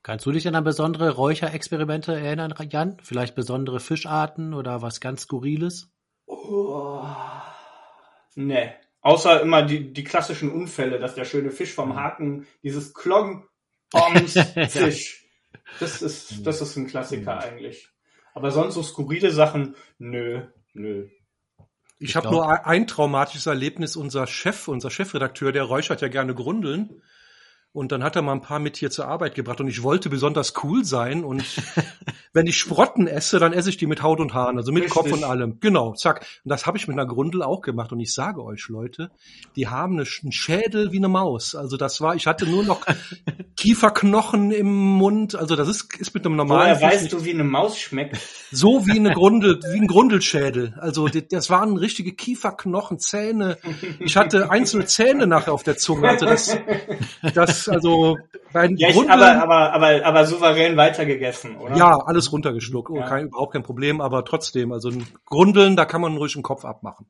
Kannst 0.06 0.24
du 0.24 0.30
dich 0.30 0.46
an 0.46 0.62
besondere 0.62 1.10
Räucherexperimente 1.10 2.14
erinnern, 2.14 2.54
Jan? 2.70 2.96
Vielleicht 3.02 3.34
besondere 3.34 3.80
Fischarten 3.80 4.54
oder 4.54 4.80
was 4.80 5.00
ganz 5.00 5.22
Skurriles? 5.22 5.90
Oh, 6.26 7.02
nee. 8.36 8.70
Außer 9.00 9.40
immer 9.40 9.64
die, 9.64 9.92
die 9.92 10.04
klassischen 10.04 10.52
Unfälle, 10.52 11.00
dass 11.00 11.16
der 11.16 11.24
schöne 11.24 11.50
Fisch 11.50 11.72
vom 11.72 11.88
mhm. 11.88 11.96
Haken, 11.96 12.46
dieses 12.62 12.94
Klong, 12.94 13.48
Bombs, 13.90 14.34
Fisch. 14.68 15.24
Das 15.80 16.00
ist, 16.00 16.46
das 16.46 16.62
ist 16.62 16.76
ein 16.76 16.86
Klassiker 16.86 17.34
mhm. 17.34 17.40
eigentlich. 17.40 17.88
Aber 18.32 18.52
sonst 18.52 18.74
so 18.74 18.84
skurrile 18.84 19.32
Sachen, 19.32 19.74
nö, 19.98 20.46
nö. 20.72 21.08
Ich, 21.98 22.10
ich 22.10 22.16
habe 22.16 22.30
nur 22.30 22.64
ein 22.64 22.86
traumatisches 22.86 23.46
Erlebnis. 23.46 23.96
Unser 23.96 24.28
Chef, 24.28 24.68
unser 24.68 24.92
Chefredakteur, 24.92 25.50
der 25.50 25.64
räuchert 25.64 26.00
ja 26.00 26.06
gerne 26.06 26.32
Grundeln. 26.36 27.02
Und 27.76 27.92
dann 27.92 28.02
hat 28.02 28.16
er 28.16 28.22
mal 28.22 28.32
ein 28.32 28.40
paar 28.40 28.58
mit 28.58 28.78
hier 28.78 28.90
zur 28.90 29.06
Arbeit 29.06 29.34
gebracht 29.34 29.60
und 29.60 29.68
ich 29.68 29.82
wollte 29.82 30.08
besonders 30.08 30.54
cool 30.64 30.82
sein 30.86 31.24
und 31.24 31.44
wenn 32.32 32.46
ich 32.46 32.56
Sprotten 32.56 33.06
esse, 33.06 33.38
dann 33.38 33.52
esse 33.52 33.68
ich 33.68 33.76
die 33.76 33.86
mit 33.86 34.02
Haut 34.02 34.18
und 34.18 34.32
Haaren, 34.32 34.56
also 34.56 34.72
mit 34.72 34.84
Richtig. 34.84 35.02
Kopf 35.02 35.12
und 35.12 35.24
allem. 35.24 35.60
Genau, 35.60 35.92
zack. 35.92 36.24
Und 36.42 36.48
das 36.48 36.64
habe 36.64 36.78
ich 36.78 36.88
mit 36.88 36.98
einer 36.98 37.06
Grundel 37.06 37.42
auch 37.42 37.60
gemacht 37.60 37.92
und 37.92 38.00
ich 38.00 38.14
sage 38.14 38.42
euch, 38.42 38.68
Leute, 38.70 39.10
die 39.56 39.68
haben 39.68 39.98
einen 39.98 40.32
Schädel 40.32 40.90
wie 40.90 40.96
eine 40.96 41.08
Maus. 41.08 41.54
Also 41.54 41.76
das 41.76 42.00
war, 42.00 42.14
ich 42.14 42.26
hatte 42.26 42.46
nur 42.46 42.64
noch 42.64 42.80
Kieferknochen 43.56 44.52
im 44.52 44.74
Mund. 44.74 45.34
Also 45.34 45.54
das 45.54 45.68
ist, 45.68 45.94
ist 45.98 46.14
mit 46.14 46.24
einem 46.24 46.36
normalen. 46.36 46.80
Woher 46.80 46.92
weißt 46.92 47.12
du, 47.12 47.26
wie 47.26 47.32
eine 47.32 47.44
Maus 47.44 47.78
schmeckt? 47.78 48.16
So 48.50 48.86
wie 48.86 48.92
eine 48.92 49.10
Grundel, 49.14 49.60
wie 49.74 49.80
ein 49.80 49.86
Grundelschädel. 49.86 50.78
Also 50.80 51.08
das 51.08 51.50
waren 51.50 51.76
richtige 51.76 52.14
Kieferknochen, 52.14 52.98
Zähne. 52.98 53.58
Ich 54.00 54.16
hatte 54.16 54.50
einzelne 54.50 54.86
Zähne 54.86 55.26
nachher 55.26 55.52
auf 55.52 55.62
der 55.62 55.76
Zunge. 55.76 56.08
Also 56.08 56.24
das, 56.24 56.56
das 57.34 57.65
also 57.68 58.18
bei 58.52 58.66
ja, 58.76 58.88
ich, 58.88 59.10
aber, 59.10 59.42
aber, 59.42 59.72
aber, 59.72 60.04
aber 60.04 60.26
souverän 60.26 60.76
weitergegessen, 60.76 61.56
oder? 61.56 61.76
Ja, 61.76 61.98
alles 61.98 62.32
runtergeschluckt. 62.32 62.90
Ja. 62.94 63.08
Kein, 63.08 63.26
überhaupt 63.26 63.52
kein 63.52 63.62
Problem, 63.62 64.00
aber 64.00 64.24
trotzdem, 64.24 64.72
also 64.72 64.90
ein 64.90 65.06
Grundeln, 65.24 65.76
da 65.76 65.84
kann 65.84 66.00
man 66.00 66.16
ruhig 66.16 66.32
den 66.32 66.42
Kopf 66.42 66.64
abmachen. 66.64 67.06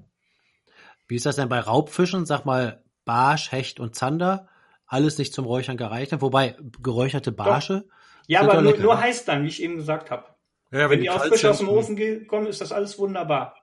Wie 1.09 1.17
ist 1.17 1.27
das 1.27 1.37
denn 1.37 1.49
bei 1.49 1.61
Raubfischen? 1.61 2.27
Sag 2.27 2.45
mal, 2.45 2.83
Barsch, 3.05 3.53
Hecht 3.53 3.81
und 3.81 3.95
Zander, 3.95 4.49
alles 4.87 5.19
nicht 5.19 5.33
zum 5.33 5.45
Räuchern 5.45 5.77
geeignet, 5.77 6.21
wobei 6.21 6.57
geräucherte 6.83 7.33
Barsche. 7.33 7.85
Doch. 7.87 7.97
Ja, 8.29 8.41
aber 8.41 8.61
nur, 8.61 8.77
nur 8.77 9.01
heiß 9.01 9.25
dann, 9.25 9.45
wie 9.45 9.49
ich 9.49 9.63
eben 9.63 9.77
gesagt 9.77 10.11
habe. 10.11 10.25
Ja, 10.73 10.91
wenn, 10.91 10.91
wenn 10.91 11.01
die, 11.01 11.09
die 11.09 11.29
frisch 11.29 11.45
aus 11.45 11.59
dem 11.59 11.69
Ofen 11.69 12.27
kommen, 12.27 12.47
ist 12.47 12.61
das 12.61 12.73
alles 12.73 12.99
wunderbar. 12.99 13.55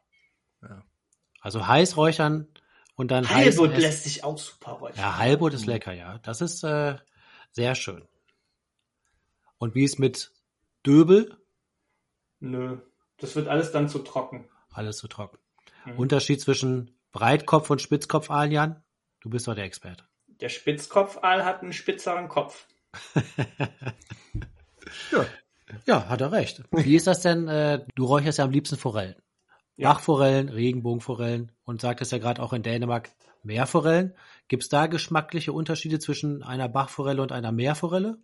Ja. 0.62 0.82
Also 1.42 1.68
heiß 1.68 1.98
räuchern 1.98 2.48
und 2.96 3.10
dann 3.12 3.30
Heilbutt 3.30 3.78
lässt 3.78 4.04
sich 4.04 4.24
auch 4.24 4.38
super 4.38 4.74
räuchern. 4.74 5.00
Ja, 5.00 5.18
Heilbutt 5.18 5.54
ist 5.54 5.66
lecker, 5.66 5.94
ja. 5.94 6.20
Das 6.20 6.42
ist 6.42 6.64
äh, 6.64 6.96
sehr 7.52 7.76
schön. 7.76 8.08
Und 9.58 9.76
wie 9.76 9.84
ist 9.84 10.00
mit 10.00 10.32
Döbel? 10.86 11.38
Nö, 12.40 12.78
das 13.18 13.36
wird 13.36 13.48
alles 13.48 13.72
dann 13.72 13.90
zu 13.90 14.00
trocken. 14.00 14.50
Alles 14.72 14.98
zu 14.98 15.08
trocken. 15.08 15.38
Mhm. 15.86 15.98
Unterschied 15.98 16.42
zwischen 16.42 17.00
Breitkopf 17.12 17.70
und 17.70 17.82
Spitzkopfaal, 17.82 18.52
Jan? 18.52 18.84
Du 19.22 19.30
bist 19.30 19.48
doch 19.48 19.56
der 19.56 19.64
Experte. 19.64 20.04
Der 20.28 20.50
Spitzkopfaal 20.50 21.46
hat 21.46 21.62
einen 21.62 21.74
spitzeren 21.74 22.28
Kopf. 22.28 22.68
ja. 25.12 25.26
ja, 25.86 26.10
hat 26.10 26.22
er 26.22 26.32
recht. 26.32 26.64
Wie 26.72 26.96
ist 26.96 27.08
das 27.08 27.22
denn? 27.22 27.48
Äh, 27.48 27.86
du 27.96 28.06
räucherst 28.06 28.38
ja 28.40 28.44
am 28.44 28.52
liebsten 28.52 28.78
Forellen. 28.78 29.16
Ja. 29.76 29.94
Bachforellen, 29.94 30.50
Regenbogenforellen 30.50 31.52
und 31.64 31.82
sagtest 31.82 32.12
ja 32.12 32.20
gerade 32.20 32.42
auch 32.42 32.54
in 32.54 32.64
Dänemark 32.64 33.10
Meerforellen. 33.44 34.14
Gibt 34.48 34.64
es 34.64 34.70
da 34.70 34.88
geschmackliche 34.88 35.52
Unterschiede 35.52 36.00
zwischen 36.00 36.44
einer 36.44 36.70
Bachforelle 36.70 37.22
und 37.22 37.32
einer 37.32 37.52
Meerforelle? 37.52 38.18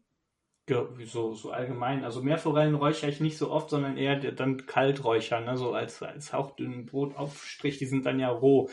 so, 1.05 1.33
so 1.33 1.51
allgemein. 1.51 2.03
Also 2.03 2.21
Meerforellen 2.21 2.75
räuchere 2.75 3.09
ich 3.09 3.19
nicht 3.19 3.37
so 3.37 3.49
oft, 3.49 3.71
sondern 3.71 3.97
eher 3.97 4.17
dann 4.31 4.67
kalt 4.67 5.03
räuchern, 5.03 5.45
ne? 5.45 5.57
so 5.57 5.73
als, 5.73 6.01
als 6.03 6.31
hauchdünnen 6.31 6.85
Brotaufstrich, 6.85 7.79
die 7.79 7.87
sind 7.87 8.05
dann 8.05 8.19
ja 8.19 8.29
roh. 8.29 8.69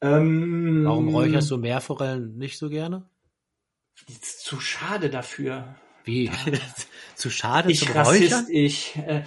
Ähm, 0.00 0.82
Warum 0.84 1.08
räucherst 1.08 1.50
du 1.50 1.58
Meerforellen 1.58 2.36
nicht 2.36 2.58
so 2.58 2.68
gerne? 2.68 3.08
Ist 4.08 4.44
zu 4.44 4.60
schade 4.60 5.10
dafür. 5.10 5.76
Wie? 6.04 6.30
zu 7.18 7.30
schade 7.30 7.70
ich 7.70 7.80
zum 7.80 7.92
Rassist, 7.92 8.32
Räuchern? 8.32 8.46
Ich, 8.50 8.96
äh, 8.96 9.24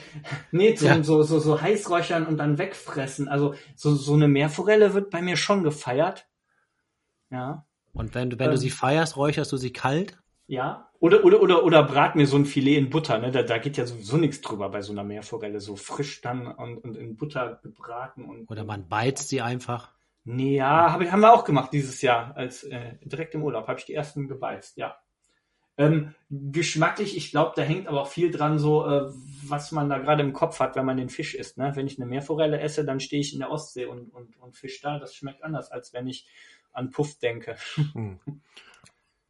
nee, 0.52 0.74
zum 0.76 0.88
Ja. 0.88 1.04
so, 1.04 1.24
so, 1.24 1.40
so 1.40 1.62
heißräuchern 1.62 2.26
und 2.26 2.38
dann 2.38 2.58
wegfressen. 2.58 3.28
Also 3.28 3.54
so, 3.76 3.94
so 3.96 4.14
eine 4.14 4.28
Meerforelle 4.28 4.94
wird 4.94 5.10
bei 5.12 5.22
mir 5.22 5.36
schon 5.38 5.64
gefeiert. 5.64 6.28
Ja. 7.30 7.66
Und 7.94 8.16
wenn, 8.16 8.30
du- 8.30 8.40
wenn 8.40 8.48
du 8.48 8.54
Ähm. 8.54 8.58
sie 8.58 8.70
feierst, 8.70 9.18
räucherst 9.18 9.52
du 9.52 9.58
sie 9.58 9.74
kalt? 9.74 10.18
Ja. 10.48 10.90
Oder, 11.00 11.24
oder, 11.24 11.42
oder, 11.42 11.64
oder 11.64 11.84
brat 11.84 12.16
mir 12.16 12.28
so 12.28 12.38
ein 12.38 12.46
Filet 12.46 12.78
in 12.78 12.90
Butter, 12.90 13.18
ne? 13.18 13.32
Da, 13.32 13.42
da 13.44 13.58
geht 13.58 13.78
ja 13.78 13.86
sowieso 13.86 14.18
nichts 14.18 14.42
drüber 14.42 14.70
bei 14.70 14.82
so 14.82 14.92
einer 14.92 15.04
Meerforelle. 15.04 15.60
So 15.60 15.76
frisch 15.76 16.22
dann 16.22 16.48
und, 16.48 16.78
und 16.78 16.96
in 16.96 17.16
Butter 17.18 17.60
gebraten 17.64 18.26
und. 18.26 18.50
Oder 18.50 18.64
man 18.64 18.88
beizt 18.88 19.30
sie 19.30 19.42
einfach? 19.42 19.92
Nee, 20.24 20.58
ja, 20.58 20.92
hab, 20.94 21.02
ich- 21.02 21.12
haben 21.12 21.22
wir 21.22 21.34
auch 21.34 21.44
gemacht 21.46 21.72
dieses 21.74 22.02
Jahr, 22.02 22.36
als 22.38 22.64
äh, 22.64 22.98
direkt 23.04 23.34
im 23.34 23.44
Urlaub, 23.44 23.68
habe 23.68 23.80
ich 23.80 23.86
die 23.86 23.94
ersten 23.94 24.28
gebeizt, 24.28 24.78
ja. 24.78 24.96
Ähm, 25.78 26.14
geschmacklich, 26.30 27.16
ich 27.18 27.32
glaube, 27.32 27.54
da 27.56 27.62
hängt 27.64 27.88
aber 27.88 28.02
auch 28.02 28.08
viel 28.08 28.30
dran, 28.30 28.60
so 28.60 28.86
äh, 28.86 29.10
was 29.48 29.72
man 29.72 29.90
da 29.90 29.98
gerade 30.00 30.22
im 30.22 30.34
Kopf 30.34 30.60
hat, 30.60 30.76
wenn 30.76 30.86
man 30.86 30.98
den 30.98 31.10
Fisch 31.10 31.34
isst. 31.34 31.58
Ne? 31.58 31.72
Wenn 31.76 31.88
ich 31.88 31.98
eine 31.98 32.06
Meerforelle 32.06 32.60
esse, 32.60 32.86
dann 32.86 33.00
stehe 33.00 33.22
ich 33.22 33.34
in 33.34 33.40
der 33.40 33.50
Ostsee 33.52 33.86
und, 33.86 34.14
und, 34.14 34.38
und 34.40 34.56
fisch 34.56 34.82
da. 34.82 35.00
Das 35.00 35.16
schmeckt 35.16 35.44
anders, 35.44 35.72
als 35.72 35.94
wenn 35.94 36.08
ich 36.08 36.28
an 36.74 36.90
Puff 36.92 37.18
denke. 37.20 37.56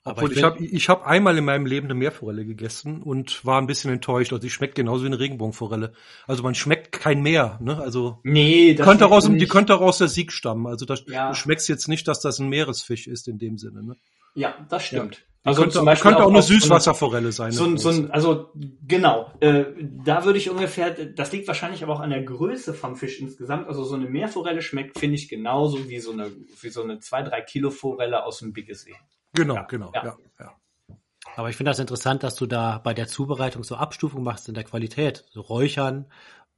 Aber 0.03 0.23
Obwohl, 0.23 0.31
ich 0.31 0.37
will- 0.37 0.43
habe 0.43 0.65
ich 0.65 0.89
hab 0.89 1.05
einmal 1.05 1.37
in 1.37 1.45
meinem 1.45 1.67
Leben 1.67 1.85
eine 1.85 1.93
Meerforelle 1.93 2.43
gegessen 2.43 3.03
und 3.03 3.45
war 3.45 3.61
ein 3.61 3.67
bisschen 3.67 3.91
enttäuscht. 3.91 4.33
Also 4.33 4.41
die 4.41 4.49
schmeckt 4.49 4.73
genauso 4.73 5.03
wie 5.03 5.07
eine 5.07 5.19
Regenbogenforelle. 5.19 5.93
Also 6.25 6.41
man 6.41 6.55
schmeckt 6.55 6.91
kein 6.91 7.21
Meer, 7.21 7.59
ne? 7.61 7.77
Also 7.77 8.19
Nee, 8.23 8.73
das 8.73 8.87
könnte 8.87 9.03
schmeckt 9.03 9.13
aus, 9.15 9.23
dem- 9.25 9.37
die 9.37 9.47
könnte 9.47 9.75
auch 9.75 9.81
aus 9.81 9.99
der 9.99 10.07
Sieg 10.07 10.31
stammen. 10.31 10.65
Also 10.65 10.85
das, 10.85 11.03
Ja. 11.07 11.29
du 11.29 11.35
schmeckst 11.35 11.69
jetzt 11.69 11.87
nicht, 11.87 12.07
dass 12.07 12.19
das 12.19 12.39
ein 12.39 12.49
Meeresfisch 12.49 13.05
ist 13.07 13.27
in 13.27 13.37
dem 13.37 13.59
Sinne. 13.59 13.83
Ne? 13.83 13.95
Ja, 14.33 14.55
das 14.69 14.85
stimmt. 14.85 15.23
Die 15.43 15.45
könnte, 15.45 15.61
Also 15.61 15.79
zum 15.79 15.85
Beispiel 15.85 16.11
könnte 16.11 16.23
auch, 16.23 16.29
eine 16.29 16.37
auf 16.37 16.45
so 16.45 16.53
Süßwasserforelle 16.53 17.31
sein. 17.31 17.51
So 17.51 17.63
ein, 17.63 17.71
eine 17.71 17.79
so 17.79 17.89
ein, 17.89 18.11
also 18.11 18.51
genau, 18.87 19.31
äh, 19.39 19.65
da 19.79 20.23
würde 20.23 20.37
ich 20.37 20.51
ungefähr, 20.51 20.91
das 20.91 21.31
liegt 21.31 21.47
wahrscheinlich 21.47 21.81
aber 21.81 21.93
auch 21.93 21.99
an 21.99 22.11
der 22.11 22.21
Größe 22.21 22.75
vom 22.75 22.95
Fisch 22.95 23.19
insgesamt. 23.19 23.67
Also 23.67 23.83
so 23.83 23.95
eine 23.95 24.05
Meerforelle 24.05 24.61
schmeckt, 24.61 24.99
finde 24.99 25.15
ich, 25.15 25.29
genauso 25.29 25.89
wie 25.89 25.99
so 25.99 26.11
eine, 26.11 26.31
wie 26.61 26.69
so 26.69 26.83
eine 26.83 26.97
2-3 26.97 27.41
Kilo 27.45 27.71
Forelle 27.71 28.23
aus 28.23 28.37
dem 28.37 28.53
Biggesee. 28.53 28.95
genau, 29.33 29.55
ja, 29.55 29.63
genau. 29.63 29.91
ja. 29.95 30.03
Ja. 30.05 30.15
Ja, 30.39 30.97
Aber 31.37 31.49
ich 31.49 31.55
finde 31.55 31.71
das 31.71 31.79
interessant, 31.79 32.21
dass 32.21 32.35
du 32.35 32.45
da 32.45 32.77
bei 32.77 32.93
der 32.93 33.07
Zubereitung 33.07 33.63
so 33.63 33.75
Abstufung 33.75 34.21
machst 34.21 34.47
in 34.47 34.53
der 34.53 34.63
Qualität. 34.63 35.25
So 35.31 35.41
Räuchern, 35.41 36.05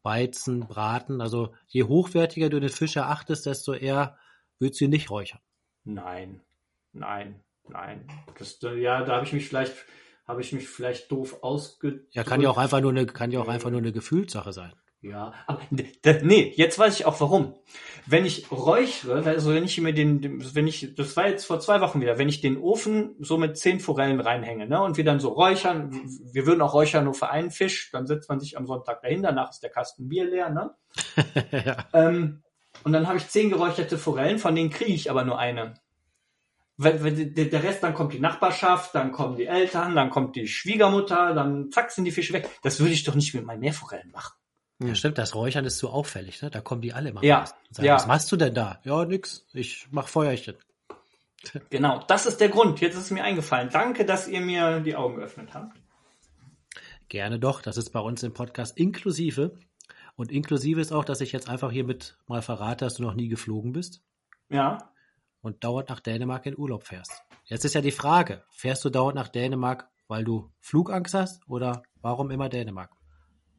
Weizen, 0.02 0.68
Braten. 0.68 1.22
Also 1.22 1.54
je 1.68 1.84
hochwertiger 1.84 2.50
du 2.50 2.60
den 2.60 2.70
Fisch 2.70 2.98
erachtest, 2.98 3.46
desto 3.46 3.74
eher 3.74 4.18
würdest 4.60 4.82
du 4.82 4.86
ihn 4.86 4.92
nicht 4.92 5.10
räuchern. 5.10 5.40
Nein, 5.86 6.42
nein, 6.92 7.42
nein. 7.70 8.08
Das, 8.38 8.60
ja, 8.62 9.04
da 9.04 9.16
habe 9.16 9.26
ich 9.26 9.34
mich 9.34 9.48
vielleicht, 9.48 9.74
habe 10.28 10.42
ich 10.42 10.54
mich 10.54 10.68
vielleicht 10.68 11.12
doof 11.12 11.38
ausgedrückt. 11.42 12.14
Ja, 12.16 12.24
kann 12.24 12.42
ja 12.42 12.50
auch 12.50 12.58
einfach 12.58 12.82
nur 12.82 12.92
eine, 12.92 13.06
kann 13.06 13.32
ja 13.32 13.40
auch 13.42 13.48
einfach 13.48 13.70
nur 13.70 13.80
eine 13.80 13.92
Gefühlssache 13.92 14.54
sein. 14.54 14.74
Ja, 15.02 15.34
aber 15.48 15.60
nee, 16.22 16.54
jetzt 16.56 16.80
weiß 16.80 16.98
ich 16.98 17.06
auch 17.06 17.20
warum. 17.20 17.56
Wenn 18.06 18.26
ich 18.26 18.50
räuchere, 18.54 19.26
also 19.26 19.54
wenn 19.54 19.66
ich 19.66 19.78
mir 19.82 19.94
den, 19.94 20.22
den- 20.22 20.56
wenn 20.56 20.66
ich, 20.66 20.96
das 20.96 21.18
war 21.18 21.28
jetzt 21.28 21.46
vor 21.46 21.60
zwei 21.60 21.82
Wochen 21.82 22.00
wieder, 22.00 22.18
wenn 22.18 22.30
ich 22.30 22.40
den 22.40 22.58
Ofen 22.58 23.16
so 23.20 23.38
mit 23.38 23.58
zehn 23.58 23.82
Forellen 23.82 24.22
reinhänge, 24.22 24.66
ne, 24.66 24.82
und 24.82 24.96
wir 24.96 25.04
dann 25.04 25.20
so 25.20 25.28
räuchern, 25.28 25.92
wir 26.32 26.46
würden 26.46 26.62
auch 26.62 26.74
räuchern 26.74 27.04
nur 27.04 27.14
für 27.16 27.30
einen 27.30 27.52
Fisch, 27.52 27.92
dann 27.92 28.08
setzt 28.08 28.30
man 28.30 28.40
sich 28.40 28.58
am 28.58 28.66
Sonntag 28.66 29.02
dahin, 29.02 29.24
danach 29.24 29.50
ist 29.50 29.60
der 29.62 29.72
Kasten 29.72 30.08
Bier 30.08 30.24
leer, 30.24 30.50
ne? 30.50 30.72
ja. 31.66 31.78
Ähm, 31.92 32.42
und 32.86 32.94
dann 32.94 33.06
habe 33.08 33.18
ich 33.18 33.28
zehn 33.28 33.50
geräucherte 33.50 33.98
Forellen, 33.98 34.40
von 34.40 34.56
denen 34.56 34.70
kriege 34.70 34.94
ich 34.94 35.12
aber 35.12 35.26
nur 35.26 35.38
eine. 35.38 35.74
Weil, 36.78 37.04
weil 37.04 37.26
der 37.28 37.46
der 37.46 37.64
Rest, 37.64 37.84
dann 37.84 37.94
kommt 37.94 38.14
die 38.14 38.20
Nachbarschaft, 38.20 38.96
dann 38.96 39.12
kommen 39.12 39.36
die 39.36 39.46
Eltern, 39.46 39.96
dann 39.96 40.10
kommt 40.10 40.36
die 40.36 40.48
Schwiegermutter, 40.48 41.34
dann 41.36 41.70
zack 41.72 41.92
sind 41.92 42.06
die 42.06 42.12
Fische 42.12 42.34
weg. 42.34 42.50
Das 42.64 42.80
würde 42.80 42.94
ich 42.94 43.04
doch 43.04 43.14
nicht 43.16 43.34
mit 43.36 43.46
meinen 43.46 43.60
Meerforellen 43.60 44.10
machen. 44.12 44.34
ja, 44.80 44.96
stimmt, 44.96 45.18
das 45.20 45.36
Räuchern 45.36 45.66
ist 45.66 45.78
zu 45.78 45.90
auffällig, 45.90 46.42
ne? 46.42 46.50
Da 46.50 46.62
kommen 46.62 46.82
die 46.82 46.92
alle 46.94 47.10
immer 47.10 47.24
Ja, 47.24 47.46
sagen, 47.70 47.86
ja. 47.86 47.96
was 47.96 48.08
machst 48.08 48.32
du 48.32 48.38
denn 48.38 48.54
da? 48.56 48.80
Ja, 48.84 49.06
nix. 49.06 49.46
Ich 49.54 49.88
mach 49.92 50.08
Feuerchen. 50.08 50.56
Genau, 51.70 52.02
das 52.08 52.26
ist 52.26 52.40
der 52.40 52.48
Grund. 52.48 52.80
Jetzt 52.80 52.96
ist 52.96 53.02
es 53.04 53.12
mir 53.12 53.22
eingefallen. 53.24 53.70
Danke, 53.70 54.06
dass 54.06 54.30
ihr 54.30 54.40
mir 54.40 54.80
die 54.80 54.96
Augen 54.96 55.18
geöffnet 55.18 55.54
habt. 55.54 55.76
Gerne 57.10 57.38
doch. 57.38 57.62
Das 57.62 57.76
ist 57.78 57.90
bei 57.92 58.00
uns 58.00 58.24
im 58.24 58.34
Podcast 58.34 58.78
inklusive. 58.78 59.58
Und 60.16 60.32
inklusive 60.32 60.80
ist 60.80 60.94
auch, 60.94 61.04
dass 61.06 61.20
ich 61.22 61.32
jetzt 61.34 61.50
einfach 61.50 61.72
hiermit 61.72 62.18
mal 62.28 62.42
verrate, 62.42 62.86
dass 62.86 62.96
du 62.96 63.04
noch 63.04 63.14
nie 63.16 63.28
geflogen 63.28 63.74
bist 63.74 64.02
Ja, 64.50 64.93
und 65.44 65.64
dauernd 65.64 65.90
nach 65.90 66.00
Dänemark 66.00 66.48
in 66.48 66.58
Urlaub 66.58 66.86
fährst. 66.86 67.22
Jetzt 67.46 67.66
ist 67.66 67.76
ja 67.76 67.82
die 67.82 67.92
Frage, 67.92 68.44
fährst 68.50 68.84
du 68.84 68.90
dauernd 68.90 69.16
nach 69.16 69.28
Dänemark, 69.28 69.90
weil 70.08 70.24
du 70.24 70.50
Flugangst 70.60 71.14
hast 71.14 71.48
oder 71.48 71.84
warum 72.02 72.32
immer 72.32 72.50
Dänemark? 72.50 72.90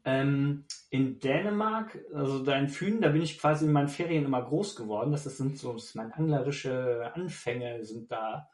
ähm, 0.05 0.67
in 0.91 1.19
Dänemark, 1.19 1.99
also 2.15 2.45
da 2.45 2.57
in 2.57 2.69
Fünen, 2.69 3.01
da 3.01 3.09
bin 3.09 3.23
ich 3.23 3.39
quasi 3.39 3.65
in 3.65 3.73
meinen 3.73 3.89
Ferien 3.89 4.25
immer 4.25 4.43
groß 4.43 4.77
geworden. 4.77 5.13
Das 5.13 5.25
sind 5.25 5.59
so 5.59 5.73
das 5.73 5.95
meine 5.95 6.15
anglerische 6.15 7.11
Anfänge 7.15 7.85
sind 7.85 8.13
da. 8.13 8.49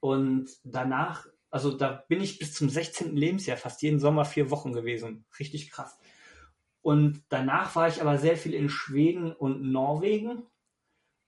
Und 0.00 0.50
danach, 0.64 1.26
also 1.50 1.76
da 1.76 2.04
bin 2.08 2.20
ich 2.20 2.38
bis 2.38 2.54
zum 2.54 2.68
16. 2.68 3.16
Lebensjahr 3.16 3.56
fast 3.56 3.82
jeden 3.82 4.00
Sommer 4.00 4.24
vier 4.24 4.50
Wochen 4.50 4.72
gewesen. 4.72 5.24
Richtig 5.38 5.70
krass. 5.70 5.98
Und 6.82 7.22
danach 7.28 7.76
war 7.76 7.86
ich 7.88 8.00
aber 8.00 8.18
sehr 8.18 8.36
viel 8.36 8.54
in 8.54 8.68
Schweden 8.68 9.32
und 9.32 9.62
Norwegen. 9.62 10.42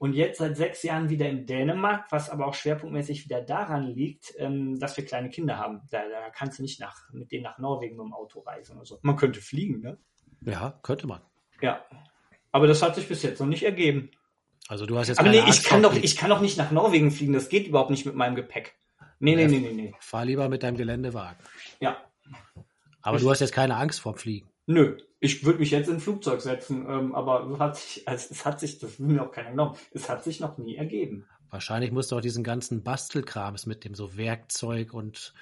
Und 0.03 0.15
jetzt 0.15 0.39
seit 0.39 0.57
sechs 0.57 0.83
Jahren 0.83 1.11
wieder 1.11 1.29
in 1.29 1.47
Dänemark, 1.47 2.11
was 2.11 2.29
aber 2.29 2.49
auch 2.49 2.55
schwerpunktmäßig 2.55 3.25
wieder 3.25 3.41
daran 3.41 3.87
liegt, 3.87 4.35
ähm, 4.37 4.81
dass 4.81 4.97
wir 4.97 5.05
kleine 5.05 5.31
Kinder 5.31 5.59
haben. 5.59 5.83
Da, 5.91 6.01
da 6.09 6.29
kannst 6.31 6.59
du 6.59 6.65
nicht 6.65 6.81
nach, 6.81 7.09
mit 7.13 7.31
denen 7.31 7.45
nach 7.45 7.59
Norwegen 7.59 7.97
mit 7.97 8.07
dem 8.07 8.13
Auto 8.13 8.41
reisen 8.41 8.79
oder 8.79 8.85
so. 8.85 8.99
Man 9.03 9.15
könnte 9.15 9.41
fliegen, 9.41 9.81
ne? 9.81 9.99
Ja, 10.41 10.77
könnte 10.83 11.07
man. 11.07 11.21
Ja. 11.61 11.85
Aber 12.51 12.67
das 12.67 12.83
hat 12.83 12.97
sich 12.97 13.07
bis 13.07 13.23
jetzt 13.23 13.39
noch 13.39 13.47
nicht 13.47 13.63
ergeben. 13.63 14.11
Also 14.67 14.87
du 14.87 14.99
hast 14.99 15.07
jetzt 15.07 15.21
Aber 15.21 15.29
keine 15.29 15.43
nee, 15.43 15.49
ich 15.49 15.59
Angst 15.59 15.67
kann 15.67 15.83
vor 15.83 15.93
doch, 15.93 16.03
ich 16.03 16.17
kann 16.17 16.31
doch 16.31 16.41
nicht 16.41 16.59
nach 16.59 16.73
Norwegen 16.73 17.13
fliegen. 17.13 17.33
Das 17.33 17.49
geht 17.49 17.69
überhaupt 17.69 17.91
nicht 17.91 18.05
mit 18.05 18.17
meinem 18.17 18.35
Gepäck. 18.35 18.75
Nee, 19.21 19.37
nee, 19.37 19.47
nee, 19.47 19.61
nee, 19.61 19.73
nee. 19.73 19.95
Fahr 20.01 20.25
lieber 20.25 20.49
mit 20.49 20.65
deinem 20.65 20.79
Geländewagen. 20.79 21.39
Ja. 21.79 21.97
Aber 23.03 23.19
du 23.19 23.31
hast 23.31 23.39
jetzt 23.39 23.53
keine 23.53 23.77
Angst 23.77 24.01
vorm 24.01 24.17
Fliegen. 24.17 24.51
Nö. 24.67 24.99
Ich 25.25 25.45
würde 25.45 25.61
mich 25.61 25.71
jetzt 25.71 25.87
in 25.87 25.95
ein 25.95 26.01
Flugzeug 26.01 26.41
setzen, 26.41 26.85
ähm, 26.89 27.15
aber 27.15 27.49
es 27.49 27.59
hat 27.61 27.77
sich, 27.77 28.09
also 28.09 28.27
es 28.33 28.45
hat 28.45 28.59
sich, 28.59 28.81
das 28.81 28.99
will 28.99 29.07
mir 29.07 29.23
auch 29.23 29.31
keiner 29.31 29.53
glauben, 29.53 29.79
es 29.93 30.09
hat 30.09 30.25
sich 30.25 30.41
noch 30.41 30.59
nie 30.59 30.75
ergeben. 30.75 31.29
Wahrscheinlich 31.49 31.93
musst 31.93 32.11
du 32.11 32.17
auch 32.17 32.21
diesen 32.21 32.43
ganzen 32.43 32.83
Bastelkrams 32.83 33.67
mit 33.67 33.85
dem 33.85 33.95
so 33.95 34.17
Werkzeug 34.17 34.93
und 34.93 35.33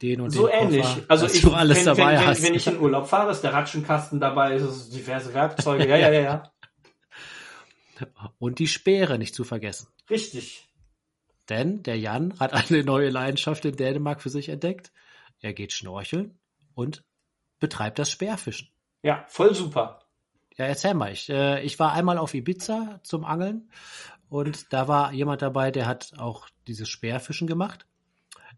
den 0.00 0.22
und 0.22 0.30
so 0.30 0.46
den 0.46 0.54
ähnlich. 0.54 0.82
Koffer, 0.82 1.04
Also 1.08 1.26
ich, 1.26 1.42
du 1.42 1.52
alles 1.52 1.78
wenn, 1.78 1.84
dabei 1.84 2.12
wenn, 2.12 2.26
hast. 2.26 2.42
wenn, 2.42 2.48
wenn 2.48 2.54
ich 2.54 2.66
in 2.66 2.80
Urlaub 2.80 3.06
fahre, 3.06 3.32
ist 3.32 3.42
der 3.42 3.52
Ratschenkasten 3.52 4.18
dabei, 4.18 4.54
ist 4.54 4.62
es 4.62 4.88
diverse 4.88 5.34
Werkzeuge. 5.34 5.86
Ja, 5.86 5.96
ja, 5.96 6.10
ja, 6.10 6.20
ja. 6.22 6.52
und 8.38 8.60
die 8.60 8.66
Speere 8.66 9.18
nicht 9.18 9.34
zu 9.34 9.44
vergessen. 9.44 9.88
Richtig. 10.08 10.68
Denn 11.50 11.82
der 11.82 11.98
Jan 11.98 12.40
hat 12.40 12.54
eine 12.54 12.82
neue 12.82 13.10
Leidenschaft 13.10 13.66
in 13.66 13.76
Dänemark 13.76 14.22
für 14.22 14.30
sich 14.30 14.48
entdeckt. 14.48 14.90
Er 15.40 15.52
geht 15.52 15.72
schnorcheln 15.72 16.38
und 16.74 17.04
betreibt 17.58 17.98
das 17.98 18.10
Speerfischen. 18.10 18.71
Ja, 19.02 19.24
voll 19.28 19.54
super. 19.54 20.00
Ja, 20.56 20.66
erzähl 20.66 20.94
mal. 20.94 21.12
Ich, 21.12 21.28
äh, 21.28 21.62
ich 21.62 21.78
war 21.78 21.92
einmal 21.92 22.18
auf 22.18 22.34
Ibiza 22.34 23.00
zum 23.02 23.24
Angeln 23.24 23.70
und 24.28 24.72
da 24.72 24.86
war 24.88 25.12
jemand 25.12 25.42
dabei, 25.42 25.70
der 25.70 25.86
hat 25.86 26.12
auch 26.18 26.48
dieses 26.66 26.88
Speerfischen 26.88 27.46
gemacht 27.46 27.86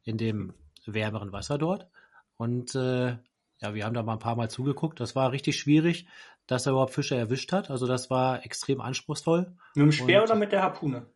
in 0.03 0.19
dem 0.19 0.55
wärmeren 0.87 1.33
Wasser 1.33 1.57
dort. 1.57 1.89
Und 2.37 2.75
äh, 2.75 3.17
ja, 3.61 3.75
wir 3.75 3.85
haben 3.85 3.95
da 3.95 4.03
mal 4.03 4.15
ein 4.15 4.19
paar 4.19 4.37
Mal 4.37 4.51
zugeguckt. 4.51 5.01
Das 5.01 5.15
war 5.17 5.33
richtig 5.33 5.59
schwierig, 5.59 6.07
dass 6.47 6.67
er 6.67 6.73
überhaupt 6.73 6.93
Fische 6.93 7.17
erwischt 7.17 7.53
hat. 7.53 7.71
Also 7.71 7.87
das 7.87 8.11
war 8.11 8.45
extrem 8.45 8.81
anspruchsvoll. 8.81 9.57
Mit 9.75 9.85
dem 9.87 9.93
Speer 9.93 10.19
Und- 10.23 10.31
oder 10.31 10.39
mit 10.39 10.53
der 10.53 10.63
Harpune? 10.63 11.07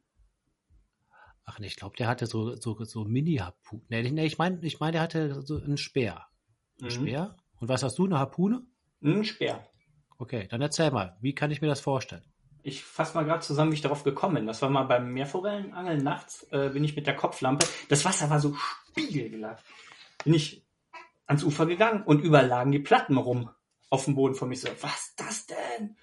Ach 1.44 1.58
nee, 1.58 1.66
ich 1.66 1.76
glaube, 1.76 1.96
der 1.96 2.08
hatte 2.08 2.26
so, 2.26 2.56
so, 2.56 2.82
so 2.84 3.04
Mini-Harpune. 3.04 3.82
Nee, 3.88 4.10
nee, 4.10 4.26
ich 4.26 4.38
meine, 4.38 4.58
ich 4.62 4.80
mein, 4.80 4.92
der 4.92 5.00
hatte 5.02 5.42
so 5.42 5.56
einen 5.56 5.78
Speer. 5.78 6.26
Ein 6.80 6.86
Mhm. 6.86 6.90
Speer? 6.90 7.36
Und 7.58 7.68
was 7.68 7.82
hast 7.82 7.98
du, 7.98 8.04
eine 8.06 8.18
Harpune? 8.18 8.62
Ein 9.02 9.24
Speer. 9.24 9.66
Okay, 10.18 10.48
dann 10.50 10.60
erzähl 10.60 10.90
mal, 10.90 11.16
wie 11.20 11.34
kann 11.34 11.50
ich 11.50 11.60
mir 11.60 11.68
das 11.68 11.80
vorstellen? 11.80 12.24
Ich 12.62 12.82
fasse 12.82 13.14
mal 13.14 13.24
gerade 13.24 13.40
zusammen, 13.40 13.70
wie 13.70 13.76
ich 13.76 13.82
darauf 13.82 14.02
gekommen 14.02 14.34
bin. 14.34 14.46
Das 14.46 14.60
war 14.62 14.68
mal 14.68 14.84
beim 14.84 15.12
Meerforellenangeln 15.12 16.02
nachts, 16.02 16.46
äh, 16.50 16.70
bin 16.70 16.84
ich 16.84 16.96
mit 16.96 17.06
der 17.06 17.16
Kopflampe. 17.16 17.66
Das 17.88 18.04
Wasser 18.04 18.28
war 18.28 18.40
so 18.40 18.54
spiegelglatt. 18.54 19.62
Bin 20.24 20.34
ich 20.34 20.66
ans 21.26 21.44
Ufer 21.44 21.66
gegangen 21.66 22.02
und 22.02 22.20
überall 22.20 22.46
lagen 22.46 22.72
die 22.72 22.80
Platten 22.80 23.16
rum 23.16 23.50
auf 23.90 24.04
dem 24.04 24.16
Boden 24.16 24.34
von 24.34 24.48
mir. 24.48 24.56
So, 24.56 24.68
was 24.80 25.08
ist 25.08 25.20
das 25.20 25.46
denn? 25.46 25.96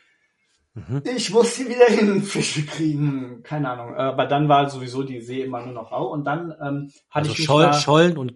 Mhm. 0.76 1.04
Ich 1.16 1.32
muss 1.32 1.56
sie 1.56 1.70
wieder 1.70 1.86
hin, 1.86 2.22
Fische 2.22 2.66
kriegen. 2.66 3.42
Keine 3.44 3.70
Ahnung. 3.70 3.96
Aber 3.96 4.26
dann 4.26 4.50
war 4.50 4.70
sowieso 4.70 5.04
die 5.04 5.22
See 5.22 5.42
immer 5.42 5.62
nur 5.64 5.74
noch 5.74 5.94
rau. 5.94 6.12
Und 6.12 6.26
dann 6.26 6.54
ähm, 6.62 6.92
hatte 7.10 7.30
Also 7.30 7.32
ich 7.32 7.46
Scholl, 7.46 7.64
da, 7.64 7.74
Schollen 7.74 8.18
und 8.18 8.34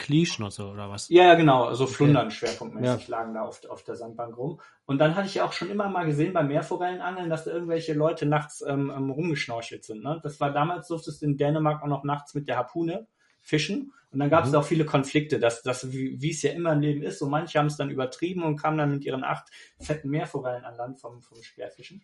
so, 0.53 0.69
oder 0.69 0.89
was? 0.89 1.09
Ja, 1.09 1.23
ja, 1.23 1.35
genau. 1.35 1.65
Also 1.65 1.85
Flundern 1.85 2.31
schwerpunktmäßig 2.31 3.09
Ja. 3.09 3.17
lagen 3.17 3.33
da 3.33 3.41
auf, 3.41 3.59
auf 3.69 3.83
der 3.83 3.95
Sandbank 3.97 4.37
rum. 4.37 4.61
Und 4.85 4.99
dann 4.99 5.15
hatte 5.15 5.27
ich 5.27 5.35
ja 5.35 5.45
auch 5.45 5.51
schon 5.51 5.69
immer 5.69 5.89
mal 5.89 6.05
gesehen 6.05 6.31
beim 6.31 6.47
Meerforellenangeln, 6.47 7.29
dass 7.29 7.43
da 7.43 7.51
irgendwelche 7.51 7.93
Leute 7.93 8.25
nachts 8.25 8.63
ähm, 8.65 8.89
ähm, 8.95 9.09
rumgeschnorchelt 9.11 9.83
sind. 9.83 10.01
Ne? 10.03 10.21
Das 10.23 10.39
war 10.39 10.51
damals, 10.51 10.87
durftest 10.87 11.21
du 11.21 11.25
in 11.25 11.35
Dänemark 11.35 11.83
auch 11.83 11.87
noch 11.87 12.05
nachts 12.05 12.33
mit 12.33 12.47
der 12.47 12.55
Harpune 12.55 13.05
fischen. 13.41 13.93
Und 14.11 14.19
dann 14.19 14.29
gab 14.31 14.43
es 14.45 14.51
Mhm. 14.51 14.57
auch 14.57 14.63
viele 14.65 14.85
Konflikte, 14.85 15.37
dass, 15.39 15.61
dass 15.61 15.91
wie 15.91 16.29
es 16.31 16.41
ja 16.41 16.51
immer 16.51 16.73
im 16.73 16.79
Leben 16.81 17.03
ist, 17.03 17.19
so 17.19 17.27
manche 17.29 17.59
haben 17.59 17.67
es 17.67 17.77
dann 17.77 17.91
übertrieben 17.91 18.41
und 18.43 18.55
kamen 18.57 18.77
dann 18.79 18.89
mit 18.91 19.05
ihren 19.05 19.23
acht 19.23 19.47
fetten 19.79 20.09
Meerforellen 20.09 20.65
an 20.65 20.75
Land 20.75 20.99
vom, 20.99 21.21
vom 21.21 21.43
Speerfischen. 21.43 22.01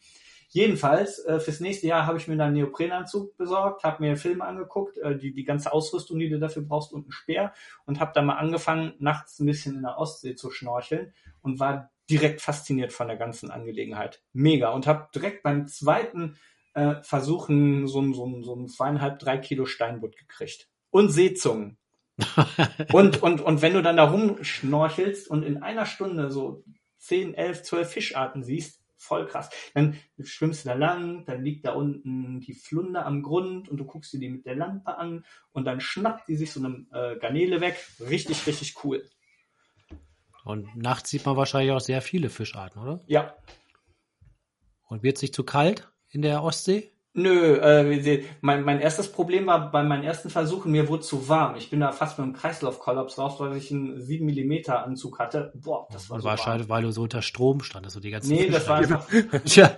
Jedenfalls, 0.50 1.20
äh, 1.26 1.40
fürs 1.40 1.60
nächste 1.60 1.88
Jahr 1.88 2.06
habe 2.06 2.18
ich 2.20 2.28
mir 2.28 2.38
dann 2.38 2.48
einen 2.50 2.58
Neoprenanzug 2.58 3.36
besorgt, 3.38 3.84
habe 3.84 4.04
mir 4.04 4.16
Filme 4.18 4.46
angeguckt, 4.46 4.98
äh, 5.00 5.18
die, 5.18 5.34
die 5.34 5.44
ganze 5.44 5.74
Ausrüstung, 5.74 6.20
die 6.20 6.30
du 6.30 6.38
dafür 6.40 6.62
brauchst 6.62 6.94
und 6.94 7.04
einen 7.06 7.12
Speer 7.12 7.54
und 7.86 8.00
habe 8.00 8.12
dann 8.14 8.28
mal 8.28 8.36
angefangen, 8.38 8.94
nachts 9.00 9.40
ein 9.40 9.48
bisschen 9.48 9.76
in 9.76 9.82
der 9.82 9.98
Ostsee 9.98 10.36
zu 10.36 10.52
schnorcheln 10.52 11.12
und 11.42 11.60
war 11.60 11.92
direkt 12.10 12.40
fasziniert 12.40 12.94
von 12.94 13.08
der 13.08 13.18
ganzen 13.18 13.50
Angelegenheit. 13.50 14.22
Mega. 14.32 14.70
Und 14.70 14.86
habe 14.86 15.10
direkt 15.14 15.42
beim 15.42 15.68
zweiten 15.68 16.38
äh, 16.76 17.02
Versuchen 17.02 17.88
so, 17.88 18.00
ein- 18.02 18.14
so, 18.14 18.26
ein- 18.28 18.44
so 18.44 18.56
ein 18.56 18.68
zweieinhalb, 18.68 19.18
drei 19.20 19.38
Kilo 19.40 19.66
Steinbutt 19.66 20.18
gekriegt. 20.18 20.70
Und 20.96 21.10
Seezungen. 21.10 21.78
und, 22.94 23.22
und, 23.22 23.42
und 23.42 23.62
wenn 23.62 23.74
du 23.74 23.84
dann 23.84 23.98
da 23.98 24.06
rumschnorchelst 24.10 25.30
und 25.30 25.44
in 25.44 25.62
einer 25.62 25.86
Stunde 25.86 26.32
so 26.32 26.64
10, 27.00 27.34
11, 27.34 27.64
12 27.64 27.92
Fischarten 27.92 28.44
siehst, 28.46 28.82
voll 28.96 29.28
krass. 29.28 29.50
Dann 29.74 30.00
schwimmst 30.24 30.64
du 30.64 30.70
da 30.70 30.76
lang, 30.76 31.26
dann 31.26 31.44
liegt 31.44 31.66
da 31.66 31.74
unten 31.74 32.40
die 32.40 32.54
Flunder 32.54 33.06
am 33.06 33.24
Grund 33.24 33.68
und 33.68 33.76
du 33.76 33.84
guckst 33.84 34.14
dir 34.14 34.20
die 34.20 34.30
mit 34.30 34.46
der 34.46 34.56
Lampe 34.56 34.98
an 34.98 35.26
und 35.52 35.66
dann 35.66 35.82
schnappt 35.82 36.30
die 36.30 36.38
sich 36.38 36.54
so 36.54 36.64
eine 36.64 36.86
äh, 36.94 37.20
Garnele 37.20 37.60
weg. 37.60 37.76
Richtig, 38.00 38.48
richtig 38.48 38.82
cool. 38.86 39.04
Und 40.46 40.78
nachts 40.78 41.10
sieht 41.10 41.26
man 41.26 41.36
wahrscheinlich 41.36 41.74
auch 41.74 41.82
sehr 41.82 42.02
viele 42.02 42.30
Fischarten, 42.30 42.82
oder? 42.82 43.02
Ja. 43.08 43.36
Und 44.88 45.04
wird 45.04 45.18
es 45.18 45.24
nicht 45.24 45.36
zu 45.36 45.44
kalt 45.44 45.92
in 46.08 46.22
der 46.22 46.42
Ostsee? 46.42 46.95
Nö, 47.18 47.56
äh, 47.56 48.24
mein, 48.42 48.66
mein 48.66 48.82
erstes 48.82 49.10
Problem 49.10 49.48
war 49.48 49.72
bei 49.72 49.84
meinen 49.84 50.04
ersten 50.04 50.30
Versuchen, 50.30 50.74
mir 50.74 50.90
wurde 50.90 51.02
zu 51.02 51.30
warm. 51.30 51.56
Ich 51.56 51.70
bin 51.70 51.80
da 51.80 51.94
fast 51.94 52.18
mit 52.18 52.26
einem 52.26 52.34
Kreislaufkollaps 52.34 53.18
raus, 53.18 53.40
weil 53.40 53.56
ich 53.56 53.72
einen 53.72 54.02
7 54.02 54.26
mm 54.26 54.70
Anzug 54.70 55.18
hatte. 55.18 55.54
Boah, 55.56 55.88
das 55.94 56.10
war 56.10 56.20
so 56.20 56.26
warm. 56.26 56.38
wahrscheinlich, 56.38 56.68
weil 56.68 56.82
du 56.82 56.92
so 56.92 57.04
unter 57.04 57.22
Strom 57.22 57.62
standest, 57.62 57.94
so 57.94 58.02
die 58.02 58.12
ganzen 58.12 58.34
Nee, 58.34 58.50
das 58.50 58.68
war 58.68 58.80
einfach, 58.80 59.08
Tja, 59.46 59.72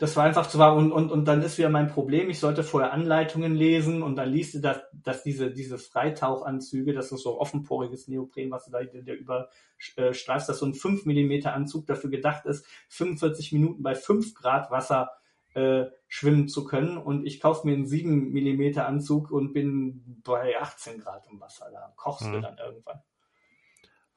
das 0.00 0.16
war 0.16 0.24
einfach 0.24 0.48
zu 0.48 0.58
warm. 0.58 0.76
Und, 0.78 0.90
und, 0.90 1.12
und 1.12 1.24
dann 1.26 1.40
ist 1.42 1.56
wieder 1.56 1.68
mein 1.68 1.86
Problem, 1.86 2.30
ich 2.30 2.40
sollte 2.40 2.64
vorher 2.64 2.92
Anleitungen 2.92 3.54
lesen 3.54 4.02
und 4.02 4.16
dann 4.16 4.28
liest 4.28 4.54
du, 4.54 4.58
dass, 4.58 4.78
dass 4.92 5.22
diese, 5.22 5.52
diese 5.52 5.78
Freitauchanzüge, 5.78 6.92
das 6.94 7.12
ist 7.12 7.22
so 7.22 7.40
offenporiges 7.40 8.08
Neopren, 8.08 8.50
was 8.50 8.64
du 8.64 8.72
da 8.72 8.82
der, 8.82 9.02
der 9.02 9.16
überstreifst, 9.16 10.48
dass 10.48 10.58
so 10.58 10.66
ein 10.66 10.74
5 10.74 11.06
mm 11.06 11.46
Anzug 11.46 11.86
dafür 11.86 12.10
gedacht 12.10 12.44
ist, 12.44 12.66
45 12.88 13.52
Minuten 13.52 13.84
bei 13.84 13.94
5 13.94 14.34
Grad 14.34 14.72
Wasser 14.72 15.12
äh, 15.56 15.86
schwimmen 16.08 16.48
zu 16.48 16.64
können. 16.64 16.98
Und 16.98 17.26
ich 17.26 17.40
kaufe 17.40 17.66
mir 17.66 17.74
einen 17.74 17.86
7 17.86 18.32
mm 18.32 18.78
Anzug 18.78 19.30
und 19.30 19.52
bin 19.52 20.20
bei 20.24 20.60
18 20.60 21.00
Grad 21.00 21.26
im 21.30 21.40
Wasser. 21.40 21.66
Da 21.72 21.92
kochst 21.96 22.32
du 22.34 22.38
Mhm. 22.38 22.42
dann 22.42 22.58
irgendwann. 22.58 23.00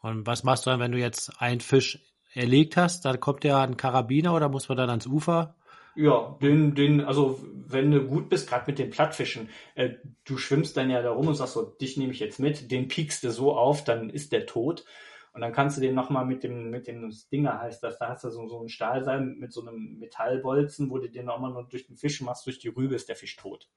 und 0.02 0.26
was 0.28 0.44
machst 0.44 0.66
du 0.66 0.70
dann, 0.72 0.80
wenn 0.80 0.92
du 0.92 0.98
jetzt 0.98 1.42
einen 1.42 1.62
Fisch 1.62 2.00
erlegt 2.34 2.76
hast? 2.78 3.06
Dann 3.06 3.20
kommt 3.20 3.44
der 3.44 3.58
ein 3.60 3.78
Karabiner 3.78 4.34
oder 4.36 4.50
muss 4.50 4.68
man 4.70 4.78
dann 4.78 4.90
ans 4.90 5.08
Ufer? 5.08 5.56
Ja, 5.96 6.38
den, 6.42 6.76
den, 6.76 7.02
also 7.02 7.40
wenn 7.68 7.92
du 7.92 8.06
gut 8.08 8.30
bist, 8.30 8.48
gerade 8.48 8.66
mit 8.68 8.80
den 8.80 8.90
Plattfischen, 8.90 9.50
äh, 9.76 9.90
du 10.24 10.38
schwimmst 10.38 10.78
dann 10.78 10.90
ja 10.90 11.02
da 11.02 11.12
rum 11.12 11.28
und 11.28 11.36
sagst 11.36 11.54
so, 11.56 11.64
dich 11.66 11.98
nehme 11.98 12.14
ich 12.14 12.20
jetzt 12.20 12.40
mit, 12.40 12.72
den 12.72 12.88
piekst 12.88 13.24
du 13.24 13.32
so 13.32 13.54
auf, 13.58 13.84
dann 13.84 14.10
ist 14.10 14.32
der 14.32 14.46
tot. 14.46 14.86
Und 15.34 15.42
dann 15.42 15.54
kannst 15.54 15.78
du 15.78 15.82
den 15.82 15.96
nochmal 15.96 16.26
mit 16.26 16.44
dem, 16.44 16.70
mit 16.70 16.88
dem 16.88 17.12
Stinger 17.12 17.60
heißt 17.60 17.84
das, 17.84 18.00
da 18.00 18.10
hast 18.10 18.24
du 18.24 18.30
so, 18.30 18.48
so 18.48 18.60
einen 18.60 18.70
Stahlseil 18.70 19.22
mit 19.22 19.54
so 19.54 19.62
einem 19.62 20.00
Metallbolzen, 20.00 20.90
wo 20.90 20.98
du 20.98 21.10
den 21.10 21.26
nochmal 21.26 21.52
nur 21.52 21.68
durch 21.68 21.86
den 21.86 21.98
Fisch 21.98 22.22
machst, 22.22 22.46
durch 22.46 22.60
die 22.60 22.70
Rübe 22.70 22.96
ist 22.96 23.10
der 23.10 23.16
Fisch 23.16 23.36
tot. 23.36 23.70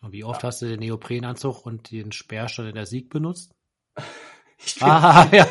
Und 0.00 0.12
wie 0.12 0.24
oft 0.24 0.44
hast 0.44 0.62
du 0.62 0.66
den 0.66 0.80
Neoprenanzug 0.80 1.64
und 1.66 1.90
den 1.90 2.12
Sperrstoff 2.12 2.66
in 2.66 2.74
der 2.74 2.86
Sieg 2.86 3.10
benutzt? 3.10 3.54
Ich 4.58 4.82
Ah, 4.82 5.26
ja. 5.32 5.46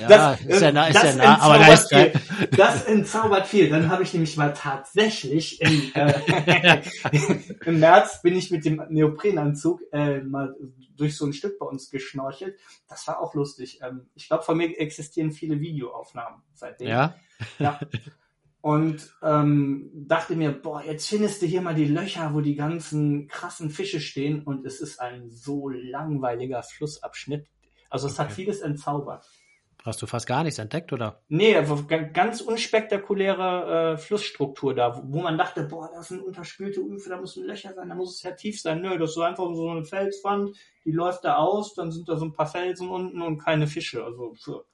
ja, 0.00 0.08
Das, 0.08 0.40
ist 0.42 0.62
ja, 0.62 0.72
nah- 0.72 0.86
ist 0.86 0.94
das 0.96 1.16
ja 1.16 1.24
nah, 1.24 1.38
aber 1.40 1.58
da 1.58 1.72
ist 1.72 1.92
entzaubert 1.92 2.20
viel. 2.20 2.50
Das 2.56 2.84
entzaubert 2.84 3.46
viel. 3.46 3.68
Dann 3.68 3.88
habe 3.90 4.02
ich 4.02 4.12
nämlich 4.12 4.36
mal 4.36 4.52
tatsächlich 4.52 5.60
im, 5.60 5.92
äh, 5.94 6.82
im 7.64 7.80
März 7.80 8.22
bin 8.22 8.36
ich 8.36 8.50
mit 8.50 8.64
dem 8.64 8.82
Neoprenanzug 8.88 9.80
äh, 9.92 10.20
mal 10.20 10.54
durch 10.96 11.16
so 11.16 11.26
ein 11.26 11.32
Stück 11.32 11.58
bei 11.58 11.66
uns 11.66 11.90
geschnorchelt. 11.90 12.56
Das 12.88 13.06
war 13.08 13.20
auch 13.20 13.34
lustig. 13.34 13.80
Ähm, 13.82 14.06
ich 14.14 14.28
glaube, 14.28 14.44
von 14.44 14.56
mir 14.56 14.78
existieren 14.78 15.32
viele 15.32 15.60
Videoaufnahmen 15.60 16.42
seitdem. 16.54 16.88
ja. 16.88 17.14
Ja. 17.58 17.80
Und 18.64 19.14
ähm, 19.22 19.90
dachte 19.92 20.36
mir, 20.36 20.50
boah, 20.50 20.82
jetzt 20.82 21.06
findest 21.06 21.42
du 21.42 21.46
hier 21.46 21.60
mal 21.60 21.74
die 21.74 21.84
Löcher, 21.84 22.32
wo 22.32 22.40
die 22.40 22.54
ganzen 22.54 23.28
krassen 23.28 23.68
Fische 23.68 24.00
stehen 24.00 24.42
und 24.42 24.64
es 24.64 24.80
ist 24.80 25.00
ein 25.00 25.28
so 25.28 25.68
langweiliger 25.68 26.62
Flussabschnitt. 26.62 27.46
Also 27.90 28.06
es 28.06 28.18
hat 28.18 28.28
Okay. 28.28 28.36
vieles 28.36 28.60
entzaubert. 28.62 29.28
Hast 29.84 30.00
du 30.00 30.06
fast 30.06 30.26
gar 30.26 30.44
nichts 30.44 30.58
entdeckt, 30.58 30.94
oder? 30.94 31.20
Nee, 31.28 31.62
ganz 32.14 32.40
unspektakuläre 32.40 33.92
äh, 33.92 33.98
Flussstruktur 33.98 34.74
da, 34.74 34.96
wo, 34.96 35.02
wo 35.18 35.20
man 35.20 35.36
dachte, 35.36 35.64
boah, 35.64 35.90
das 35.94 36.08
sind 36.08 36.22
unterspülte 36.22 36.80
Ufer, 36.80 37.10
da 37.10 37.20
müssen 37.20 37.44
Löcher 37.44 37.74
sein, 37.74 37.90
da 37.90 37.94
muss 37.94 38.14
es 38.16 38.22
ja 38.22 38.30
tief 38.30 38.62
sein. 38.62 38.80
Nö, 38.80 38.96
das 38.96 39.10
ist 39.10 39.18
einfach 39.18 39.44
so 39.54 39.68
eine 39.68 39.84
Felswand, 39.84 40.56
die 40.86 40.92
läuft 40.92 41.26
da 41.26 41.36
aus, 41.36 41.74
dann 41.74 41.92
sind 41.92 42.08
da 42.08 42.16
so 42.16 42.24
ein 42.24 42.32
paar 42.32 42.46
Felsen 42.46 42.88
unten 42.88 43.20
und 43.20 43.36
keine 43.36 43.66
Fische. 43.66 44.02
Also 44.02 44.32
pff. 44.32 44.64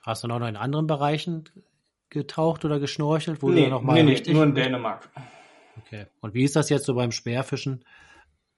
Hast 0.00 0.24
du 0.24 0.28
noch 0.28 0.36
in 0.48 0.56
anderen 0.56 0.86
Bereichen 0.86 1.44
getaucht 2.10 2.64
oder 2.64 2.78
geschnorchelt, 2.78 3.42
wo 3.42 3.50
nee, 3.50 3.68
noch 3.68 3.82
mal 3.82 4.02
nee, 4.02 4.20
nee, 4.24 4.32
nur 4.32 4.44
in 4.44 4.54
Dänemark. 4.54 5.08
Okay. 5.78 6.06
Und 6.20 6.34
wie 6.34 6.44
ist 6.44 6.56
das 6.56 6.68
jetzt 6.68 6.84
so 6.84 6.94
beim 6.94 7.12
Speerfischen? 7.12 7.84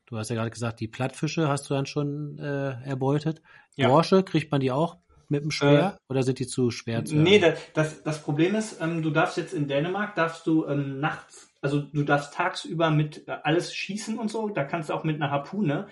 Du 0.07 0.19
hast 0.19 0.29
ja 0.31 0.37
gerade 0.37 0.51
gesagt, 0.51 0.81
die 0.81 0.89
Plattfische 0.89 1.49
hast 1.49 1.71
du 1.71 1.75
dann 1.75 1.87
schon 1.87 2.39
äh, 2.39 2.83
erbeutet. 2.85 3.41
Ja. 3.77 3.89
Dorsche, 3.89 4.23
kriegt 4.23 4.51
man 4.51 4.61
die 4.61 4.71
auch 4.71 4.99
mit 5.29 5.45
dem 5.45 5.51
Speer 5.51 5.99
oder 6.09 6.23
sind 6.23 6.39
die 6.39 6.47
zu 6.47 6.71
schwer 6.71 7.05
zu 7.05 7.17
Nee, 7.17 7.39
das, 7.39 7.59
das, 7.73 8.03
das 8.03 8.23
Problem 8.23 8.55
ist, 8.55 8.81
ähm, 8.81 9.03
du 9.03 9.11
darfst 9.11 9.39
jetzt 9.39 9.55
in 9.55 9.67
Dänemark, 9.67 10.15
darfst 10.15 10.47
du 10.47 10.67
ähm, 10.67 11.01
nachts, 11.01 11.51
also 11.63 11.81
du 11.81 12.03
darfst 12.05 12.35
tagsüber 12.35 12.91
mit 12.91 13.27
äh, 13.27 13.39
alles 13.43 13.75
schießen 13.75 14.19
und 14.19 14.31
so, 14.31 14.51
da 14.51 14.65
kannst 14.65 14.91
du 14.91 14.95
auch 14.95 15.05
mit 15.05 15.17
einer 15.17 15.31
Harpune 15.31 15.89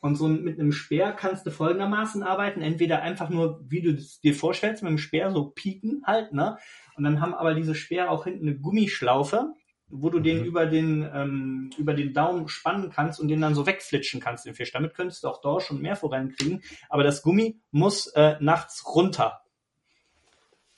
und 0.00 0.16
so 0.16 0.28
mit 0.28 0.58
einem 0.58 0.72
Speer 0.72 1.12
kannst 1.12 1.46
du 1.46 1.50
folgendermaßen 1.50 2.22
arbeiten, 2.22 2.60
entweder 2.60 3.02
einfach 3.02 3.30
nur, 3.30 3.64
wie 3.68 3.80
du 3.80 3.92
es 3.92 4.20
dir 4.20 4.34
vorstellst, 4.34 4.82
mit 4.82 4.90
dem 4.90 4.98
Speer 4.98 5.30
so 5.30 5.50
pieken 5.50 6.02
halt, 6.04 6.32
ne? 6.32 6.58
Und 6.96 7.04
dann 7.04 7.20
haben 7.20 7.34
aber 7.34 7.54
diese 7.54 7.74
Speer 7.74 8.10
auch 8.10 8.24
hinten 8.24 8.48
eine 8.48 8.58
Gummischlaufe, 8.58 9.52
wo 9.88 10.08
du 10.08 10.20
den 10.20 10.38
Mhm. 10.40 10.44
über 10.44 10.66
den 10.66 11.10
ähm, 11.14 11.70
über 11.76 11.94
den 11.94 12.14
Daumen 12.14 12.48
spannen 12.48 12.90
kannst 12.90 13.20
und 13.20 13.28
den 13.28 13.40
dann 13.40 13.54
so 13.54 13.66
wegflitschen 13.66 14.20
kannst, 14.20 14.46
den 14.46 14.54
Fisch. 14.54 14.72
Damit 14.72 14.94
könntest 14.94 15.22
du 15.22 15.28
auch 15.28 15.40
Dorsch 15.40 15.70
und 15.70 15.82
Meerforellen 15.82 16.34
kriegen, 16.34 16.62
aber 16.88 17.02
das 17.02 17.22
Gummi 17.22 17.60
muss 17.70 18.06
äh, 18.08 18.36
nachts 18.40 18.84
runter. 18.86 19.42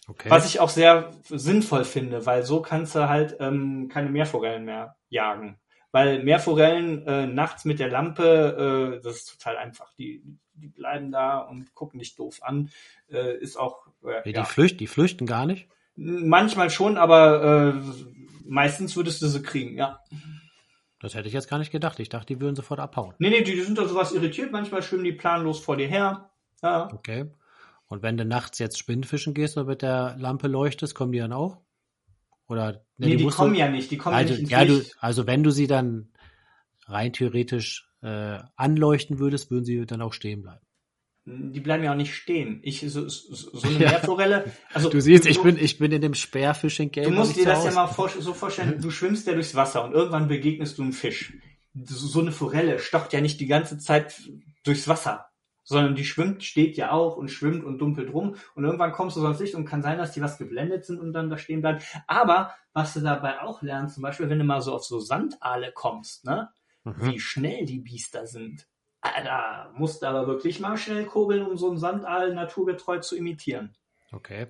Okay. 0.07 0.29
Was 0.31 0.47
ich 0.47 0.61
auch 0.61 0.69
sehr 0.69 1.12
sinnvoll 1.29 1.85
finde, 1.85 2.27
weil 2.27 2.43
so 2.43 2.61
kannst 2.61 2.95
du 2.95 3.09
halt 3.09 3.37
ähm, 3.41 3.89
keine 3.89 4.11
Meerforellen 4.11 4.65
mehr 4.65 4.97
jagen. 5.09 5.59
Weil 5.93 6.25
Meerforellen 6.25 7.07
äh, 7.07 7.27
nachts 7.27 7.65
mit 7.65 7.79
der 7.79 7.89
Lampe, 7.89 8.97
äh, 8.99 9.03
das 9.03 9.17
ist 9.17 9.39
total 9.39 9.57
einfach. 9.57 9.95
Die, 9.95 10.23
die 10.55 10.67
bleiben 10.69 11.12
da 11.12 11.39
und 11.39 11.73
gucken 11.75 12.01
dich 12.01 12.17
doof 12.17 12.41
an. 12.43 12.71
Äh, 13.09 13.39
ist 13.39 13.57
auch 13.57 13.87
äh, 14.05 14.23
die, 14.25 14.33
ja. 14.33 14.45
flüchten, 14.45 14.79
die 14.79 14.89
flüchten 14.89 15.25
gar 15.25 15.47
nicht. 15.47 15.69
Manchmal 15.97 16.70
schon, 16.70 16.97
aber 16.97 17.74
äh, 17.74 18.05
meistens 18.47 18.97
würdest 18.97 19.22
du 19.22 19.26
sie 19.26 19.42
kriegen, 19.42 19.76
ja. 19.76 20.01
Das 21.01 21.14
hätte 21.14 21.28
ich 21.28 21.34
jetzt 21.34 21.51
gar 21.51 21.59
nicht 21.59 21.72
gedacht. 21.72 22.01
Ich 22.01 22.09
dachte, 22.09 22.34
die 22.34 22.40
würden 22.40 22.57
sofort 22.57 22.80
abhauen. 22.80 23.14
Nee, 23.18 23.30
nee, 23.30 23.42
die, 23.42 23.53
die 23.53 23.61
sind 23.62 23.76
da 23.76 23.86
sowas 23.86 24.12
irritiert, 24.12 24.53
manchmal 24.53 24.82
schwimmen 24.82 25.05
die 25.05 25.12
planlos 25.12 25.61
vor 25.61 25.76
dir 25.76 25.86
her. 25.86 26.30
Ja. 26.62 26.88
Okay. 26.92 27.30
Und 27.88 28.03
wenn 28.03 28.16
du 28.16 28.24
nachts 28.24 28.59
jetzt 28.59 28.78
Spinnfischen 28.78 29.34
gehst 29.34 29.57
und 29.57 29.66
mit 29.66 29.82
der 29.82 30.16
Lampe 30.18 30.49
leuchtest, 30.49 30.95
kommen 30.95 31.12
die 31.12 31.18
dann 31.18 31.32
auch? 31.32 31.59
Oder 32.49 32.84
Nee, 32.97 33.16
die 33.16 33.24
musst 33.24 33.36
kommen 33.36 33.55
du, 33.55 33.59
ja 33.59 33.68
nicht, 33.68 33.90
die 33.90 33.99
kommen 33.99 34.14
also, 34.14 34.34
ja 34.34 34.40
nicht 34.40 34.42
ins 34.42 34.51
ja, 34.51 34.64
du, 34.64 34.74
Licht. 34.76 34.97
also 35.01 35.26
wenn 35.26 35.42
du 35.42 35.51
sie 35.51 35.66
dann 35.66 36.12
rein 36.86 37.12
theoretisch 37.12 37.88
äh, 38.03 38.38
anleuchten 38.57 39.18
würdest, 39.18 39.51
würden 39.51 39.64
sie 39.64 39.84
dann 39.86 40.03
auch 40.03 40.12
stehen 40.12 40.42
bleiben. 40.42 40.64
Die 41.27 41.61
bleiben 41.61 41.83
ja 41.83 41.93
auch 41.93 41.97
nicht 41.97 42.14
stehen. 42.14 42.61
Ich, 42.62 42.81
so, 42.87 43.09
so, 43.09 43.66
eine. 43.66 43.79
Meerforelle. 43.79 44.53
Also, 44.75 44.91
Du 44.91 45.01
siehst, 45.01 45.25
ich 45.25 45.41
bin, 45.43 45.57
ich 45.59 45.79
bin 45.79 45.91
in 45.91 46.03
dem 46.03 46.14
Speerfishing-Game. 46.14 47.05
Du 47.05 47.11
noch 47.11 47.20
musst 47.20 47.37
dir 47.37 47.47
das 47.47 47.64
ja 47.64 47.72
mal 47.72 47.87
vor, 47.87 48.11
so 48.11 48.35
vorstellen, 48.35 48.79
du 48.81 48.91
schwimmst 48.91 49.27
ja 49.27 49.33
durchs 49.33 49.55
Wasser 49.55 49.85
und 49.85 49.93
irgendwann 49.93 50.29
begegnest 50.29 50.77
du 50.77 50.83
einem 50.83 50.93
Fisch. 50.93 51.33
So 51.85 52.20
eine 52.20 52.31
Forelle 52.31 52.79
stocht 52.79 53.12
ja 53.14 53.20
nicht 53.20 53.41
die 53.41 53.47
ganze 53.47 53.79
Zeit 53.79 54.20
durchs 54.64 54.87
Wasser. 54.87 55.27
sondern 55.64 55.95
die 55.95 56.05
schwimmt, 56.05 56.45
steht 56.45 56.77
ja 56.77 56.93
auch 56.93 57.16
und 57.16 57.31
schwimmt 57.31 57.64
und 57.64 57.79
dumpelt 57.79 58.12
rum 58.12 58.37
und 58.55 58.64
irgendwann 58.64 58.93
kommst 58.93 59.16
du 59.16 59.20
sonst 59.20 59.41
nicht 59.41 59.55
und 59.55 59.64
kann 59.64 59.83
sein, 59.83 59.99
dass 59.99 60.12
die 60.12 60.20
was 60.20 60.39
geblendet 60.39 60.85
sind 60.85 61.01
und 61.01 61.12
dann 61.14 61.31
da 61.31 61.39
stehen 61.39 61.62
bleiben. 61.62 61.81
Aber 62.07 62.55
was 62.75 62.93
du 62.93 63.01
dabei 63.01 63.41
auch 63.41 63.62
lernst, 63.62 63.95
zum 63.95 64.03
Beispiel, 64.03 64.29
wenn 64.29 64.39
du 64.39 64.45
mal 64.45 64.61
so 64.61 64.75
auf 64.75 64.85
so 64.85 65.01
Sandaale 65.01 65.72
kommst, 65.72 66.27
ne, 66.27 66.51
mhm. 66.85 66.95
wie 67.01 67.18
schnell 67.18 67.64
die 67.64 67.81
Biester 67.81 68.27
sind. 68.27 68.66
Da 69.25 69.71
musst 69.77 70.03
du 70.03 70.07
aber 70.07 70.27
wirklich 70.27 70.61
mal 70.61 70.77
schnell 70.77 71.05
kurbeln, 71.05 71.47
um 71.47 71.57
so 71.57 71.69
einen 71.69 71.79
Sandaal 71.79 72.35
naturgetreu 72.35 73.01
zu 73.01 73.17
imitieren. 73.17 73.77
Okay. 74.13 74.47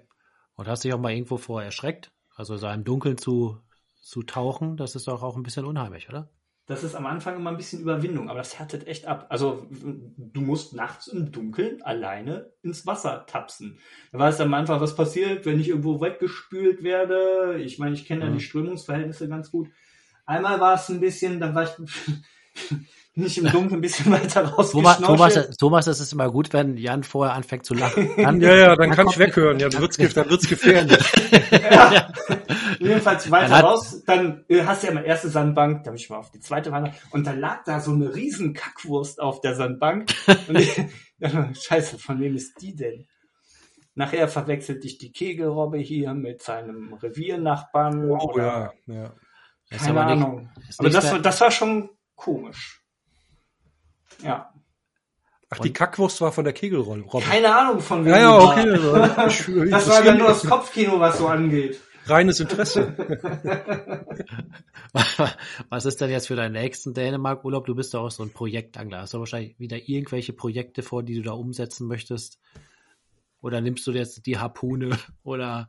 Und 0.54 0.68
hast 0.68 0.84
dich 0.84 0.94
auch 0.94 1.00
mal 1.00 1.12
irgendwo 1.12 1.36
vor 1.36 1.62
erschreckt? 1.62 2.12
Also 2.36 2.56
so 2.56 2.68
im 2.68 2.84
Dunkeln 2.84 3.18
zu, 3.18 3.58
zu 4.00 4.22
tauchen, 4.22 4.76
das 4.76 4.94
ist 4.94 5.08
doch 5.08 5.22
auch 5.22 5.36
ein 5.36 5.42
bisschen 5.42 5.64
unheimlich, 5.64 6.08
oder? 6.08 6.30
das 6.66 6.82
ist 6.82 6.94
am 6.94 7.04
Anfang 7.04 7.36
immer 7.36 7.50
ein 7.50 7.58
bisschen 7.58 7.82
Überwindung, 7.82 8.30
aber 8.30 8.38
das 8.38 8.58
härtet 8.58 8.86
echt 8.86 9.06
ab. 9.06 9.26
Also 9.28 9.66
du 9.70 10.40
musst 10.40 10.74
nachts 10.74 11.08
im 11.08 11.30
Dunkeln 11.30 11.82
alleine 11.82 12.52
ins 12.62 12.86
Wasser 12.86 13.26
tapsen. 13.26 13.78
Da 14.12 14.18
weißt 14.18 14.40
du 14.40 14.44
am 14.44 14.54
Anfang, 14.54 14.80
was 14.80 14.96
passiert, 14.96 15.44
wenn 15.44 15.60
ich 15.60 15.68
irgendwo 15.68 16.00
weggespült 16.00 16.82
werde. 16.82 17.60
Ich 17.60 17.78
meine, 17.78 17.94
ich 17.94 18.06
kenne 18.06 18.24
ja 18.24 18.30
mhm. 18.30 18.34
die 18.34 18.44
Strömungsverhältnisse 18.44 19.28
ganz 19.28 19.50
gut. 19.50 19.68
Einmal 20.24 20.58
war 20.58 20.74
es 20.74 20.88
ein 20.88 21.00
bisschen, 21.00 21.38
da 21.38 21.54
war 21.54 21.64
ich 21.64 21.70
nicht 23.16 23.38
im 23.38 23.44
Dunkeln 23.44 23.74
ein 23.74 23.80
bisschen 23.80 24.10
weiter 24.10 24.44
raus. 24.44 24.72
Thomas, 24.72 24.98
Thomas, 24.98 25.56
Thomas, 25.56 25.84
das 25.84 26.00
ist 26.00 26.12
immer 26.12 26.30
gut, 26.30 26.52
wenn 26.52 26.76
Jan 26.76 27.04
vorher 27.04 27.34
anfängt 27.34 27.64
zu 27.64 27.74
lachen. 27.74 28.10
Dann, 28.16 28.40
ja, 28.40 28.54
ja, 28.54 28.68
dann, 28.76 28.88
dann 28.88 28.90
kann 28.90 29.06
ich 29.08 29.18
weghören. 29.18 29.60
Ja, 29.60 29.68
dann 29.68 29.80
wird's, 29.80 29.96
dann 29.96 30.28
wird's 30.28 30.48
gefährlich. 30.48 30.98
ja. 31.70 32.12
Jedenfalls 32.80 33.30
weiter 33.30 33.48
dann 33.48 33.64
raus, 33.64 34.02
dann 34.04 34.44
äh, 34.48 34.64
hast 34.64 34.82
du 34.82 34.88
ja 34.88 34.94
meine 34.94 35.06
erste 35.06 35.28
Sandbank, 35.28 35.84
da 35.84 35.90
bin 35.90 35.98
ich 35.98 36.10
mal 36.10 36.18
auf 36.18 36.30
die 36.30 36.40
zweite 36.40 36.72
Wanne 36.72 36.92
und 37.12 37.26
da 37.26 37.32
lag 37.32 37.64
da 37.64 37.80
so 37.80 37.92
eine 37.92 38.14
riesen 38.14 38.52
Kackwurst 38.52 39.20
auf 39.20 39.40
der 39.40 39.54
Sandbank. 39.54 40.12
und 40.48 40.58
ich, 40.58 40.82
Scheiße, 41.62 41.98
von 41.98 42.20
wem 42.20 42.34
ist 42.34 42.60
die 42.60 42.74
denn? 42.74 43.06
Nachher 43.94 44.26
verwechselt 44.26 44.82
dich 44.82 44.98
die 44.98 45.12
Kegelrobbe 45.12 45.78
hier 45.78 46.14
mit 46.14 46.42
seinem 46.42 46.94
Reviernachbarn. 46.94 48.10
Oh 48.10 48.36
ja, 48.36 48.72
ja. 48.86 49.14
Keine 49.70 49.90
aber 49.90 50.06
Ahnung. 50.06 50.50
Nicht, 50.56 50.80
aber 50.80 50.90
das, 50.90 51.22
das 51.22 51.40
war 51.40 51.50
schon 51.50 51.90
komisch. 52.14 52.82
Ja. 54.22 54.52
Ach, 55.50 55.58
die 55.58 55.72
Kackwurst 55.72 56.20
war 56.20 56.32
von 56.32 56.44
der 56.44 56.52
Kegelrolle. 56.52 57.04
Keine 57.20 57.54
Ahnung 57.54 57.80
von 57.80 58.04
wem. 58.04 58.12
Ja, 58.12 58.18
ja, 58.18 58.38
okay. 58.38 59.70
das 59.70 59.88
war 59.88 60.04
ja 60.04 60.14
nur 60.14 60.28
das 60.28 60.42
Kopfkino, 60.42 60.98
was 60.98 61.18
so 61.18 61.28
angeht. 61.28 61.80
Reines 62.06 62.40
Interesse. 62.40 62.94
was 65.70 65.84
ist 65.86 66.00
denn 66.00 66.10
jetzt 66.10 66.26
für 66.26 66.36
deinen 66.36 66.52
nächsten 66.52 66.92
Dänemark-Urlaub? 66.92 67.64
Du 67.64 67.74
bist 67.74 67.94
doch 67.94 68.02
auch 68.02 68.10
so 68.10 68.22
ein 68.22 68.32
Projektangler. 68.32 69.00
Hast 69.00 69.14
du 69.14 69.20
wahrscheinlich 69.20 69.58
wieder 69.58 69.78
irgendwelche 69.88 70.32
Projekte 70.32 70.82
vor, 70.82 71.02
die 71.02 71.14
du 71.14 71.22
da 71.22 71.32
umsetzen 71.32 71.86
möchtest? 71.86 72.38
Oder 73.40 73.60
nimmst 73.60 73.86
du 73.86 73.92
jetzt 73.92 74.26
die 74.26 74.38
Harpune? 74.38 74.98
Oder 75.22 75.68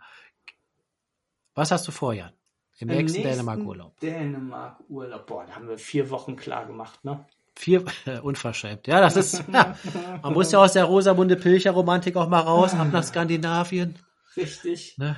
was 1.53 1.71
hast 1.71 1.87
du 1.87 1.91
vor, 1.91 2.13
Jan? 2.13 2.33
Im, 2.77 2.89
nächsten 2.89 3.23
Dänemark-Urlaub. 3.23 3.99
Dänemark-Urlaub. 3.99 5.25
Boah, 5.27 5.45
da 5.45 5.55
haben 5.55 5.69
wir 5.69 5.77
vier 5.77 6.09
Wochen 6.09 6.35
klar 6.35 6.65
gemacht, 6.65 7.03
ne? 7.05 7.25
Vier, 7.55 7.85
äh, 8.05 8.19
unverschämt. 8.21 8.87
Ja, 8.87 8.99
das 8.99 9.15
ist, 9.15 9.43
ja, 9.53 9.77
man 10.21 10.33
muss 10.33 10.51
ja 10.51 10.59
aus 10.59 10.73
der 10.73 10.83
Rosamunde 10.83 11.37
Pilcher-Romantik 11.37 12.15
auch 12.17 12.27
mal 12.27 12.41
raus, 12.41 12.73
ab 12.73 12.89
nach 12.91 13.03
Skandinavien. 13.03 13.97
Richtig. 14.35 14.97
Ne? 14.97 15.15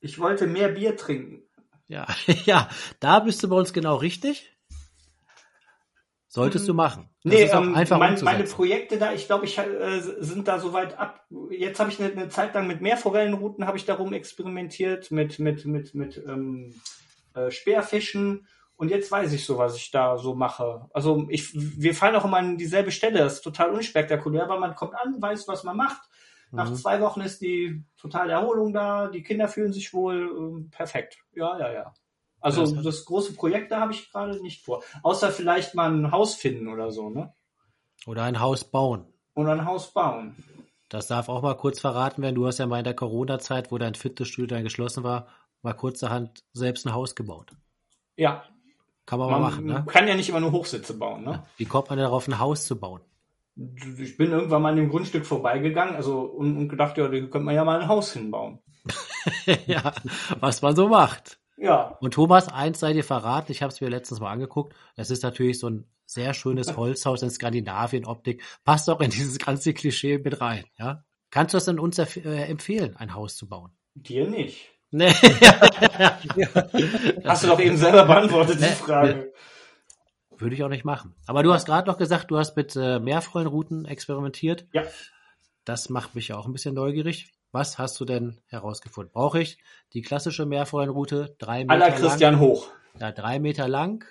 Ich 0.00 0.18
wollte 0.18 0.46
mehr 0.46 0.68
Bier 0.68 0.96
trinken. 0.96 1.42
Ja, 1.88 2.06
ja, 2.46 2.68
da 3.00 3.20
bist 3.20 3.42
du 3.42 3.48
bei 3.48 3.56
uns 3.56 3.72
genau 3.72 3.96
richtig. 3.96 4.51
Solltest 6.34 6.66
du 6.66 6.72
machen. 6.72 7.10
Das 7.24 7.34
nee, 7.34 7.42
ähm, 7.42 7.74
einfach 7.74 7.98
mein, 7.98 8.18
meine 8.22 8.44
Projekte 8.44 8.96
da, 8.96 9.12
ich 9.12 9.26
glaube, 9.26 9.44
ich 9.44 9.58
äh, 9.58 10.00
sind 10.00 10.48
da 10.48 10.58
soweit 10.58 10.98
ab. 10.98 11.26
Jetzt 11.50 11.78
habe 11.78 11.90
ich 11.90 12.00
eine, 12.00 12.10
eine, 12.10 12.28
Zeit 12.30 12.54
lang 12.54 12.66
mit 12.66 12.80
Meerforellenrouten 12.80 13.66
habe 13.66 13.76
ich 13.76 13.84
darum 13.84 14.14
experimentiert, 14.14 15.10
mit 15.10 15.38
mit 15.38 15.66
mit 15.66 15.94
mit 15.94 16.16
ähm, 16.26 16.74
äh, 17.34 17.50
Speerfischen 17.50 18.46
und 18.76 18.88
jetzt 18.88 19.12
weiß 19.12 19.34
ich 19.34 19.44
so, 19.44 19.58
was 19.58 19.76
ich 19.76 19.90
da 19.90 20.16
so 20.16 20.34
mache. 20.34 20.88
Also 20.94 21.26
ich, 21.28 21.50
wir 21.52 21.94
fallen 21.94 22.16
auch 22.16 22.24
immer 22.24 22.38
an 22.38 22.56
dieselbe 22.56 22.92
Stelle. 22.92 23.18
Das 23.18 23.34
ist 23.34 23.42
total 23.42 23.68
unspektakulär, 23.68 24.48
weil 24.48 24.58
man 24.58 24.74
kommt 24.74 24.94
an, 24.94 25.20
weiß, 25.20 25.46
was 25.48 25.64
man 25.64 25.76
macht. 25.76 26.00
Nach 26.50 26.70
mhm. 26.70 26.76
zwei 26.76 27.02
Wochen 27.02 27.20
ist 27.20 27.42
die 27.42 27.84
totale 27.98 28.32
Erholung 28.32 28.72
da, 28.72 29.08
die 29.08 29.22
Kinder 29.22 29.48
fühlen 29.48 29.74
sich 29.74 29.92
wohl 29.92 30.64
äh, 30.66 30.74
perfekt. 30.74 31.18
Ja, 31.34 31.58
ja, 31.58 31.72
ja. 31.72 31.94
Also 32.42 32.62
das, 32.62 32.84
das 32.84 33.04
große 33.04 33.34
Projekt, 33.34 33.72
da 33.72 33.80
habe 33.80 33.92
ich 33.92 34.10
gerade 34.10 34.40
nicht 34.42 34.64
vor. 34.64 34.82
Außer 35.02 35.30
vielleicht 35.30 35.74
mal 35.74 35.90
ein 35.90 36.10
Haus 36.10 36.34
finden 36.34 36.68
oder 36.68 36.90
so, 36.90 37.08
ne? 37.08 37.32
Oder 38.06 38.24
ein 38.24 38.40
Haus 38.40 38.64
bauen. 38.64 39.06
Oder 39.34 39.52
ein 39.52 39.64
Haus 39.64 39.92
bauen. 39.92 40.36
Das 40.88 41.06
darf 41.06 41.28
auch 41.28 41.40
mal 41.40 41.56
kurz 41.56 41.80
verraten 41.80 42.20
werden. 42.20 42.34
Du 42.34 42.46
hast 42.46 42.58
ja 42.58 42.66
mal 42.66 42.78
in 42.78 42.84
der 42.84 42.94
Corona-Zeit, 42.94 43.72
wo 43.72 43.78
dein 43.78 43.94
Fitnessstudio 43.94 44.56
dann 44.56 44.64
geschlossen 44.64 45.04
war, 45.04 45.28
mal 45.62 45.72
kurzerhand 45.72 46.44
selbst 46.52 46.84
ein 46.86 46.92
Haus 46.92 47.14
gebaut. 47.14 47.52
Ja, 48.16 48.44
kann 49.06 49.18
man, 49.18 49.30
man 49.30 49.40
mal 49.40 49.50
machen, 49.50 49.66
ne? 49.66 49.84
kann 49.86 50.06
ja 50.06 50.14
nicht 50.14 50.28
immer 50.28 50.40
nur 50.40 50.52
Hochsitze 50.52 50.98
bauen, 50.98 51.24
ne? 51.24 51.44
Wie 51.56 51.64
kommt 51.64 51.90
man 51.90 51.98
darauf, 51.98 52.28
ein 52.28 52.38
Haus 52.38 52.66
zu 52.66 52.78
bauen? 52.78 53.00
Ich 53.54 54.16
bin 54.16 54.30
irgendwann 54.30 54.62
mal 54.62 54.70
an 54.70 54.76
dem 54.76 54.88
Grundstück 54.88 55.26
vorbeigegangen, 55.26 55.94
also 55.94 56.20
und, 56.20 56.56
und 56.56 56.68
gedacht, 56.68 56.96
ja, 56.98 57.08
da 57.08 57.10
könnte 57.10 57.40
man 57.40 57.54
ja 57.54 57.64
mal 57.64 57.80
ein 57.80 57.88
Haus 57.88 58.12
hinbauen. 58.12 58.60
ja, 59.66 59.92
was 60.40 60.62
man 60.62 60.74
so 60.74 60.88
macht. 60.88 61.38
Ja. 61.62 61.96
Und 62.00 62.14
Thomas, 62.14 62.48
eins 62.48 62.80
sei 62.80 62.92
dir 62.92 63.04
verraten, 63.04 63.52
ich 63.52 63.62
habe 63.62 63.72
es 63.72 63.80
mir 63.80 63.88
letztens 63.88 64.18
mal 64.18 64.32
angeguckt. 64.32 64.74
Es 64.96 65.10
ist 65.10 65.22
natürlich 65.22 65.60
so 65.60 65.70
ein 65.70 65.86
sehr 66.04 66.34
schönes 66.34 66.66
Holzhaus 66.76 67.22
in 67.22 67.30
Skandinavien-Optik. 67.30 68.42
Passt 68.64 68.90
auch 68.90 69.00
in 69.00 69.10
dieses 69.10 69.38
ganze 69.38 69.72
Klischee 69.72 70.18
mit 70.18 70.40
rein, 70.40 70.64
ja? 70.76 71.04
Kannst 71.30 71.54
du 71.54 71.58
es 71.58 71.64
denn 71.64 71.78
uns 71.78 71.98
äh, 71.98 72.42
empfehlen, 72.42 72.96
ein 72.96 73.14
Haus 73.14 73.36
zu 73.36 73.48
bauen? 73.48 73.70
Dir 73.94 74.28
nicht. 74.28 74.72
Nee. 74.90 75.08
Hast 77.24 77.44
du 77.44 77.48
doch 77.48 77.60
eben 77.60 77.78
selber 77.78 78.04
beantwortet, 78.04 78.60
die 78.60 78.64
Frage. 78.64 79.32
Würde 80.36 80.54
ich 80.54 80.62
auch 80.64 80.68
nicht 80.68 80.84
machen. 80.84 81.14
Aber 81.26 81.42
du 81.42 81.54
hast 81.54 81.64
gerade 81.64 81.88
noch 81.88 81.96
gesagt, 81.96 82.30
du 82.30 82.36
hast 82.36 82.54
mit 82.56 82.76
äh, 82.76 82.98
Meerfreuenrouten 82.98 83.86
experimentiert. 83.86 84.66
Ja. 84.72 84.82
Das 85.64 85.88
macht 85.88 86.14
mich 86.14 86.28
ja 86.28 86.36
auch 86.36 86.44
ein 86.46 86.52
bisschen 86.52 86.74
neugierig. 86.74 87.32
Was 87.52 87.78
hast 87.78 88.00
du 88.00 88.04
denn 88.04 88.40
herausgefunden? 88.46 89.12
Brauche 89.12 89.40
ich 89.40 89.58
die 89.92 90.00
klassische 90.02 90.46
Meerfreuenroute, 90.46 91.36
drei 91.38 91.64
Meter 91.64 91.72
Aller 91.72 91.92
Christian 91.92 92.34
lang, 92.34 92.40
Hoch. 92.40 92.68
Ja, 92.98 93.12
drei 93.12 93.38
Meter 93.38 93.68
lang, 93.68 94.04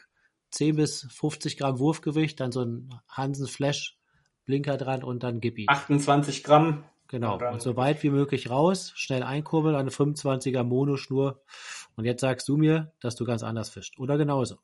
10 0.51 0.75
bis 0.75 1.07
50 1.11 1.57
Gramm 1.57 1.79
Wurfgewicht, 1.79 2.39
dann 2.39 2.51
so 2.51 2.61
ein 2.61 2.89
Hansen 3.09 3.47
Flash 3.47 3.97
Blinker 4.45 4.77
dran 4.77 5.03
und 5.03 5.23
dann 5.23 5.39
gib 5.39 5.57
ihn. 5.57 5.69
28 5.69 6.43
Gramm. 6.43 6.83
Genau. 7.07 7.33
Und, 7.33 7.43
und 7.43 7.61
so 7.61 7.75
weit 7.75 8.03
wie 8.03 8.09
möglich 8.09 8.49
raus, 8.49 8.93
schnell 8.95 9.23
einkurbeln, 9.23 9.75
eine 9.75 9.89
25er 9.89 10.63
Monoschnur. 10.63 11.41
Und 11.95 12.05
jetzt 12.05 12.21
sagst 12.21 12.47
du 12.47 12.57
mir, 12.57 12.93
dass 13.01 13.15
du 13.15 13.25
ganz 13.25 13.43
anders 13.43 13.69
fischst. 13.69 13.99
Oder 13.99 14.17
genauso. 14.17 14.59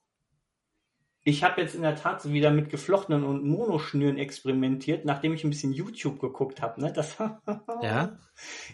Ich 1.28 1.43
habe 1.43 1.59
jetzt 1.59 1.75
in 1.75 1.82
der 1.82 1.97
Tat 1.97 2.21
so 2.21 2.32
wieder 2.32 2.51
mit 2.51 2.69
geflochtenen 2.69 3.25
und 3.25 3.43
Monoschnüren 3.43 4.17
experimentiert, 4.17 5.03
nachdem 5.03 5.34
ich 5.34 5.43
ein 5.43 5.49
bisschen 5.49 5.73
YouTube 5.73 6.21
geguckt 6.21 6.61
habe. 6.61 6.80
Ne? 6.80 6.93
Das 6.93 7.17
ja. 7.82 8.17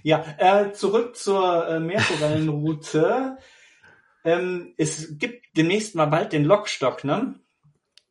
Ja, 0.03 0.23
äh, 0.37 0.71
zurück 0.71 1.15
zur 1.15 1.67
äh, 1.67 1.79
Meerforellenroute. 1.79 3.39
ähm, 4.23 4.75
es 4.77 5.17
gibt 5.17 5.57
demnächst 5.57 5.95
mal 5.95 6.05
bald 6.05 6.31
den 6.31 6.45
Lockstock, 6.45 7.03
ne? 7.03 7.33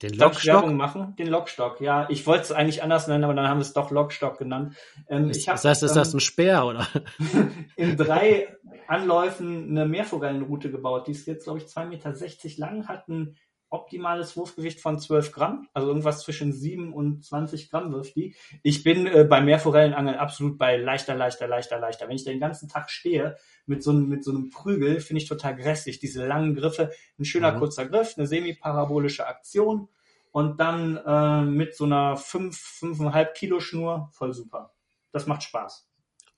Den 0.02 0.14
Lockstock? 0.14 0.72
machen? 0.72 1.14
Den 1.14 1.28
Lockstock, 1.28 1.80
ja. 1.80 2.08
Ich 2.10 2.26
wollte 2.26 2.42
es 2.42 2.50
eigentlich 2.50 2.82
anders 2.82 3.06
nennen, 3.06 3.22
aber 3.22 3.34
dann 3.34 3.46
haben 3.46 3.58
wir 3.58 3.62
es 3.62 3.74
doch 3.74 3.92
Lockstock 3.92 4.38
genannt. 4.38 4.74
Ähm, 5.08 5.30
ich 5.30 5.48
hab, 5.48 5.54
das 5.54 5.66
heißt, 5.66 5.84
ist 5.84 5.92
ähm, 5.92 5.98
das 5.98 6.14
ein 6.14 6.20
Speer, 6.20 6.66
oder? 6.66 6.88
in 7.76 7.96
drei 7.96 8.56
Anläufen 8.88 9.70
eine 9.70 9.86
Meerforellenroute 9.86 10.72
gebaut. 10.72 11.06
Die 11.06 11.12
ist 11.12 11.28
jetzt, 11.28 11.44
glaube 11.44 11.60
ich, 11.60 11.66
2,60 11.66 11.86
Meter 11.86 12.12
lang, 12.58 12.88
hat 12.88 13.06
ein 13.06 13.36
optimales 13.72 14.36
Wurfgewicht 14.36 14.80
von 14.80 14.98
12 14.98 15.32
Gramm, 15.32 15.68
also 15.72 15.88
irgendwas 15.88 16.20
zwischen 16.22 16.52
7 16.52 16.92
und 16.92 17.24
20 17.24 17.70
Gramm 17.70 17.92
wirft 17.92 18.14
die. 18.16 18.36
Ich 18.62 18.82
bin 18.82 19.06
äh, 19.06 19.24
beim 19.24 19.46
Meerforellenangeln 19.46 20.16
absolut 20.16 20.58
bei 20.58 20.76
leichter, 20.76 21.14
leichter, 21.14 21.48
leichter, 21.48 21.78
leichter. 21.78 22.08
Wenn 22.08 22.16
ich 22.16 22.24
den 22.24 22.40
ganzen 22.40 22.68
Tag 22.68 22.90
stehe 22.90 23.36
mit 23.66 23.82
so, 23.82 23.92
mit 23.92 24.24
so 24.24 24.30
einem 24.30 24.50
Prügel, 24.50 25.00
finde 25.00 25.22
ich 25.22 25.28
total 25.28 25.56
grässlich. 25.56 25.98
Diese 25.98 26.26
langen 26.26 26.54
Griffe, 26.54 26.90
ein 27.18 27.24
schöner 27.24 27.52
mhm. 27.52 27.58
kurzer 27.58 27.86
Griff, 27.86 28.14
eine 28.16 28.26
semi-parabolische 28.26 29.26
Aktion 29.26 29.88
und 30.32 30.60
dann 30.60 30.98
äh, 30.98 31.42
mit 31.42 31.74
so 31.74 31.84
einer 31.84 32.16
5, 32.16 32.56
5,5 32.80 33.32
Kilo 33.32 33.60
Schnur, 33.60 34.10
voll 34.12 34.32
super. 34.32 34.74
Das 35.12 35.26
macht 35.26 35.42
Spaß. 35.42 35.88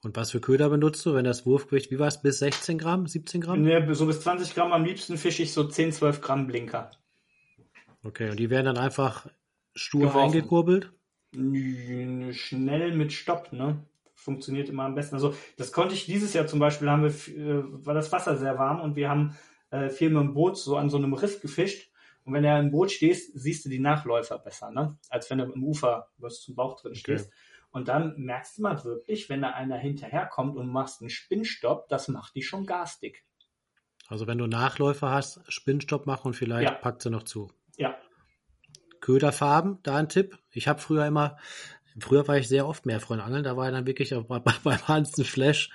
Und 0.03 0.16
was 0.16 0.32
für 0.32 0.41
Köder 0.41 0.68
benutzt 0.68 1.05
du, 1.07 1.14
wenn 1.14 1.24
das 1.24 1.47
Wurfgewicht, 1.47 1.91
wie 1.91 1.99
war 1.99 2.09
es, 2.09 2.20
bis 2.20 2.39
16 2.41 2.76
Gramm, 2.76 3.07
17 3.07 3.41
Gramm? 3.41 3.62
Nee, 3.62 3.95
so 3.95 4.07
bis 4.07 4.20
20 4.20 4.55
Gramm. 4.55 4.72
Am 4.72 4.85
liebsten 4.85 5.16
fische 5.16 5.43
ich 5.43 5.53
so 5.53 5.64
10, 5.64 5.93
12 5.93 6.20
Gramm 6.20 6.47
Blinker. 6.47 6.91
Okay, 8.05 8.30
und 8.30 8.38
die 8.38 8.50
werden 8.50 8.66
dann 8.66 8.78
einfach 8.78 9.26
stur 9.74 10.09
Geworfen. 10.09 10.20
eingekurbelt? 10.20 10.92
Schnell 11.32 12.94
mit 12.94 13.12
Stopp, 13.12 13.52
ne? 13.52 13.84
Funktioniert 14.14 14.68
immer 14.68 14.84
am 14.84 14.94
besten. 14.94 15.16
Also 15.16 15.34
das 15.57 15.72
konnte 15.72 15.94
ich 15.94 16.07
dieses 16.07 16.32
Jahr 16.32 16.46
zum 16.46 16.61
Beispiel, 16.61 16.88
haben 16.88 17.02
wir, 17.02 17.11
äh, 17.11 17.64
war 17.84 17.94
das 17.94 18.12
Wasser 18.12 18.36
sehr 18.36 18.59
warm 18.59 18.80
und 18.80 18.94
wir 18.94 19.09
haben 19.09 19.36
äh, 19.70 19.88
viel 19.88 20.11
mit 20.11 20.22
dem 20.22 20.34
Boot 20.34 20.57
so 20.57 20.76
an 20.76 20.88
so 20.88 20.96
einem 20.96 21.14
Riff 21.14 21.40
gefischt 21.40 21.90
Und 22.24 22.32
wenn 22.32 22.44
du 22.44 22.59
im 22.59 22.70
Boot 22.70 22.92
stehst, 22.92 23.32
siehst 23.34 23.64
du 23.64 23.68
die 23.68 23.80
Nachläufer 23.80 24.38
besser, 24.38 24.70
ne? 24.70 24.96
als 25.09 25.28
wenn 25.30 25.38
du 25.38 25.44
im 25.44 25.64
Ufer 25.64 26.09
was 26.18 26.40
zum 26.40 26.55
Bauch 26.55 26.80
drin 26.80 26.94
stehst. 26.94 27.26
Okay. 27.26 27.36
Und 27.72 27.88
dann 27.88 28.14
merkst 28.16 28.57
du 28.57 28.62
mal 28.62 28.84
wirklich, 28.84 29.28
wenn 29.28 29.42
da 29.42 29.50
einer 29.50 29.76
hinterherkommt 29.76 30.57
und 30.57 30.68
machst 30.68 31.00
einen 31.00 31.11
Spinnstopp, 31.11 31.88
das 31.88 32.07
macht 32.09 32.36
die 32.36 32.42
schon 32.42 32.66
garstig. 32.66 33.24
Also 34.07 34.26
wenn 34.26 34.38
du 34.38 34.46
Nachläufer 34.46 35.11
hast, 35.11 35.40
Spinnstopp 35.48 36.07
machen 36.07 36.28
und 36.28 36.34
vielleicht 36.34 36.70
ja. 36.70 36.74
packt 36.76 37.02
sie 37.02 37.11
noch 37.11 37.24
zu. 37.24 37.50
Ja. 37.76 37.96
Köderfarben, 39.00 39.78
da 39.82 39.96
ein 39.96 40.08
Tipp. 40.08 40.38
Ich 40.50 40.66
habe 40.66 40.80
früher 40.80 41.06
immer, 41.06 41.36
früher 41.98 42.26
war 42.26 42.38
ich 42.38 42.48
sehr 42.48 42.66
oft 42.66 42.86
Meerfreudenangeln, 42.86 43.44
da 43.44 43.56
war 43.56 43.70
dann 43.70 43.86
wirklich 43.86 44.10
bei, 44.10 44.38
bei, 44.38 44.52
beim 44.62 44.88
Hansen 44.88 45.24
Flash 45.24 45.70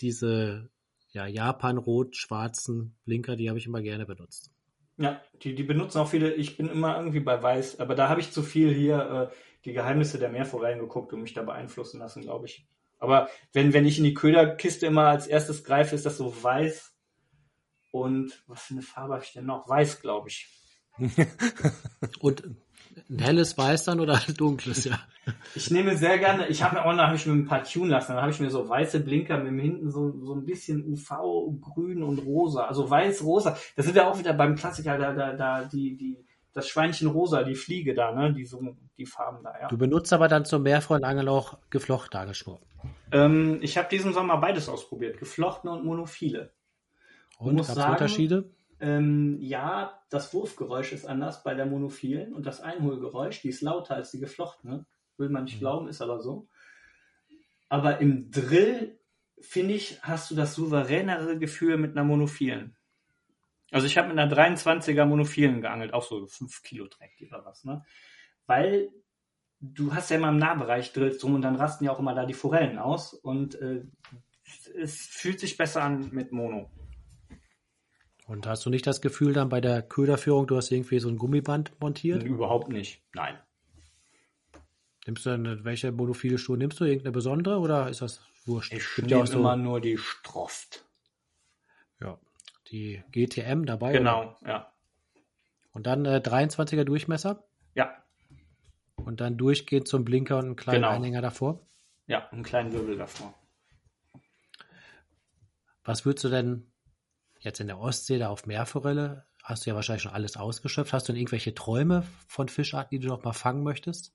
diese 0.00 0.70
ja, 1.12 1.26
Japan-rot-schwarzen 1.26 2.96
Blinker, 3.04 3.36
die 3.36 3.48
habe 3.48 3.58
ich 3.58 3.66
immer 3.66 3.82
gerne 3.82 4.06
benutzt. 4.06 4.50
Ja, 4.96 5.20
die, 5.42 5.54
die 5.54 5.62
benutzen 5.62 5.98
auch 5.98 6.08
viele. 6.08 6.34
Ich 6.34 6.56
bin 6.56 6.68
immer 6.68 6.96
irgendwie 6.96 7.20
bei 7.20 7.42
Weiß, 7.42 7.80
aber 7.80 7.94
da 7.94 8.08
habe 8.08 8.20
ich 8.20 8.32
zu 8.32 8.42
viel 8.42 8.72
hier 8.72 9.30
äh, 9.30 9.34
die 9.64 9.72
Geheimnisse 9.72 10.18
der 10.18 10.28
Meerforellen 10.28 10.78
geguckt 10.78 11.12
und 11.12 11.22
mich 11.22 11.32
da 11.32 11.42
beeinflussen 11.42 11.98
lassen, 11.98 12.22
glaube 12.22 12.46
ich. 12.46 12.66
Aber 12.98 13.30
wenn, 13.54 13.72
wenn 13.72 13.86
ich 13.86 13.96
in 13.96 14.04
die 14.04 14.14
Köderkiste 14.14 14.86
immer 14.86 15.06
als 15.06 15.26
erstes 15.26 15.64
greife, 15.64 15.94
ist 15.94 16.04
das 16.04 16.18
so 16.18 16.42
weiß. 16.42 16.94
Und 17.92 18.44
was 18.46 18.62
für 18.62 18.74
eine 18.74 18.82
Farbe 18.82 19.14
habe 19.14 19.24
ich 19.24 19.32
denn 19.32 19.46
noch? 19.46 19.68
Weiß, 19.68 20.02
glaube 20.02 20.28
ich. 20.28 20.48
und 22.20 22.44
ein 23.08 23.18
helles 23.18 23.56
Weiß 23.56 23.84
dann 23.84 24.00
oder 24.00 24.20
ein 24.26 24.34
dunkles, 24.34 24.84
ja? 24.84 24.98
Ich 25.54 25.70
nehme 25.70 25.96
sehr 25.96 26.18
gerne, 26.18 26.48
ich 26.48 26.62
habe 26.62 26.76
mir 26.76 26.84
auch 26.84 26.92
noch, 26.92 27.04
habe 27.04 27.16
ich 27.16 27.26
mir 27.26 27.32
ein 27.32 27.46
paar 27.46 27.64
tun 27.64 27.88
lassen, 27.88 28.12
dann 28.12 28.22
habe 28.22 28.32
ich 28.32 28.40
mir 28.40 28.50
so 28.50 28.68
weiße 28.68 29.00
Blinker 29.00 29.38
mit 29.38 29.60
hinten 29.60 29.90
so, 29.90 30.12
so 30.24 30.34
ein 30.34 30.44
bisschen 30.44 30.84
UV, 30.84 31.60
grün 31.60 32.02
und 32.02 32.18
rosa, 32.18 32.64
also 32.64 32.88
weiß, 32.88 33.24
rosa. 33.24 33.56
Das 33.76 33.86
sind 33.86 33.96
ja 33.96 34.08
auch 34.08 34.18
wieder 34.18 34.32
beim 34.32 34.56
Klassiker, 34.56 34.98
da, 34.98 35.12
da, 35.12 35.34
da, 35.34 35.64
die, 35.64 35.96
die, 35.96 36.16
das 36.52 36.68
Schweinchen 36.68 37.08
rosa, 37.08 37.42
die 37.42 37.54
Fliege 37.54 37.94
da, 37.94 38.12
ne, 38.12 38.32
die 38.32 38.44
so, 38.44 38.60
die 38.96 39.06
Farben 39.06 39.42
da, 39.42 39.52
ja. 39.60 39.68
Du 39.68 39.78
benutzt 39.78 40.12
aber 40.12 40.28
dann 40.28 40.44
zum 40.44 40.62
Meerfreundangel 40.62 41.28
auch 41.28 41.58
geflochten 41.70 42.18
Angelschnur. 42.18 42.60
Ähm, 43.12 43.58
ich 43.62 43.76
habe 43.78 43.88
diesen 43.88 44.12
Sommer 44.12 44.38
beides 44.38 44.68
ausprobiert, 44.68 45.18
geflochtene 45.18 45.72
und 45.72 45.84
monophile. 45.84 46.52
Und, 47.38 47.56
gab 47.56 47.68
es 47.68 47.84
Unterschiede? 47.84 48.50
Ähm, 48.80 49.38
ja, 49.40 50.02
das 50.08 50.32
Wurfgeräusch 50.32 50.92
ist 50.92 51.06
anders 51.06 51.42
bei 51.42 51.54
der 51.54 51.66
monophilen 51.66 52.32
und 52.32 52.46
das 52.46 52.60
Einholgeräusch, 52.60 53.42
die 53.42 53.50
ist 53.50 53.60
lauter 53.60 53.94
als 53.94 54.10
die 54.10 54.20
geflochtene. 54.20 54.86
Will 55.18 55.28
man 55.28 55.44
nicht 55.44 55.56
mhm. 55.56 55.60
glauben, 55.60 55.88
ist 55.88 56.00
aber 56.00 56.20
so. 56.20 56.48
Aber 57.68 57.98
im 57.98 58.30
Drill, 58.30 58.98
finde 59.40 59.74
ich, 59.74 60.02
hast 60.02 60.30
du 60.30 60.34
das 60.34 60.54
souveränere 60.54 61.38
Gefühl 61.38 61.76
mit 61.76 61.92
einer 61.92 62.04
monophilen. 62.04 62.76
Also 63.70 63.86
ich 63.86 63.96
habe 63.96 64.08
mit 64.08 64.18
einer 64.18 64.34
23er 64.34 65.04
monophilen 65.04 65.60
geangelt, 65.60 65.94
auch 65.94 66.02
so 66.02 66.26
5 66.26 66.62
Kilo 66.62 66.88
Dreck 66.88 67.12
oder 67.28 67.44
was, 67.44 67.64
ne? 67.64 67.84
Weil 68.46 68.90
du 69.60 69.94
hast 69.94 70.10
ja 70.10 70.16
immer 70.16 70.30
im 70.30 70.38
Nahbereich 70.38 70.92
drillst 70.92 71.22
rum 71.22 71.34
und 71.34 71.42
dann 71.42 71.56
rasten 71.56 71.84
ja 71.84 71.92
auch 71.92 72.00
immer 72.00 72.14
da 72.14 72.24
die 72.24 72.34
Forellen 72.34 72.78
aus 72.78 73.14
und 73.14 73.54
äh, 73.60 73.84
es 74.74 74.96
fühlt 75.06 75.38
sich 75.38 75.56
besser 75.56 75.82
an 75.82 76.08
mit 76.12 76.32
Mono. 76.32 76.70
Und 78.30 78.46
hast 78.46 78.64
du 78.64 78.70
nicht 78.70 78.86
das 78.86 79.00
Gefühl 79.00 79.32
dann 79.32 79.48
bei 79.48 79.60
der 79.60 79.82
Köderführung, 79.82 80.46
du 80.46 80.56
hast 80.56 80.70
irgendwie 80.70 81.00
so 81.00 81.08
ein 81.08 81.18
Gummiband 81.18 81.72
montiert? 81.80 82.22
Überhaupt 82.22 82.68
nicht, 82.68 83.02
nein. 83.12 83.36
Nimmst 85.04 85.26
du 85.26 85.30
dann, 85.30 85.64
welche 85.64 85.90
monophile 85.90 86.38
Schuhe 86.38 86.56
nimmst 86.56 86.78
du? 86.78 86.84
Irgendeine 86.84 87.10
besondere 87.10 87.58
oder 87.58 87.88
ist 87.88 88.02
das 88.02 88.22
wurscht? 88.44 88.72
Ich 88.72 88.86
nehme 88.98 89.10
ja 89.10 89.26
so, 89.26 89.40
immer 89.40 89.56
nur 89.56 89.80
die 89.80 89.98
Stroft. 89.98 90.84
Ja, 92.00 92.20
die 92.70 93.02
GTM 93.10 93.64
dabei. 93.64 93.90
Genau, 93.90 94.36
oder? 94.40 94.48
ja. 94.48 94.72
Und 95.72 95.88
dann 95.88 96.04
äh, 96.04 96.22
23er 96.24 96.84
Durchmesser? 96.84 97.42
Ja. 97.74 97.96
Und 98.94 99.20
dann 99.20 99.38
durchgehend 99.38 99.88
zum 99.88 100.04
Blinker 100.04 100.38
und 100.38 100.44
einen 100.44 100.56
kleinen 100.56 100.82
genau. 100.82 100.94
Einhänger 100.94 101.20
davor? 101.20 101.66
Ja, 102.06 102.28
einen 102.28 102.44
kleinen 102.44 102.72
Wirbel 102.72 102.96
davor. 102.96 103.34
Was 105.82 106.04
würdest 106.04 106.22
du 106.22 106.28
denn 106.28 106.69
jetzt 107.40 107.60
in 107.60 107.66
der 107.66 107.78
Ostsee, 107.78 108.18
da 108.18 108.28
auf 108.28 108.46
Meerforelle, 108.46 109.24
hast 109.42 109.64
du 109.64 109.70
ja 109.70 109.76
wahrscheinlich 109.76 110.02
schon 110.02 110.12
alles 110.12 110.36
ausgeschöpft. 110.36 110.92
Hast 110.92 111.08
du 111.08 111.12
denn 111.12 111.20
irgendwelche 111.20 111.54
Träume 111.54 112.04
von 112.26 112.48
Fischarten, 112.48 112.90
die 112.90 113.04
du 113.04 113.08
noch 113.08 113.24
mal 113.24 113.32
fangen 113.32 113.62
möchtest? 113.62 114.14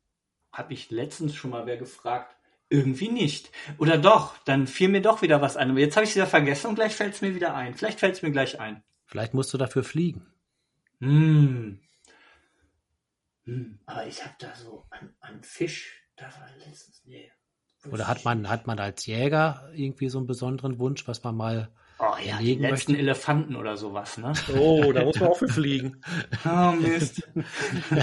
Habe 0.51 0.73
ich 0.73 0.89
letztens 0.91 1.35
schon 1.35 1.51
mal 1.51 1.65
wer 1.65 1.77
gefragt. 1.77 2.35
Irgendwie 2.69 3.09
nicht. 3.09 3.51
Oder 3.77 3.97
doch, 3.97 4.37
dann 4.39 4.65
fiel 4.65 4.89
mir 4.89 5.01
doch 5.01 5.21
wieder 5.21 5.41
was 5.41 5.55
ein. 5.55 5.69
Aber 5.69 5.79
jetzt 5.79 5.95
habe 5.97 6.03
ich 6.03 6.11
es 6.11 6.15
wieder 6.15 6.27
vergessen 6.27 6.67
und 6.67 6.75
gleich 6.75 6.95
fällt 6.95 7.13
es 7.13 7.21
mir 7.21 7.35
wieder 7.35 7.53
ein. 7.53 7.75
Vielleicht 7.75 7.99
fällt 7.99 8.15
es 8.15 8.21
mir 8.21 8.31
gleich 8.31 8.59
ein. 8.59 8.83
Vielleicht 9.05 9.33
musst 9.33 9.53
du 9.53 9.57
dafür 9.57 9.83
fliegen. 9.83 10.25
Hm. 10.99 11.79
hm. 13.43 13.79
Aber 13.85 14.07
ich 14.07 14.23
habe 14.23 14.33
da 14.39 14.55
so 14.55 14.85
einen 15.19 15.43
Fisch, 15.43 16.07
da 16.15 16.25
war 16.25 16.49
letztens, 16.57 17.03
nee. 17.05 17.31
Oder 17.91 18.07
hat 18.07 18.25
man, 18.25 18.49
hat 18.49 18.65
man 18.65 18.79
als 18.79 19.05
Jäger 19.05 19.69
irgendwie 19.75 20.09
so 20.09 20.17
einen 20.17 20.25
besonderen 20.25 20.79
Wunsch, 20.79 21.07
was 21.07 21.23
man 21.23 21.35
mal 21.35 21.71
Oh 21.97 22.15
ja, 22.23 22.39
die 22.39 22.55
letzten 22.55 22.91
möchte. 22.91 22.97
Elefanten 22.97 23.55
oder 23.55 23.77
sowas, 23.77 24.17
ne? 24.17 24.33
Oh, 24.57 24.91
da 24.91 25.05
muss 25.05 25.19
man 25.19 25.29
auch 25.29 25.37
für 25.37 25.47
fliegen. 25.47 26.01
oh 26.45 26.71
Mist. 26.73 27.25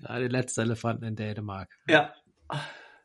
ja, 0.00 0.18
die 0.18 0.28
letzten 0.28 0.62
Elefanten 0.62 1.04
in 1.04 1.16
Dänemark. 1.16 1.68
Ja. 1.88 2.14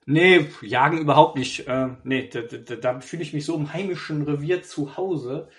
Nee, 0.05 0.49
jagen 0.61 0.99
überhaupt 0.99 1.37
nicht. 1.37 1.67
Äh, 1.67 1.89
nee, 2.03 2.29
da, 2.29 2.41
da, 2.41 2.75
da 2.75 3.01
fühle 3.01 3.23
ich 3.23 3.33
mich 3.33 3.45
so 3.45 3.55
im 3.55 3.73
heimischen 3.73 4.21
Revier 4.21 4.63
zu 4.63 4.95
Hause. 4.95 5.49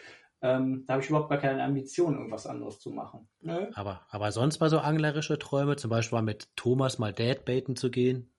Ähm, 0.41 0.85
da 0.87 0.95
habe 0.95 1.03
ich 1.03 1.09
überhaupt 1.09 1.31
gar 1.31 1.39
keine 1.39 1.63
Ambition, 1.63 2.15
irgendwas 2.15 2.47
anderes 2.47 2.79
zu 2.79 2.91
machen. 2.91 3.29
Aber, 3.75 4.07
aber 4.09 4.33
sonst 4.33 4.61
mal 4.61 4.71
so 4.71 4.79
anglerische 4.79 5.39
Träume, 5.39 5.77
zum 5.77 5.91
Beispiel 5.91 6.17
mal 6.17 6.23
mit 6.23 6.49
Thomas 6.57 6.99
mal 6.99 7.13
Dad-Baiten 7.13 7.77
zu 7.77 7.91
gehen? 7.91 8.31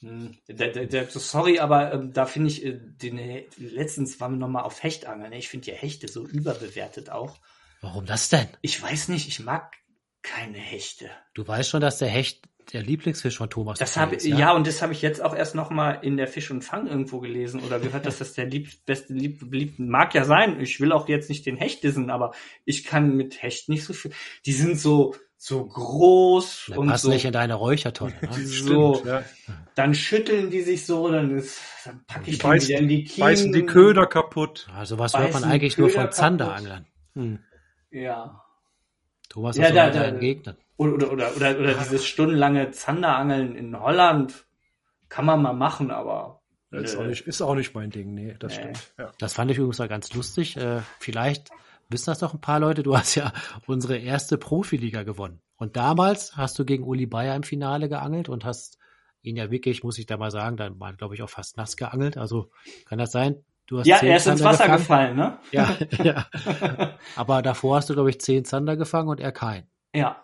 Der, 0.00 0.68
der, 0.68 0.86
der, 0.86 1.06
sorry, 1.08 1.58
aber 1.58 1.92
ähm, 1.92 2.12
da 2.12 2.24
finde 2.26 2.48
ich, 2.50 2.64
äh, 2.64 2.78
den, 2.78 3.18
letztens 3.56 4.20
waren 4.20 4.32
wir 4.32 4.38
nochmal 4.38 4.62
auf 4.62 4.82
Hechtangeln. 4.82 5.30
Ne? 5.30 5.38
Ich 5.38 5.48
finde 5.48 5.66
die 5.66 5.72
Hechte 5.72 6.06
so 6.06 6.26
überbewertet 6.26 7.10
auch. 7.10 7.38
Warum 7.80 8.06
das 8.06 8.28
denn? 8.28 8.48
Ich 8.62 8.80
weiß 8.80 9.08
nicht, 9.08 9.26
ich 9.28 9.40
mag 9.40 9.76
keine 10.22 10.58
Hechte. 10.58 11.10
Du 11.34 11.46
weißt 11.46 11.70
schon, 11.70 11.80
dass 11.80 11.98
der 11.98 12.08
Hecht 12.08 12.48
der 12.72 12.82
Lieblingsfisch 12.82 13.38
von 13.38 13.48
Thomas 13.48 13.78
das 13.78 13.96
habe, 13.96 14.16
ist, 14.16 14.26
ja? 14.26 14.38
ja, 14.38 14.52
und 14.52 14.66
das 14.66 14.82
habe 14.82 14.92
ich 14.92 15.00
jetzt 15.00 15.22
auch 15.22 15.34
erst 15.34 15.54
nochmal 15.54 16.00
in 16.02 16.16
der 16.16 16.26
Fisch 16.26 16.50
und 16.50 16.62
Fang 16.62 16.86
irgendwo 16.86 17.18
gelesen 17.20 17.60
oder 17.60 17.80
gehört, 17.80 18.04
dass 18.04 18.18
das 18.18 18.34
der 18.34 18.44
lieb, 18.44 18.68
beste 18.84 19.14
lieb, 19.14 19.40
lieb, 19.50 19.78
mag 19.78 20.14
ja 20.14 20.24
sein. 20.24 20.60
Ich 20.60 20.78
will 20.80 20.92
auch 20.92 21.08
jetzt 21.08 21.30
nicht 21.30 21.46
den 21.46 21.56
Hecht 21.56 21.82
dissen, 21.82 22.10
aber 22.10 22.34
ich 22.64 22.84
kann 22.84 23.16
mit 23.16 23.42
Hecht 23.42 23.68
nicht 23.68 23.84
so 23.84 23.94
viel. 23.94 24.12
Die 24.44 24.52
sind 24.52 24.78
so, 24.78 25.14
so 25.40 25.64
groß 25.64 26.66
Der 26.68 26.78
und 26.78 26.88
passt 26.88 27.04
so, 27.04 27.10
nicht 27.10 27.24
in 27.24 27.32
deine 27.32 27.54
Räuchertonne. 27.54 28.12
Ne? 28.20 28.32
so, 28.32 28.94
Stimmt, 28.96 29.06
ja. 29.06 29.22
dann 29.76 29.94
schütteln 29.94 30.50
die 30.50 30.62
sich 30.62 30.84
so, 30.84 31.10
dann, 31.10 31.30
ist, 31.38 31.60
dann 31.84 32.04
packe 32.06 32.30
ich 32.30 32.38
die, 32.38 32.42
beißen, 32.42 32.68
wieder 32.68 32.78
in 32.80 32.88
die 32.88 33.04
Kiemen. 33.04 33.28
Beißen 33.28 33.52
die 33.52 33.64
Köder 33.64 34.06
kaputt. 34.06 34.66
Also 34.74 34.98
was 34.98 35.16
hört 35.16 35.32
man 35.32 35.44
eigentlich 35.44 35.78
nur 35.78 35.90
von 35.90 36.10
Zanderanglern. 36.10 36.86
Hm. 37.14 37.38
Ja. 37.90 38.42
Thomas 39.28 39.56
ist 39.56 39.62
ja, 39.62 39.70
da, 39.70 39.90
da, 39.90 40.10
Gegner. 40.10 40.56
Oder, 40.76 40.94
oder, 40.94 41.12
oder, 41.12 41.36
oder, 41.36 41.58
oder 41.58 41.74
dieses 41.74 42.04
stundenlange 42.04 42.72
Zanderangeln 42.72 43.54
in 43.54 43.78
Holland 43.78 44.46
kann 45.08 45.24
man 45.24 45.40
mal 45.40 45.52
machen, 45.52 45.90
aber 45.90 46.42
ist 46.70 46.96
auch, 46.96 47.04
nicht, 47.04 47.26
ist 47.26 47.40
auch 47.40 47.54
nicht 47.54 47.74
mein 47.74 47.90
Ding, 47.90 48.12
nee, 48.12 48.34
das 48.38 48.56
nee. 48.56 48.60
stimmt. 48.60 48.92
Ja. 48.98 49.12
Das 49.18 49.34
fand 49.34 49.50
ich 49.50 49.56
übrigens 49.56 49.78
mal 49.78 49.88
ganz 49.88 50.12
lustig. 50.12 50.56
Äh, 50.56 50.82
vielleicht 50.98 51.50
wissen 51.88 52.10
das 52.10 52.18
doch 52.18 52.34
ein 52.34 52.40
paar 52.40 52.60
Leute, 52.60 52.82
du 52.82 52.96
hast 52.96 53.14
ja 53.14 53.32
unsere 53.66 53.96
erste 53.96 54.38
Profiliga 54.38 55.02
gewonnen. 55.02 55.40
Und 55.56 55.76
damals 55.76 56.36
hast 56.36 56.58
du 56.58 56.64
gegen 56.64 56.84
Uli 56.84 57.06
Bayer 57.06 57.34
im 57.34 57.42
Finale 57.42 57.88
geangelt 57.88 58.28
und 58.28 58.44
hast 58.44 58.78
ihn 59.22 59.36
ja 59.36 59.50
wirklich, 59.50 59.82
muss 59.82 59.98
ich 59.98 60.06
da 60.06 60.16
mal 60.16 60.30
sagen, 60.30 60.56
dann 60.56 60.78
war, 60.78 60.92
glaube 60.92 61.14
ich, 61.14 61.22
auch 61.22 61.30
fast 61.30 61.56
nass 61.56 61.76
geangelt. 61.76 62.16
Also 62.16 62.50
kann 62.84 62.98
das 62.98 63.12
sein? 63.12 63.44
Du 63.66 63.78
hast 63.78 63.86
ja, 63.86 63.98
er 63.98 64.16
ist 64.16 64.24
Zander 64.24 64.38
ins 64.38 64.44
Wasser 64.44 64.64
gefangen. 64.64 64.78
gefallen, 64.78 65.16
ne? 65.16 65.38
Ja, 65.52 65.76
ja. 66.02 66.94
Aber 67.16 67.42
davor 67.42 67.76
hast 67.76 67.90
du, 67.90 67.94
glaube 67.94 68.10
ich, 68.10 68.20
zehn 68.20 68.44
Zander 68.44 68.76
gefangen 68.76 69.08
und 69.08 69.20
er 69.20 69.32
kein. 69.32 69.68
Ja. 69.94 70.22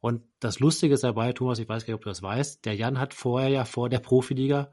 Und 0.00 0.22
das 0.40 0.60
Lustige 0.60 0.94
ist 0.94 1.04
dabei, 1.04 1.32
Thomas, 1.32 1.58
ich 1.58 1.68
weiß 1.68 1.84
gar 1.84 1.92
nicht, 1.92 1.98
ob 1.98 2.02
du 2.02 2.10
das 2.10 2.22
weißt, 2.22 2.64
der 2.64 2.74
Jan 2.74 2.98
hat 2.98 3.14
vorher 3.14 3.48
ja 3.48 3.64
vor 3.64 3.88
der 3.88 3.98
Profiliga 3.98 4.70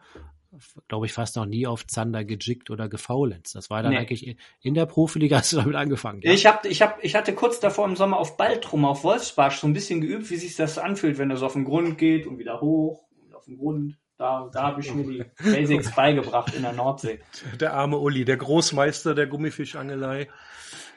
glaube 0.87 1.05
ich, 1.05 1.13
fast 1.13 1.35
noch 1.35 1.45
nie 1.45 1.65
auf 1.65 1.87
Zander 1.87 2.25
gejickt 2.25 2.69
oder 2.69 2.89
gefaulenzt. 2.89 3.55
Das 3.55 3.69
war 3.69 3.81
dann 3.83 3.93
nee. 3.93 3.99
eigentlich 3.99 4.35
in 4.61 4.73
der 4.73 4.85
Profiliga 4.85 5.37
hast 5.37 5.53
du 5.53 5.57
damit 5.57 5.75
angefangen. 5.75 6.21
Ja? 6.23 6.33
Ich 6.33 6.45
hab, 6.45 6.65
ich 6.65 6.81
hab, 6.81 7.03
ich 7.03 7.15
hatte 7.15 7.33
kurz 7.33 7.59
davor 7.59 7.85
im 7.85 7.95
Sommer 7.95 8.17
auf 8.17 8.37
Baltrum, 8.37 8.85
auf 8.85 9.03
Wolfsbarsch 9.03 9.57
so 9.57 9.67
ein 9.67 9.73
bisschen 9.73 10.01
geübt, 10.01 10.29
wie 10.29 10.35
sich 10.35 10.55
das 10.55 10.77
anfühlt, 10.77 11.17
wenn 11.17 11.35
so 11.35 11.45
auf 11.45 11.53
den 11.53 11.63
Grund 11.63 11.97
geht 11.97 12.27
und 12.27 12.37
wieder 12.37 12.59
hoch 12.59 13.03
und 13.23 13.33
auf 13.33 13.45
den 13.45 13.57
Grund. 13.57 13.97
Da, 14.17 14.49
da 14.53 14.63
habe 14.63 14.81
ich 14.81 14.93
mir 14.93 15.03
die 15.03 15.23
Basics 15.41 15.91
beigebracht 15.95 16.53
in 16.53 16.61
der 16.61 16.73
Nordsee. 16.73 17.19
Der 17.59 17.73
arme 17.73 17.97
Uli, 17.97 18.23
der 18.23 18.37
Großmeister 18.37 19.15
der 19.15 19.25
Gummifischangelei. 19.25 20.27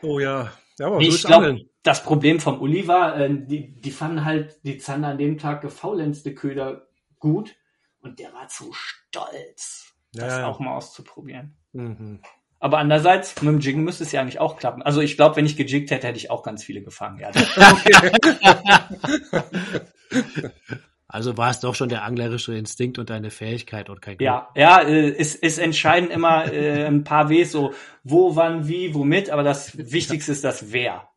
Oh 0.02 0.18
ja, 0.18 0.52
ja, 0.78 0.86
aber 0.86 0.98
nee, 0.98 1.08
ich 1.08 1.22
glaube, 1.22 1.60
das 1.82 2.02
Problem 2.02 2.40
vom 2.40 2.60
Uli 2.60 2.86
war, 2.86 3.18
äh, 3.18 3.30
die, 3.30 3.80
die 3.80 3.90
fanden 3.92 4.24
halt 4.24 4.58
die 4.64 4.76
Zander 4.78 5.08
an 5.08 5.18
dem 5.18 5.38
Tag 5.38 5.62
gefaulenzte 5.62 6.34
Köder 6.34 6.88
gut 7.18 7.56
und 8.04 8.18
der 8.18 8.32
war 8.32 8.48
zu 8.48 8.72
stolz, 8.72 9.94
das 10.12 10.38
ja. 10.38 10.46
auch 10.46 10.60
mal 10.60 10.76
auszuprobieren. 10.76 11.56
Mhm. 11.72 12.20
Aber 12.60 12.78
andererseits, 12.78 13.42
mit 13.42 13.52
dem 13.52 13.60
Jiggen 13.60 13.84
müsste 13.84 14.04
es 14.04 14.12
ja 14.12 14.20
eigentlich 14.20 14.40
auch 14.40 14.56
klappen. 14.56 14.82
Also 14.82 15.00
ich 15.00 15.16
glaube, 15.16 15.36
wenn 15.36 15.44
ich 15.44 15.56
gejiggt 15.56 15.90
hätte, 15.90 16.06
hätte 16.06 16.18
ich 16.18 16.30
auch 16.30 16.42
ganz 16.42 16.64
viele 16.64 16.82
gefangen. 16.82 17.18
Ja. 17.18 17.30
Also 21.06 21.36
war 21.36 21.50
es 21.50 21.60
doch 21.60 21.76
schon 21.76 21.90
der 21.90 22.02
anglerische 22.02 22.56
Instinkt 22.56 22.98
und 22.98 23.08
deine 23.08 23.30
Fähigkeit 23.30 23.88
und 23.88 24.02
kein 24.02 24.16
Glück. 24.16 24.26
Ja, 24.26 24.48
ja, 24.56 24.80
äh, 24.80 25.10
es, 25.10 25.36
es 25.36 25.58
entscheiden 25.58 26.10
immer 26.10 26.52
äh, 26.52 26.86
ein 26.86 27.04
paar 27.04 27.30
Ws, 27.30 27.52
so 27.52 27.72
wo, 28.02 28.34
wann, 28.34 28.66
wie, 28.66 28.94
womit, 28.94 29.30
aber 29.30 29.44
das 29.44 29.78
Wichtigste 29.78 30.32
ist 30.32 30.42
das 30.42 30.72
Wer. 30.72 31.08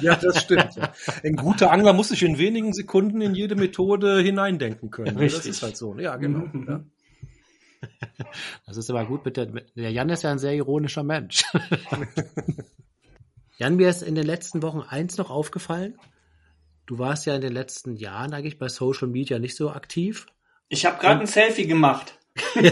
Ja, 0.00 0.16
das 0.16 0.42
stimmt. 0.42 0.76
Ja. 0.76 0.92
Ein 1.22 1.36
guter 1.36 1.70
Angler 1.70 1.92
muss 1.92 2.08
sich 2.08 2.22
in 2.22 2.38
wenigen 2.38 2.72
Sekunden 2.72 3.20
in 3.20 3.34
jede 3.34 3.54
Methode 3.54 4.20
hineindenken 4.20 4.90
können. 4.90 5.16
Richtig. 5.16 5.42
Das 5.42 5.46
ist 5.46 5.62
halt 5.62 5.76
so. 5.76 5.98
Ja, 5.98 6.16
genau. 6.16 6.48
Mhm. 6.52 6.66
Ja. 6.68 6.84
Das 8.66 8.78
ist 8.78 8.88
aber 8.88 9.04
gut 9.04 9.24
mit 9.26 9.36
der, 9.36 9.48
mit, 9.48 9.76
der 9.76 9.90
Jan 9.92 10.08
ist 10.08 10.22
ja 10.22 10.30
ein 10.30 10.38
sehr 10.38 10.54
ironischer 10.54 11.02
Mensch. 11.02 11.44
Jan, 13.58 13.76
mir 13.76 13.90
ist 13.90 14.02
in 14.02 14.14
den 14.14 14.24
letzten 14.24 14.62
Wochen 14.62 14.80
eins 14.80 15.18
noch 15.18 15.30
aufgefallen. 15.30 15.98
Du 16.86 16.98
warst 16.98 17.26
ja 17.26 17.34
in 17.34 17.40
den 17.40 17.52
letzten 17.52 17.94
Jahren 17.94 18.34
eigentlich 18.34 18.58
bei 18.58 18.68
Social 18.68 19.08
Media 19.08 19.38
nicht 19.38 19.54
so 19.54 19.70
aktiv. 19.70 20.26
Ich 20.68 20.86
habe 20.86 20.98
gerade 20.98 21.20
ein 21.20 21.26
Selfie 21.26 21.66
gemacht. 21.66 22.18
ja, 22.60 22.64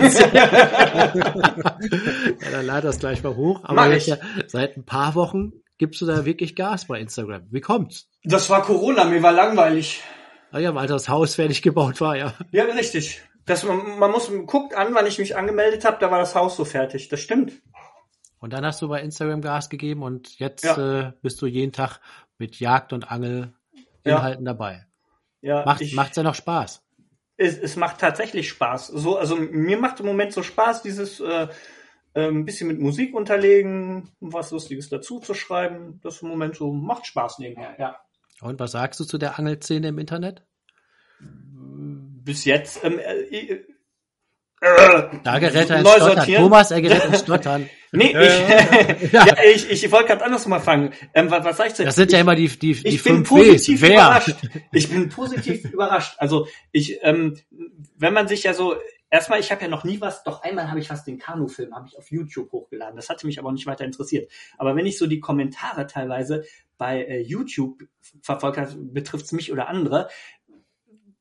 dann 2.51 2.67
lad 2.67 2.85
das 2.85 2.99
gleich 2.99 3.23
mal 3.23 3.37
hoch. 3.37 3.61
Aber 3.63 3.97
ja, 3.97 4.17
seit 4.49 4.77
ein 4.77 4.85
paar 4.85 5.15
Wochen 5.15 5.53
gibst 5.83 6.01
du 6.01 6.07
da 6.07 6.25
wirklich 6.25 6.55
Gas 6.55 6.87
bei 6.87 7.01
Instagram. 7.01 7.49
Wie 7.51 7.61
kommt's? 7.61 8.09
Das 8.23 8.49
war 8.49 8.63
Corona, 8.63 9.03
mir 9.03 9.21
war 9.21 9.33
langweilig. 9.33 10.01
Ah 10.53 10.61
ja, 10.61 10.73
weil 10.77 10.87
das 10.87 11.09
Haus 11.09 11.35
fertig 11.35 11.61
gebaut 11.61 12.01
war, 12.01 12.17
ja. 12.17 12.35
Ja, 12.53 12.63
richtig. 12.67 13.21
Das, 13.47 13.65
man, 13.65 13.99
man 13.99 14.13
muss 14.13 14.31
guckt 14.47 14.77
an, 14.77 14.95
wann 14.95 15.09
ich 15.09 15.19
mich 15.19 15.37
angemeldet 15.37 15.85
habe, 15.85 15.97
da 15.99 16.09
war 16.09 16.21
das 16.21 16.37
Haus 16.37 16.55
so 16.55 16.65
fertig. 16.65 17.09
Das 17.09 17.19
stimmt. 17.19 17.55
Und 18.39 18.53
dann 18.53 18.65
hast 18.65 18.81
du 18.81 18.87
bei 18.87 19.01
Instagram 19.03 19.41
Gas 19.41 19.71
gegeben 19.71 20.05
und 20.05 20.39
jetzt 20.39 20.63
ja. 20.63 21.09
äh, 21.09 21.13
bist 21.21 21.43
du 21.43 21.47
jeden 21.47 21.73
Tag 21.73 21.99
mit 22.39 22.61
Jagd 22.61 22.93
und 22.93 23.11
Angel 23.11 23.53
Inhalten 24.05 24.47
ja. 24.47 24.53
dabei. 24.53 24.87
Ja, 25.41 25.65
macht 25.65 25.81
ich, 25.81 25.95
macht's 25.95 26.17
ja 26.17 26.23
noch 26.23 26.37
Spaß. 26.37 26.81
Es, 27.37 27.59
es 27.59 27.75
macht 27.75 27.99
tatsächlich 27.99 28.49
Spaß. 28.49 28.87
So, 28.87 29.17
also 29.17 29.35
mir 29.35 29.79
macht 29.79 29.99
im 29.99 30.07
Moment 30.07 30.33
so 30.33 30.45
Spaß, 30.45 30.83
dieses 30.83 31.19
äh, 31.19 31.25
äh, 31.25 31.49
ein 32.21 32.45
bisschen 32.45 32.69
mit 32.69 32.79
Musik 32.79 33.15
unterlegen, 33.15 34.11
was 34.21 34.51
Lustiges 34.51 34.89
dazu 34.89 35.21
zu 35.21 35.35
schreiben. 35.35 36.01
Das 36.03 36.23
im 36.23 36.29
Moment 36.29 36.57
so 36.57 36.73
macht 36.73 37.07
Spaß 37.07 37.39
nebenher, 37.39 37.75
ja. 37.79 37.97
Und 38.41 38.59
was 38.61 38.73
sagst 38.73 39.01
du 39.01 39.05
zu 39.05 39.19
der 39.19 39.39
Angelszene 39.39 39.89
im 39.89 39.99
Internet? 39.99 40.45
Bis 41.21 42.45
jetzt 42.45 42.85
ähm, 42.85 42.99
äh, 42.99 43.59
da 45.25 45.41
gerät 45.41 45.71
er 45.71 45.81
ins 45.81 45.91
Stottern. 45.91 46.35
Thomas, 46.35 46.71
er 46.71 46.81
gerät 46.81 47.05
ins 47.07 47.21
Stottern. 47.21 47.69
nee, 47.93 48.15
ich, 48.17 49.13
ja. 49.13 49.27
ich, 49.53 49.71
ich 49.71 49.91
wollte 49.91 50.09
gerade 50.09 50.25
anders 50.25 50.47
mal 50.47 50.61
fragen. 50.61 50.93
Ähm, 51.15 51.33
was, 51.33 51.45
was 51.45 51.57
sag 51.57 51.67
ich 51.67 51.73
denn? 51.73 51.87
Das 51.87 51.97
sind 51.97 52.11
ich, 52.11 52.13
ja 52.13 52.21
immer 52.21 52.37
die, 52.37 52.47
die, 52.47 52.75
die 52.75 52.89
ich 52.89 53.03
bin 53.03 53.25
positiv 53.25 53.83
Wer? 53.83 53.91
überrascht. 53.95 54.37
Ich 54.71 54.89
bin 54.89 55.09
positiv 55.09 55.65
überrascht. 55.73 56.15
Also 56.19 56.47
ich, 56.71 57.01
ähm, 57.03 57.39
wenn 57.99 58.15
man 58.15 58.29
sich 58.29 58.45
ja 58.45 58.55
so, 58.55 58.77
erstmal, 59.13 59.39
ich 59.39 59.53
habe 59.53 59.63
ja 59.63 59.69
noch 59.69 59.85
nie 59.85 60.01
was, 60.01 60.25
doch 60.25 60.43
einmal 60.43 60.69
habe 60.69 60.81
ich 60.81 60.91
was 60.91 61.05
den 61.05 61.19
Kanu-Film, 61.19 61.75
habe 61.75 61.87
ich 61.87 61.97
auf 61.97 62.11
YouTube 62.11 62.51
hochgeladen. 62.51 62.97
Das 62.97 63.09
hatte 63.09 63.27
mich 63.27 63.39
aber 63.39 63.53
nicht 63.53 63.67
weiter 63.67 63.85
interessiert. 63.85 64.33
Aber 64.59 64.75
wenn 64.75 64.87
ich 64.87 64.99
so 64.99 65.07
die 65.07 65.21
Kommentare 65.21 65.87
teilweise 65.87 66.45
bei 66.79 67.05
äh, 67.05 67.21
YouTube 67.21 67.85
verfolge, 68.23 68.75
betrifft 68.77 69.27
es 69.27 69.33
mich 69.33 69.53
oder 69.53 69.69
andere, 69.69 70.09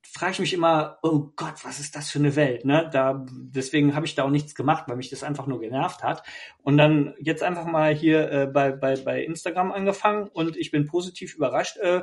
frage 0.04 0.32
ich 0.32 0.40
mich 0.40 0.54
immer, 0.54 1.00
oh 1.04 1.32
Gott, 1.36 1.64
was 1.64 1.80
ist 1.80 1.96
das 1.96 2.10
für 2.10 2.20
eine 2.20 2.36
Welt? 2.36 2.66
Ne? 2.66 2.90
Da, 2.92 3.26
deswegen 3.30 3.94
habe 3.96 4.06
ich 4.06 4.16
da 4.16 4.24
auch 4.24 4.30
nichts 4.30 4.56
gemacht, 4.56 4.86
weil 4.88 4.98
mich 4.98 5.10
das 5.10 5.24
einfach 5.24 5.48
nur 5.48 5.60
genervt 5.60 6.04
hat. 6.04 6.24
Und 6.64 6.78
dann 6.78 7.14
jetzt 7.20 7.44
einfach 7.44 7.66
mal 7.66 7.94
hier 7.94 8.32
äh, 8.32 8.48
bei, 8.48 8.72
bei, 8.72 8.96
bei 8.96 9.24
Instagram 9.24 9.72
angefangen 9.72 10.28
und 10.30 10.58
ich 10.58 10.72
bin 10.72 10.88
positiv 10.88 11.36
überrascht. 11.36 11.78
Äh, 11.78 12.02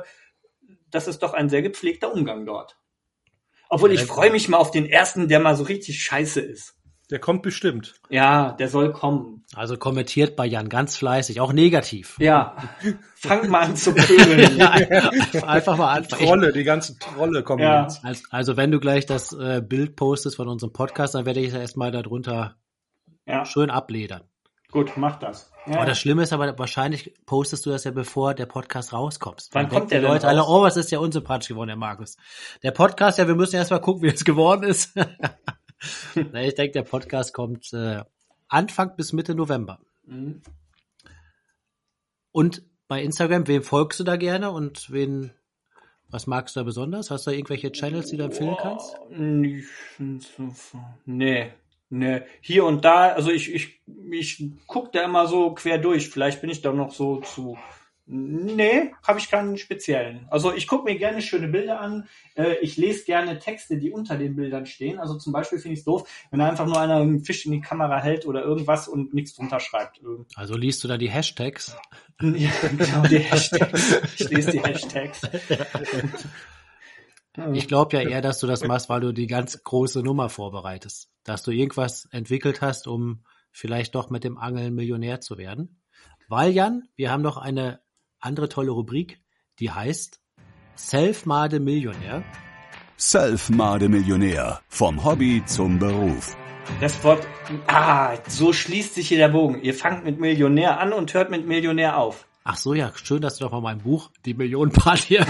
das 0.89 1.07
ist 1.07 1.19
doch 1.23 1.33
ein 1.33 1.49
sehr 1.49 1.61
gepflegter 1.61 2.11
Umgang 2.11 2.45
dort. 2.45 2.78
Obwohl 3.69 3.91
ich 3.91 4.01
freue 4.01 4.31
mich 4.31 4.49
mal 4.49 4.57
auf 4.57 4.71
den 4.71 4.85
ersten, 4.87 5.27
der 5.27 5.39
mal 5.39 5.55
so 5.55 5.63
richtig 5.63 6.03
scheiße 6.03 6.41
ist. 6.41 6.75
Der 7.11 7.17
kommt 7.17 7.41
bestimmt. 7.41 7.95
Ja, 8.09 8.51
der 8.51 8.69
soll 8.69 8.91
kommen. 8.91 9.43
Also 9.55 9.77
kommentiert 9.77 10.35
bei 10.35 10.45
Jan 10.45 10.69
ganz 10.69 10.95
fleißig, 10.95 11.41
auch 11.41 11.53
negativ. 11.53 12.15
Ja. 12.19 12.55
Fangt 13.15 13.49
mal 13.49 13.61
an 13.61 13.75
zu 13.75 13.93
pöbeln. 13.93 14.57
ja, 14.57 14.71
einfach 15.43 15.75
mal 15.75 15.91
an. 15.91 16.07
Trolle, 16.07 16.51
die 16.53 16.63
ganzen 16.63 16.99
Trolle 16.99 17.41
kommen 17.41 17.63
ja. 17.63 17.83
jetzt. 17.83 18.05
Also, 18.05 18.23
also, 18.29 18.57
wenn 18.57 18.69
du 18.69 18.79
gleich 18.79 19.07
das 19.07 19.33
äh, 19.33 19.61
Bild 19.65 19.95
postest 19.95 20.35
von 20.35 20.47
unserem 20.47 20.71
Podcast, 20.71 21.15
dann 21.15 21.25
werde 21.25 21.39
ich 21.39 21.47
es 21.47 21.55
erstmal 21.55 21.91
darunter 21.91 22.57
ja. 23.25 23.43
schön 23.43 23.71
abledern. 23.71 24.21
Gut, 24.71 24.97
mach 24.97 25.17
das. 25.17 25.51
Ja. 25.65 25.77
Aber 25.77 25.85
das 25.85 25.99
Schlimme 25.99 26.21
ist 26.21 26.31
aber, 26.31 26.57
wahrscheinlich 26.59 27.13
postest 27.25 27.65
du 27.65 27.71
das 27.71 27.85
ja 27.85 27.91
bevor 27.91 28.35
der 28.35 28.45
Podcast 28.45 28.93
rauskommt. 28.93 29.49
Wann 29.51 29.67
kommt 29.67 29.91
der 29.91 29.99
die 29.99 30.05
Leute 30.05 30.27
alle, 30.27 30.43
oh, 30.43 30.61
was 30.61 30.77
ist 30.77 30.91
ja 30.91 30.99
unsympathisch 30.99 31.49
geworden, 31.49 31.69
der 31.69 31.75
Markus. 31.75 32.17
Der 32.61 32.71
Podcast, 32.71 33.17
ja, 33.17 33.27
wir 33.27 33.35
müssen 33.35 33.55
erstmal 33.55 33.81
gucken, 33.81 34.03
wie 34.03 34.13
es 34.13 34.23
geworden 34.23 34.63
ist. 34.63 34.95
ich 36.15 36.55
denke, 36.55 36.71
der 36.71 36.83
Podcast 36.83 37.33
kommt 37.33 37.73
äh, 37.73 38.03
Anfang 38.47 38.95
bis 38.95 39.11
Mitte 39.11 39.33
November. 39.33 39.79
Mhm. 40.05 40.41
Und 42.31 42.61
bei 42.87 43.01
Instagram, 43.01 43.47
wem 43.47 43.63
folgst 43.63 43.99
du 43.99 44.03
da 44.03 44.17
gerne 44.17 44.51
und 44.51 44.91
wen, 44.91 45.31
was 46.09 46.27
magst 46.27 46.55
du 46.55 46.59
da 46.59 46.63
besonders? 46.63 47.09
Hast 47.09 47.25
du 47.25 47.31
da 47.31 47.37
irgendwelche 47.37 47.71
Channels, 47.71 48.07
die 48.07 48.17
du 48.17 48.23
empfehlen 48.23 48.55
kannst? 48.61 48.95
Nee, 51.05 51.53
nee. 51.89 52.21
Hier 52.41 52.65
und 52.65 52.85
da, 52.85 53.09
also 53.09 53.31
ich, 53.31 53.53
ich, 53.53 53.81
ich 54.11 54.43
gucke 54.67 54.89
da 54.93 55.03
immer 55.03 55.27
so 55.27 55.53
quer 55.53 55.77
durch. 55.77 56.09
Vielleicht 56.09 56.41
bin 56.41 56.49
ich 56.49 56.61
da 56.61 56.71
noch 56.71 56.91
so 56.91 57.17
zu 57.17 57.57
Nee, 58.11 58.91
habe 59.03 59.19
ich 59.19 59.29
keinen 59.29 59.55
speziellen. 59.59 60.25
Also 60.31 60.51
ich 60.51 60.65
gucke 60.65 60.83
mir 60.85 60.97
gerne 60.97 61.21
schöne 61.21 61.47
Bilder 61.47 61.79
an. 61.79 62.07
Äh, 62.33 62.55
ich 62.55 62.75
lese 62.75 63.05
gerne 63.05 63.37
Texte, 63.37 63.77
die 63.77 63.91
unter 63.91 64.17
den 64.17 64.35
Bildern 64.35 64.65
stehen. 64.65 64.97
Also 64.97 65.19
zum 65.19 65.31
Beispiel 65.31 65.59
finde 65.59 65.73
ich 65.73 65.81
es 65.81 65.85
doof, 65.85 66.09
wenn 66.31 66.41
einfach 66.41 66.65
nur 66.65 66.81
einer 66.81 66.95
einen 66.95 67.23
Fisch 67.23 67.45
in 67.45 67.51
die 67.51 67.61
Kamera 67.61 68.01
hält 68.01 68.25
oder 68.25 68.41
irgendwas 68.41 68.87
und 68.87 69.13
nichts 69.13 69.35
drunter 69.35 69.59
schreibt. 69.59 70.01
Also 70.33 70.57
liest 70.57 70.83
du 70.83 70.87
da 70.87 70.97
die 70.97 71.09
Hashtags? 71.09 71.77
Ja, 72.21 72.49
genau, 72.77 73.07
die 73.07 73.19
Hashtags. 73.19 74.01
Ich 74.17 74.29
lese 74.29 74.51
die 74.51 74.59
Hashtags. 74.61 75.21
Ich 77.53 77.67
glaube 77.67 77.95
ja 77.95 78.07
eher, 78.07 78.21
dass 78.21 78.39
du 78.39 78.47
das 78.47 78.63
machst, 78.63 78.89
weil 78.89 79.01
du 79.01 79.13
die 79.13 79.27
ganz 79.27 79.63
große 79.63 80.01
Nummer 80.01 80.29
vorbereitest. 80.29 81.09
Dass 81.23 81.43
du 81.43 81.51
irgendwas 81.51 82.07
entwickelt 82.11 82.61
hast, 82.61 82.87
um 82.87 83.23
vielleicht 83.51 83.95
doch 83.95 84.09
mit 84.09 84.23
dem 84.23 84.37
Angeln 84.37 84.73
Millionär 84.73 85.21
zu 85.21 85.37
werden. 85.37 85.81
Weil, 86.27 86.51
Jan, 86.51 86.87
wir 86.95 87.11
haben 87.11 87.21
noch 87.21 87.37
eine 87.37 87.81
andere 88.19 88.49
tolle 88.49 88.71
Rubrik, 88.71 89.21
die 89.59 89.71
heißt 89.71 90.19
Self-Made 90.77 91.59
Millionär. 91.59 92.23
Self-Made 92.97 93.89
Millionär. 93.89 94.61
Vom 94.67 95.03
Hobby 95.03 95.43
zum 95.45 95.79
Beruf. 95.79 96.35
Das 96.81 97.03
Wort, 97.03 97.27
ah, 97.67 98.15
so 98.27 98.53
schließt 98.53 98.95
sich 98.95 99.07
hier 99.07 99.17
der 99.17 99.29
Bogen. 99.29 99.61
Ihr 99.61 99.73
fangt 99.73 100.03
mit 100.03 100.19
Millionär 100.19 100.79
an 100.79 100.93
und 100.93 101.13
hört 101.13 101.31
mit 101.31 101.47
Millionär 101.47 101.97
auf. 101.97 102.27
Ach 102.43 102.57
so, 102.57 102.73
ja, 102.73 102.91
schön, 102.95 103.21
dass 103.21 103.37
du 103.37 103.45
doch 103.45 103.51
mal 103.51 103.61
mein 103.61 103.79
Buch, 103.79 104.11
die 104.25 104.33
Millionenparty 104.33 105.19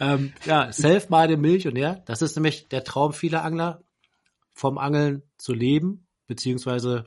ähm, 0.00 0.32
ja, 0.44 0.72
Self-Made 0.72 1.36
Millionär. 1.36 2.02
Das 2.06 2.22
ist 2.22 2.36
nämlich 2.36 2.68
der 2.68 2.84
Traum 2.84 3.12
vieler 3.12 3.44
Angler, 3.44 3.82
vom 4.52 4.78
Angeln 4.78 5.22
zu 5.38 5.54
leben, 5.54 6.06
beziehungsweise 6.26 7.06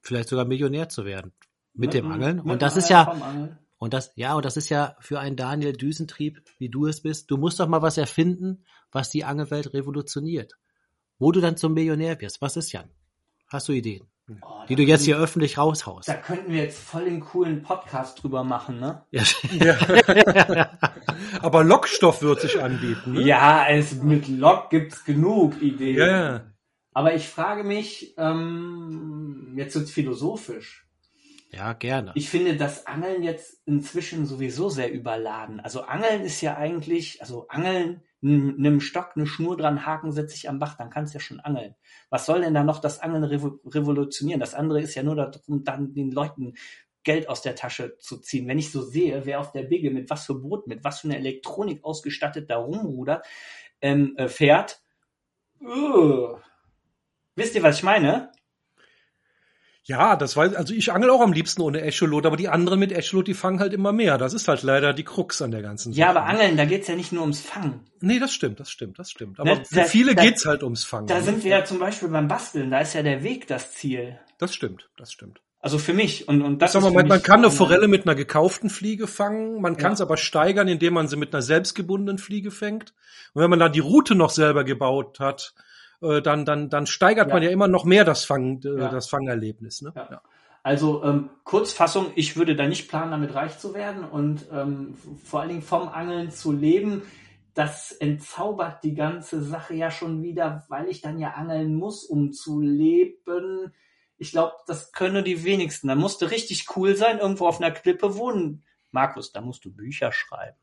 vielleicht 0.00 0.28
sogar 0.28 0.44
Millionär 0.44 0.88
zu 0.88 1.04
werden 1.04 1.32
mit 1.74 1.94
dem 1.94 2.10
Angeln. 2.10 2.40
Und 2.40 2.62
das 2.62 2.76
ist 2.76 2.88
ja, 2.88 3.50
und 3.78 3.94
das, 3.94 4.12
ja, 4.14 4.34
und 4.34 4.44
das 4.44 4.56
ist 4.56 4.68
ja 4.68 4.96
für 5.00 5.18
einen 5.18 5.36
Daniel 5.36 5.72
Düsentrieb, 5.72 6.42
wie 6.58 6.68
du 6.68 6.86
es 6.86 7.02
bist. 7.02 7.30
Du 7.30 7.36
musst 7.36 7.58
doch 7.58 7.68
mal 7.68 7.82
was 7.82 7.98
erfinden, 7.98 8.64
was 8.90 9.10
die 9.10 9.24
Angelwelt 9.24 9.72
revolutioniert. 9.74 10.54
Wo 11.18 11.32
du 11.32 11.40
dann 11.40 11.56
zum 11.56 11.74
Millionär 11.74 12.20
wirst. 12.20 12.40
Was 12.40 12.56
ist 12.56 12.72
Jan? 12.72 12.90
Hast 13.48 13.68
du 13.68 13.72
Ideen? 13.72 14.06
Oh, 14.40 14.64
die 14.68 14.76
du 14.76 14.82
jetzt 14.82 15.04
hier 15.04 15.18
öffentlich 15.18 15.58
raushaust. 15.58 16.08
Da 16.08 16.14
könnten 16.14 16.52
wir 16.52 16.62
jetzt 16.62 16.78
voll 16.78 17.04
den 17.06 17.20
coolen 17.20 17.62
Podcast 17.62 18.22
drüber 18.22 18.44
machen, 18.44 18.78
ne? 18.78 19.04
Ja. 19.10 19.22
ja. 19.52 20.70
Aber 21.42 21.64
Lockstoff 21.64 22.22
wird 22.22 22.40
sich 22.40 22.62
anbieten. 22.62 23.14
Ne? 23.14 23.22
Ja, 23.22 23.66
es, 23.68 23.94
mit 24.02 24.28
Lock 24.28 24.70
gibt's 24.70 25.04
genug 25.04 25.60
Ideen. 25.60 25.98
Ja. 25.98 26.52
Aber 26.94 27.14
ich 27.14 27.28
frage 27.28 27.64
mich, 27.64 28.14
ähm, 28.16 29.54
jetzt 29.56 29.74
wird's 29.74 29.90
philosophisch. 29.90 30.86
Ja, 31.54 31.74
gerne. 31.74 32.12
Ich 32.14 32.30
finde 32.30 32.56
das 32.56 32.86
Angeln 32.86 33.22
jetzt 33.22 33.60
inzwischen 33.66 34.24
sowieso 34.24 34.70
sehr 34.70 34.90
überladen. 34.90 35.60
Also 35.60 35.82
Angeln 35.82 36.22
ist 36.22 36.40
ja 36.40 36.56
eigentlich, 36.56 37.20
also 37.20 37.46
Angeln, 37.48 38.02
nimm 38.22 38.80
Stock, 38.80 39.10
eine 39.14 39.26
Schnur 39.26 39.58
dran, 39.58 39.84
Haken 39.84 40.12
setze 40.12 40.34
ich 40.34 40.48
am 40.48 40.58
Bach, 40.58 40.78
dann 40.78 40.88
kannst 40.88 41.12
du 41.12 41.18
ja 41.18 41.20
schon 41.20 41.40
angeln. 41.40 41.74
Was 42.08 42.24
soll 42.24 42.40
denn 42.40 42.54
da 42.54 42.64
noch 42.64 42.78
das 42.78 43.00
Angeln 43.00 43.24
revolutionieren? 43.24 44.40
Das 44.40 44.54
andere 44.54 44.80
ist 44.80 44.94
ja 44.94 45.02
nur 45.02 45.14
darum, 45.14 45.62
dann 45.62 45.92
den 45.92 46.10
Leuten 46.10 46.54
Geld 47.04 47.28
aus 47.28 47.42
der 47.42 47.54
Tasche 47.54 47.98
zu 47.98 48.18
ziehen. 48.18 48.48
Wenn 48.48 48.58
ich 48.58 48.72
so 48.72 48.80
sehe, 48.80 49.26
wer 49.26 49.40
auf 49.40 49.52
der 49.52 49.64
Bigge 49.64 49.90
mit 49.90 50.08
was 50.08 50.24
für 50.24 50.36
Boot, 50.36 50.66
mit 50.66 50.84
was 50.84 51.00
für 51.00 51.08
eine 51.08 51.18
Elektronik 51.18 51.84
ausgestattet 51.84 52.48
da 52.48 52.56
rumrudert, 52.56 53.26
ähm, 53.82 54.14
äh, 54.16 54.28
fährt, 54.28 54.80
uh, 55.60 56.36
wisst 57.34 57.54
ihr, 57.54 57.62
was 57.62 57.76
ich 57.76 57.82
meine? 57.82 58.32
Ja, 59.84 60.14
das 60.14 60.36
weiß, 60.36 60.54
also 60.54 60.74
ich 60.74 60.92
angel 60.92 61.10
auch 61.10 61.20
am 61.20 61.32
liebsten 61.32 61.60
ohne 61.60 61.80
Echolot, 61.80 62.24
aber 62.24 62.36
die 62.36 62.48
anderen 62.48 62.78
mit 62.78 62.92
Echolot, 62.92 63.26
die 63.26 63.34
fangen 63.34 63.58
halt 63.58 63.72
immer 63.72 63.92
mehr. 63.92 64.16
Das 64.16 64.32
ist 64.32 64.46
halt 64.46 64.62
leider 64.62 64.92
die 64.92 65.02
Krux 65.02 65.42
an 65.42 65.50
der 65.50 65.62
ganzen 65.62 65.92
Sache. 65.92 66.00
Ja, 66.00 66.10
aber 66.10 66.24
Angeln, 66.24 66.56
da 66.56 66.64
geht's 66.66 66.86
ja 66.86 66.94
nicht 66.94 67.10
nur 67.10 67.22
ums 67.22 67.40
Fangen. 67.40 67.80
Nee, 68.00 68.20
das 68.20 68.32
stimmt, 68.32 68.60
das 68.60 68.70
stimmt, 68.70 69.00
das 69.00 69.10
stimmt. 69.10 69.40
Aber 69.40 69.56
da, 69.56 69.64
für 69.64 69.84
viele 69.84 70.14
da, 70.14 70.22
geht's 70.22 70.46
halt 70.46 70.62
ums 70.62 70.84
Fangen. 70.84 71.08
Da 71.08 71.20
sind 71.20 71.42
wir 71.42 71.50
ja 71.50 71.64
zum 71.64 71.80
Beispiel 71.80 72.08
beim 72.08 72.28
Basteln, 72.28 72.70
da 72.70 72.78
ist 72.78 72.94
ja 72.94 73.02
der 73.02 73.24
Weg 73.24 73.48
das 73.48 73.72
Ziel. 73.72 74.20
Das 74.38 74.54
stimmt, 74.54 74.88
das 74.96 75.10
stimmt. 75.12 75.40
Also 75.58 75.78
für 75.78 75.94
mich 75.94 76.28
und 76.28 76.42
und 76.42 76.60
das 76.60 76.72
Sag 76.72 76.82
mal, 76.82 76.92
man, 76.92 77.06
man 77.06 77.22
kann 77.22 77.38
eine 77.38 77.50
Forelle 77.50 77.86
mit 77.86 78.04
einer 78.04 78.16
gekauften 78.16 78.68
Fliege 78.68 79.06
fangen, 79.06 79.60
man 79.60 79.76
kann 79.76 79.92
es 79.92 80.00
aber 80.00 80.16
steigern, 80.16 80.66
indem 80.66 80.94
man 80.94 81.06
sie 81.06 81.16
mit 81.16 81.32
einer 81.32 81.42
selbstgebundenen 81.42 82.18
Fliege 82.18 82.50
fängt. 82.50 82.94
Und 83.32 83.42
wenn 83.42 83.50
man 83.50 83.60
dann 83.60 83.72
die 83.72 83.80
Route 83.80 84.16
noch 84.16 84.30
selber 84.30 84.64
gebaut 84.64 85.20
hat, 85.20 85.54
äh, 86.02 86.22
dann 86.22 86.44
dann 86.44 86.68
dann 86.68 86.86
steigert 86.86 87.28
ja. 87.28 87.34
man 87.34 87.42
ja 87.42 87.50
immer 87.50 87.68
noch 87.68 87.84
mehr 87.84 88.04
das 88.04 88.24
Fang 88.24 88.60
äh, 88.62 88.80
ja. 88.80 88.88
das 88.88 89.08
Fangerlebnis. 89.08 89.82
Ne? 89.82 89.92
Ja. 89.94 90.22
Also 90.62 91.02
ähm, 91.02 91.30
Kurzfassung, 91.44 92.12
ich 92.14 92.36
würde 92.36 92.54
da 92.54 92.66
nicht 92.66 92.88
planen, 92.88 93.10
damit 93.10 93.34
reich 93.34 93.58
zu 93.58 93.74
werden 93.74 94.04
und 94.04 94.46
ähm, 94.52 94.94
vor 95.24 95.40
allen 95.40 95.48
Dingen 95.48 95.62
vom 95.62 95.88
Angeln 95.88 96.30
zu 96.30 96.52
leben. 96.52 97.02
Das 97.54 97.92
entzaubert 97.92 98.82
die 98.82 98.94
ganze 98.94 99.42
Sache 99.42 99.74
ja 99.74 99.90
schon 99.90 100.22
wieder, 100.22 100.64
weil 100.68 100.88
ich 100.88 101.02
dann 101.02 101.18
ja 101.18 101.32
angeln 101.32 101.74
muss, 101.74 102.04
um 102.04 102.32
zu 102.32 102.60
leben 102.60 103.72
ich 104.22 104.30
glaube, 104.30 104.54
das 104.68 104.92
können 104.92 105.24
die 105.24 105.42
wenigsten. 105.42 105.88
Da 105.88 105.96
musst 105.96 106.22
du 106.22 106.26
richtig 106.26 106.76
cool 106.76 106.94
sein, 106.94 107.18
irgendwo 107.18 107.48
auf 107.48 107.60
einer 107.60 107.72
Klippe 107.72 108.16
wohnen. 108.16 108.62
Markus, 108.92 109.32
da 109.32 109.40
musst 109.40 109.64
du 109.64 109.74
Bücher 109.74 110.12
schreiben. 110.12 110.56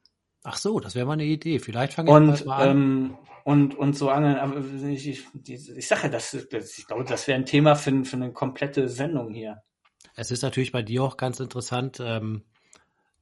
Ach 0.43 0.57
so, 0.57 0.79
das 0.79 0.95
wäre 0.95 1.05
mal 1.05 1.13
eine 1.13 1.25
Idee. 1.25 1.59
Vielleicht 1.59 1.93
fange 1.93 2.09
ich 2.09 2.15
und, 2.15 2.45
mal 2.45 2.69
an. 2.69 2.69
Ähm, 2.69 3.17
und, 3.43 3.77
und 3.77 3.97
so 3.97 4.09
angeln. 4.09 4.35
Aber 4.35 4.63
ich, 4.87 5.07
ich, 5.07 5.25
ich 5.47 5.87
sage, 5.87 6.09
das, 6.09 6.37
das, 6.51 6.77
ich 6.77 6.87
glaube, 6.87 7.03
das 7.03 7.27
wäre 7.27 7.37
ein 7.37 7.45
Thema 7.45 7.75
für, 7.75 8.05
für 8.05 8.15
eine 8.15 8.31
komplette 8.31 8.87
Sendung 8.87 9.33
hier. 9.33 9.61
Es 10.15 10.31
ist 10.31 10.43
natürlich 10.43 10.71
bei 10.71 10.81
dir 10.81 11.03
auch 11.03 11.17
ganz 11.17 11.39
interessant, 11.39 11.99
ähm, 11.99 12.43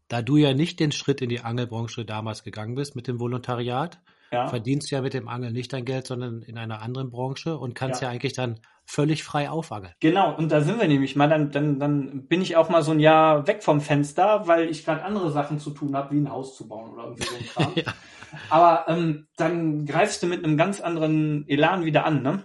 da 0.07 0.21
du 0.21 0.37
ja 0.37 0.53
nicht 0.53 0.79
den 0.79 0.91
Schritt 0.91 1.21
in 1.21 1.29
die 1.29 1.41
Angelbranche 1.41 2.05
damals 2.05 2.43
gegangen 2.43 2.75
bist 2.75 2.95
mit 2.95 3.07
dem 3.07 3.19
Volontariat, 3.19 4.01
ja. 4.31 4.47
verdienst 4.47 4.89
ja 4.91 5.01
mit 5.01 5.13
dem 5.13 5.27
Angeln 5.27 5.53
nicht 5.53 5.73
dein 5.73 5.85
Geld, 5.85 6.07
sondern 6.07 6.41
in 6.41 6.57
einer 6.57 6.81
anderen 6.81 7.09
Branche 7.09 7.57
und 7.57 7.75
kannst 7.75 8.01
ja, 8.01 8.07
ja 8.07 8.13
eigentlich 8.13 8.33
dann 8.33 8.59
völlig 8.87 9.23
frei 9.23 9.49
aufangeln. 9.49 9.93
Genau, 9.99 10.33
und 10.35 10.49
da 10.49 10.61
sind 10.61 10.79
wir 10.79 10.87
nämlich 10.87 11.15
mal, 11.17 11.27
dann, 11.27 11.51
dann, 11.51 11.77
dann 11.77 12.25
bin 12.27 12.41
ich 12.41 12.55
auch 12.55 12.69
mal 12.69 12.81
so 12.81 12.91
ein 12.91 13.01
Jahr 13.01 13.45
weg 13.45 13.61
vom 13.61 13.81
Fenster, 13.81 14.47
weil 14.47 14.69
ich 14.69 14.85
gerade 14.85 15.03
andere 15.03 15.29
Sachen 15.29 15.59
zu 15.59 15.71
tun 15.71 15.95
habe, 15.95 16.15
wie 16.15 16.19
ein 16.19 16.31
Haus 16.31 16.55
zu 16.55 16.67
bauen 16.69 16.91
oder 16.91 17.03
irgendwie 17.03 17.27
so 17.27 17.35
ein 17.35 17.45
Kram. 17.45 17.71
ja. 17.75 17.93
Aber 18.49 18.85
ähm, 18.87 19.27
dann 19.35 19.85
greifst 19.85 20.23
du 20.23 20.27
mit 20.27 20.43
einem 20.43 20.57
ganz 20.57 20.79
anderen 20.79 21.47
Elan 21.49 21.83
wieder 21.83 22.05
an, 22.05 22.23
ne? 22.23 22.43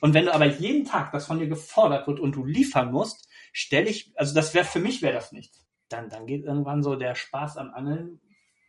Und 0.00 0.14
wenn 0.14 0.24
du 0.24 0.34
aber 0.34 0.46
jeden 0.46 0.84
Tag 0.84 1.12
das 1.12 1.26
von 1.26 1.38
dir 1.38 1.46
gefordert 1.46 2.08
wird 2.08 2.18
und 2.18 2.34
du 2.34 2.44
liefern 2.44 2.90
musst, 2.90 3.28
stelle 3.52 3.88
ich, 3.88 4.12
also 4.16 4.34
das 4.34 4.52
wäre 4.54 4.64
für 4.64 4.80
mich 4.80 5.00
wäre 5.00 5.14
das 5.14 5.30
nichts. 5.30 5.64
Dann, 5.88 6.08
dann 6.08 6.26
geht 6.26 6.44
irgendwann 6.44 6.82
so 6.82 6.96
der 6.96 7.14
Spaß 7.14 7.56
am 7.56 7.70
Angeln 7.70 8.20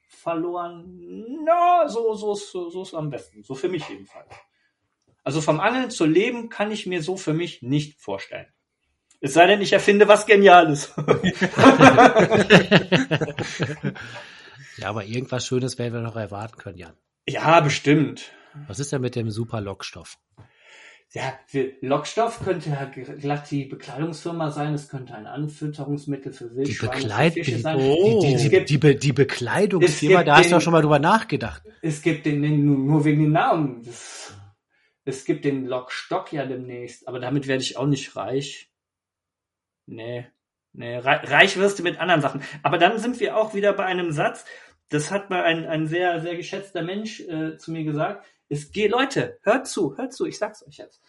verloren. 0.08 1.39
Na, 1.44 1.88
so, 1.89 2.14
so, 2.14 2.36
so, 2.36 2.70
so 2.70 2.84
ist 2.84 2.94
am 2.94 3.10
besten. 3.10 3.41
So 3.41 3.56
für 3.56 3.68
mich 3.68 3.89
jedenfalls. 3.89 4.30
Also 5.24 5.41
vom 5.41 5.59
Angeln 5.59 5.89
zu 5.89 6.05
leben 6.05 6.49
kann 6.49 6.71
ich 6.71 6.86
mir 6.86 7.01
so 7.01 7.17
für 7.17 7.34
mich 7.34 7.61
nicht 7.61 7.99
vorstellen. 8.01 8.47
Es 9.21 9.34
sei 9.34 9.47
denn, 9.47 9.61
ich 9.61 9.71
erfinde 9.71 10.09
was 10.09 10.26
Geniales. 10.26 10.93
ja, 14.78 14.89
aber 14.89 15.05
irgendwas 15.05 15.47
Schönes 15.47 15.80
werden 15.80 15.93
wir 15.93 16.01
noch 16.01 16.17
erwarten 16.17 16.57
können, 16.57 16.78
Jan. 16.78 16.93
Ja, 17.28 17.61
bestimmt. 17.61 18.34
Was 18.67 18.80
ist 18.80 18.91
denn 18.91 18.99
mit 18.99 19.15
dem 19.15 19.32
super 19.32 19.61
Lockstoff? 19.61 20.17
Ja, 21.13 21.39
Lockstoff 21.82 22.43
könnte 22.43 22.71
ja 22.71 22.86
glatt 22.86 23.49
die 23.51 23.65
Bekleidungsfirma 23.65 24.49
sein, 24.49 24.74
es 24.74 24.89
könnte 24.89 25.13
ein 25.13 25.28
Anfütterungsmittel 25.28 26.34
für 26.34 26.55
Wildschweine 26.55 26.91
die 26.91 27.01
Bekleid 27.03 27.34
Fische 27.34 27.59
sein. 27.59 27.78
Oh. 27.78 28.19
Die, 28.21 28.36
die, 28.36 28.65
die, 28.65 28.80
die, 28.80 28.97
die 28.97 29.13
Bekleidungsfirma, 29.13 30.24
da 30.24 30.38
hast 30.38 30.51
du 30.51 30.55
auch 30.57 30.61
schon 30.61 30.74
mal 30.74 30.82
drüber 30.82 30.97
nachgedacht. 30.99 31.61
Es 31.82 32.01
gibt 32.01 32.26
den, 32.26 32.41
den 32.41 32.65
nur 32.65 33.05
wegen 33.05 33.21
dem 33.21 33.32
Namen. 33.32 33.84
Das, 33.84 34.34
es 35.06 35.26
gibt 35.26 35.45
den 35.45 35.66
Lockstock 35.66 36.32
ja 36.32 36.45
demnächst, 36.45 37.08
aber 37.08 37.20
damit 37.20 37.47
werde 37.47 37.64
ich 37.64 37.78
auch 37.78 37.88
nicht 37.88 38.16
reich. 38.16 38.72
Nee, 39.86 40.28
nee, 40.72 40.97
reich 40.97 41.58
wirst 41.58 41.80
du 41.80 41.84
mit 41.84 41.99
anderen 41.99 42.22
Sachen. 42.22 42.43
Aber 42.62 42.78
dann 42.78 42.99
sind 42.99 43.20
wir 43.20 43.38
auch 43.38 43.54
wieder 43.54 43.74
bei 43.74 43.86
einem 43.86 44.12
Satz, 44.12 44.45
das 44.89 45.12
hat 45.12 45.30
mal 45.30 45.43
ein, 45.43 45.66
ein 45.66 45.88
sehr, 45.88 46.22
sehr 46.22 46.36
geschätzter 46.36 46.84
Mensch 46.84 47.20
äh, 47.22 47.58
zu 47.58 47.72
mir 47.72 47.84
gesagt 47.84 48.26
es 48.54 48.72
geht, 48.72 48.91
Leute, 48.91 49.39
hört 49.41 49.68
zu, 49.68 49.97
hört 49.97 50.14
zu, 50.14 50.26
ich 50.26 50.38
sag's 50.38 50.66
euch 50.66 50.78
jetzt. 50.78 51.01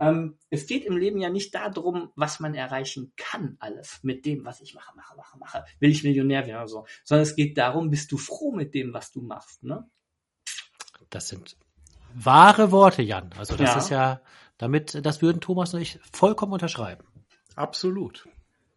Ähm, 0.00 0.38
es 0.50 0.66
geht 0.66 0.84
im 0.84 0.96
Leben 0.96 1.18
ja 1.18 1.30
nicht 1.30 1.54
darum, 1.54 2.12
was 2.14 2.38
man 2.38 2.54
erreichen 2.54 3.12
kann, 3.16 3.56
alles 3.58 4.00
mit 4.02 4.24
dem, 4.24 4.44
was 4.44 4.60
ich 4.60 4.74
mache, 4.74 4.94
mache, 4.94 5.16
mache, 5.16 5.38
mache. 5.38 5.64
Will 5.80 5.90
ich 5.90 6.04
Millionär 6.04 6.46
werden 6.46 6.58
oder 6.58 6.68
so. 6.68 6.86
Sondern 7.02 7.22
es 7.22 7.34
geht 7.34 7.58
darum, 7.58 7.90
bist 7.90 8.12
du 8.12 8.18
froh 8.18 8.52
mit 8.52 8.74
dem, 8.74 8.92
was 8.92 9.10
du 9.10 9.22
machst, 9.22 9.62
ne? 9.64 9.88
Das 11.08 11.28
sind 11.28 11.56
wahre 12.14 12.72
Worte, 12.72 13.02
Jan. 13.02 13.30
Also 13.38 13.56
das 13.56 13.70
ja. 13.70 13.78
ist 13.78 13.88
ja, 13.90 14.20
damit, 14.58 15.04
das 15.04 15.22
würden 15.22 15.40
Thomas 15.40 15.74
und 15.74 15.80
ich 15.80 15.98
vollkommen 16.12 16.52
unterschreiben. 16.52 17.04
Absolut. 17.56 18.26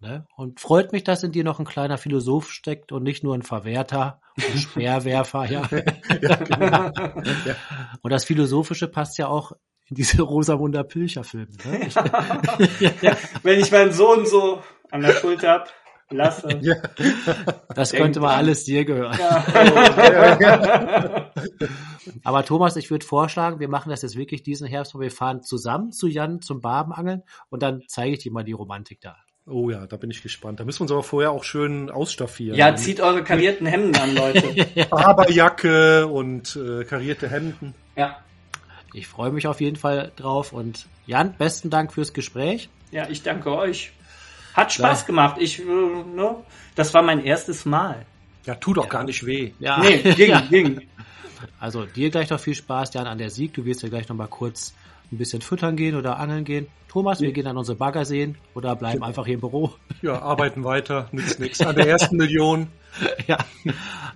Ne? 0.04 0.26
Und 0.36 0.60
freut 0.60 0.92
mich, 0.92 1.06
dass 1.06 1.24
in 1.24 1.32
dir 1.32 1.46
noch 1.46 1.60
ein 1.60 1.66
kleiner 1.66 1.98
Philosoph 1.98 2.52
steckt 2.52 2.92
und 2.92 3.04
nicht 3.04 3.24
nur 3.24 3.36
ein 3.36 3.42
Verwerter, 3.42 4.20
ein 4.36 4.58
Speerwerfer, 4.58 5.46
ja. 5.46 5.70
ja, 6.22 6.36
genau. 6.36 6.92
ja. 7.46 7.56
Und 8.02 8.12
das 8.12 8.26
Philosophische 8.26 8.90
passt 8.90 9.18
ja 9.18 9.28
auch 9.28 9.54
in 9.86 9.96
diese 9.96 10.22
Rosamunder 10.22 10.84
Pilcher-Filme. 10.84 11.48
Ne? 11.66 11.90
ja. 13.02 13.16
Wenn 13.44 13.60
ich 13.60 13.72
meinen 13.72 13.94
Sohn 13.94 14.26
so 14.26 14.62
an 14.92 15.02
der 15.02 15.14
Schulter 15.14 15.50
hab, 15.52 15.70
lasse. 16.16 16.60
Ja. 16.62 16.76
Das 17.76 17.92
könnte 17.92 18.20
mal 18.20 18.36
alles 18.36 18.64
dir 18.64 18.86
gehören. 18.86 19.18
Ja. 19.20 19.44
Aber 22.24 22.46
Thomas, 22.46 22.76
ich 22.76 22.92
würde 22.92 23.06
vorschlagen, 23.06 23.60
wir 23.60 23.70
machen 23.70 23.90
das 23.90 24.02
jetzt 24.02 24.16
wirklich 24.16 24.44
diesen 24.44 24.68
Herbst, 24.68 24.96
wo 24.96 25.00
wir 25.00 25.12
fahren 25.12 25.42
zusammen 25.42 25.92
zu 25.92 26.08
Jan 26.08 26.42
zum 26.42 26.62
Barbenangeln 26.62 27.24
und 27.50 27.64
dann 27.64 27.84
zeige 27.88 28.14
ich 28.14 28.20
dir 28.20 28.32
mal 28.32 28.44
die 28.44 28.52
Romantik 28.54 29.02
da. 29.02 29.18
Oh 29.46 29.70
ja, 29.70 29.86
da 29.88 29.98
bin 29.98 30.10
ich 30.10 30.24
gespannt. 30.24 30.60
Da 30.60 30.64
müssen 30.64 30.80
wir 30.80 30.84
uns 30.84 30.92
aber 30.92 31.04
vorher 31.04 31.32
auch 31.32 31.44
schön 31.44 31.90
ausstaffieren. 31.90 32.58
Ja, 32.58 32.76
zieht 32.76 33.02
eure 33.02 33.24
karierten 33.24 33.68
Hemden 33.68 33.96
an, 33.98 34.16
Leute. 34.16 34.54
Barberjacke 34.90 36.08
und 36.08 36.56
äh, 36.56 36.86
karierte 36.86 37.30
Hemden. 37.30 37.74
Ja. 37.98 38.18
Ich 38.94 39.08
freue 39.08 39.32
mich 39.32 39.48
auf 39.48 39.60
jeden 39.60 39.76
Fall 39.76 40.12
drauf 40.16 40.54
und 40.54 40.86
Jan, 41.06 41.34
besten 41.38 41.70
Dank 41.70 41.92
fürs 41.92 42.14
Gespräch. 42.14 42.70
Ja, 42.92 43.10
ich 43.10 43.24
danke 43.24 43.52
euch. 43.52 43.92
Hat 44.54 44.72
Spaß 44.72 45.02
ja. 45.02 45.08
gemacht. 45.08 45.38
Ich, 45.40 45.60
äh, 45.60 45.64
ne, 45.64 46.36
das 46.76 46.94
war 46.94 47.02
mein 47.02 47.24
erstes 47.24 47.66
Mal. 47.66 48.06
Ja, 48.46 48.56
tut 48.56 48.78
doch 48.78 48.86
ja. 48.86 48.90
gar 48.90 49.04
nicht 49.04 49.26
weh. 49.26 49.52
Ja. 49.60 49.80
Nee, 49.80 49.98
ging, 50.16 50.30
ja. 50.30 50.42
ging. 50.42 50.82
Also 51.60 51.86
dir 51.86 52.10
gleich 52.10 52.30
noch 52.30 52.40
viel 52.40 52.56
Spaß, 52.56 52.94
Jan, 52.94 53.08
an 53.08 53.18
der 53.18 53.30
Sieg. 53.30 53.54
Du 53.54 53.66
wirst 53.66 53.84
ja 53.84 53.90
gleich 53.90 54.08
noch 54.10 54.16
mal 54.16 54.28
kurz 54.28 54.74
ein 55.12 55.18
bisschen 55.18 55.42
füttern 55.42 55.76
gehen 55.76 55.96
oder 55.96 56.20
angeln 56.20 56.44
gehen. 56.44 56.68
Thomas, 56.90 57.22
wir 57.22 57.32
gehen 57.32 57.48
an 57.48 57.58
unsere 57.58 57.76
Bagger 57.76 58.06
sehen 58.06 58.38
oder 58.54 58.76
bleiben 58.76 58.98
genau. 58.98 59.08
einfach 59.08 59.26
hier 59.26 59.36
im 59.36 59.40
Büro. 59.40 59.74
Ja, 60.02 60.22
arbeiten 60.22 60.64
weiter, 60.64 61.08
nützt 61.12 61.40
nichts. 61.40 61.62
An 61.62 61.76
der 61.76 61.88
ersten 61.88 62.18
Million. 62.18 62.68
Ja. 63.26 63.40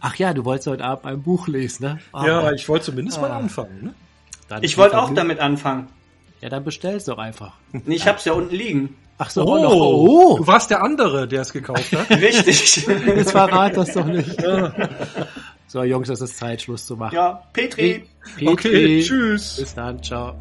Ach 0.02 0.16
ja, 0.18 0.36
du 0.36 0.46
wolltest 0.46 0.68
heute 0.68 0.84
Abend 0.84 1.08
ein 1.08 1.24
Buch 1.24 1.48
lesen, 1.48 1.84
ne? 1.84 2.00
Ah. 2.14 2.28
Ja, 2.28 2.52
ich 2.52 2.70
wollte 2.70 2.86
zumindest 2.86 3.18
ah. 3.18 3.22
mal 3.22 3.32
anfangen. 3.32 3.86
Ne? 3.86 3.96
Dann 4.50 4.64
ich 4.64 4.78
wollte 4.78 5.00
auch 5.00 5.12
damit 5.16 5.40
anfangen. 5.40 5.88
Ja, 6.42 6.50
dann 6.50 6.64
bestellst 6.64 7.08
doch 7.08 7.18
einfach. 7.18 7.54
Ich 7.88 8.08
hab's 8.08 8.26
ja 8.26 8.34
unten 8.34 8.54
liegen. 8.54 8.96
Ach 9.20 9.30
so, 9.30 9.46
oh, 9.46 10.36
oh. 10.36 10.38
du 10.38 10.48
warst 10.48 10.70
der 10.70 10.84
andere, 10.84 11.28
der 11.28 11.42
es 11.42 11.52
gekauft 11.52 11.92
hat. 11.92 12.10
Richtig. 12.22 12.86
Jetzt 12.86 13.32
verrat 13.32 13.76
das 13.76 13.94
doch 13.94 14.06
nicht. 14.06 14.38
So, 15.68 15.84
Jungs, 15.84 16.08
es 16.08 16.22
ist 16.22 16.38
Zeit, 16.38 16.62
Schluss 16.62 16.86
zu 16.86 16.96
machen. 16.96 17.16
Ja, 17.16 17.44
Petri. 17.52 18.06
Petri. 18.36 18.48
Okay, 18.48 19.04
tschüss. 19.04 19.58
Bis 19.58 19.74
dann, 19.74 20.02
ciao. 20.02 20.36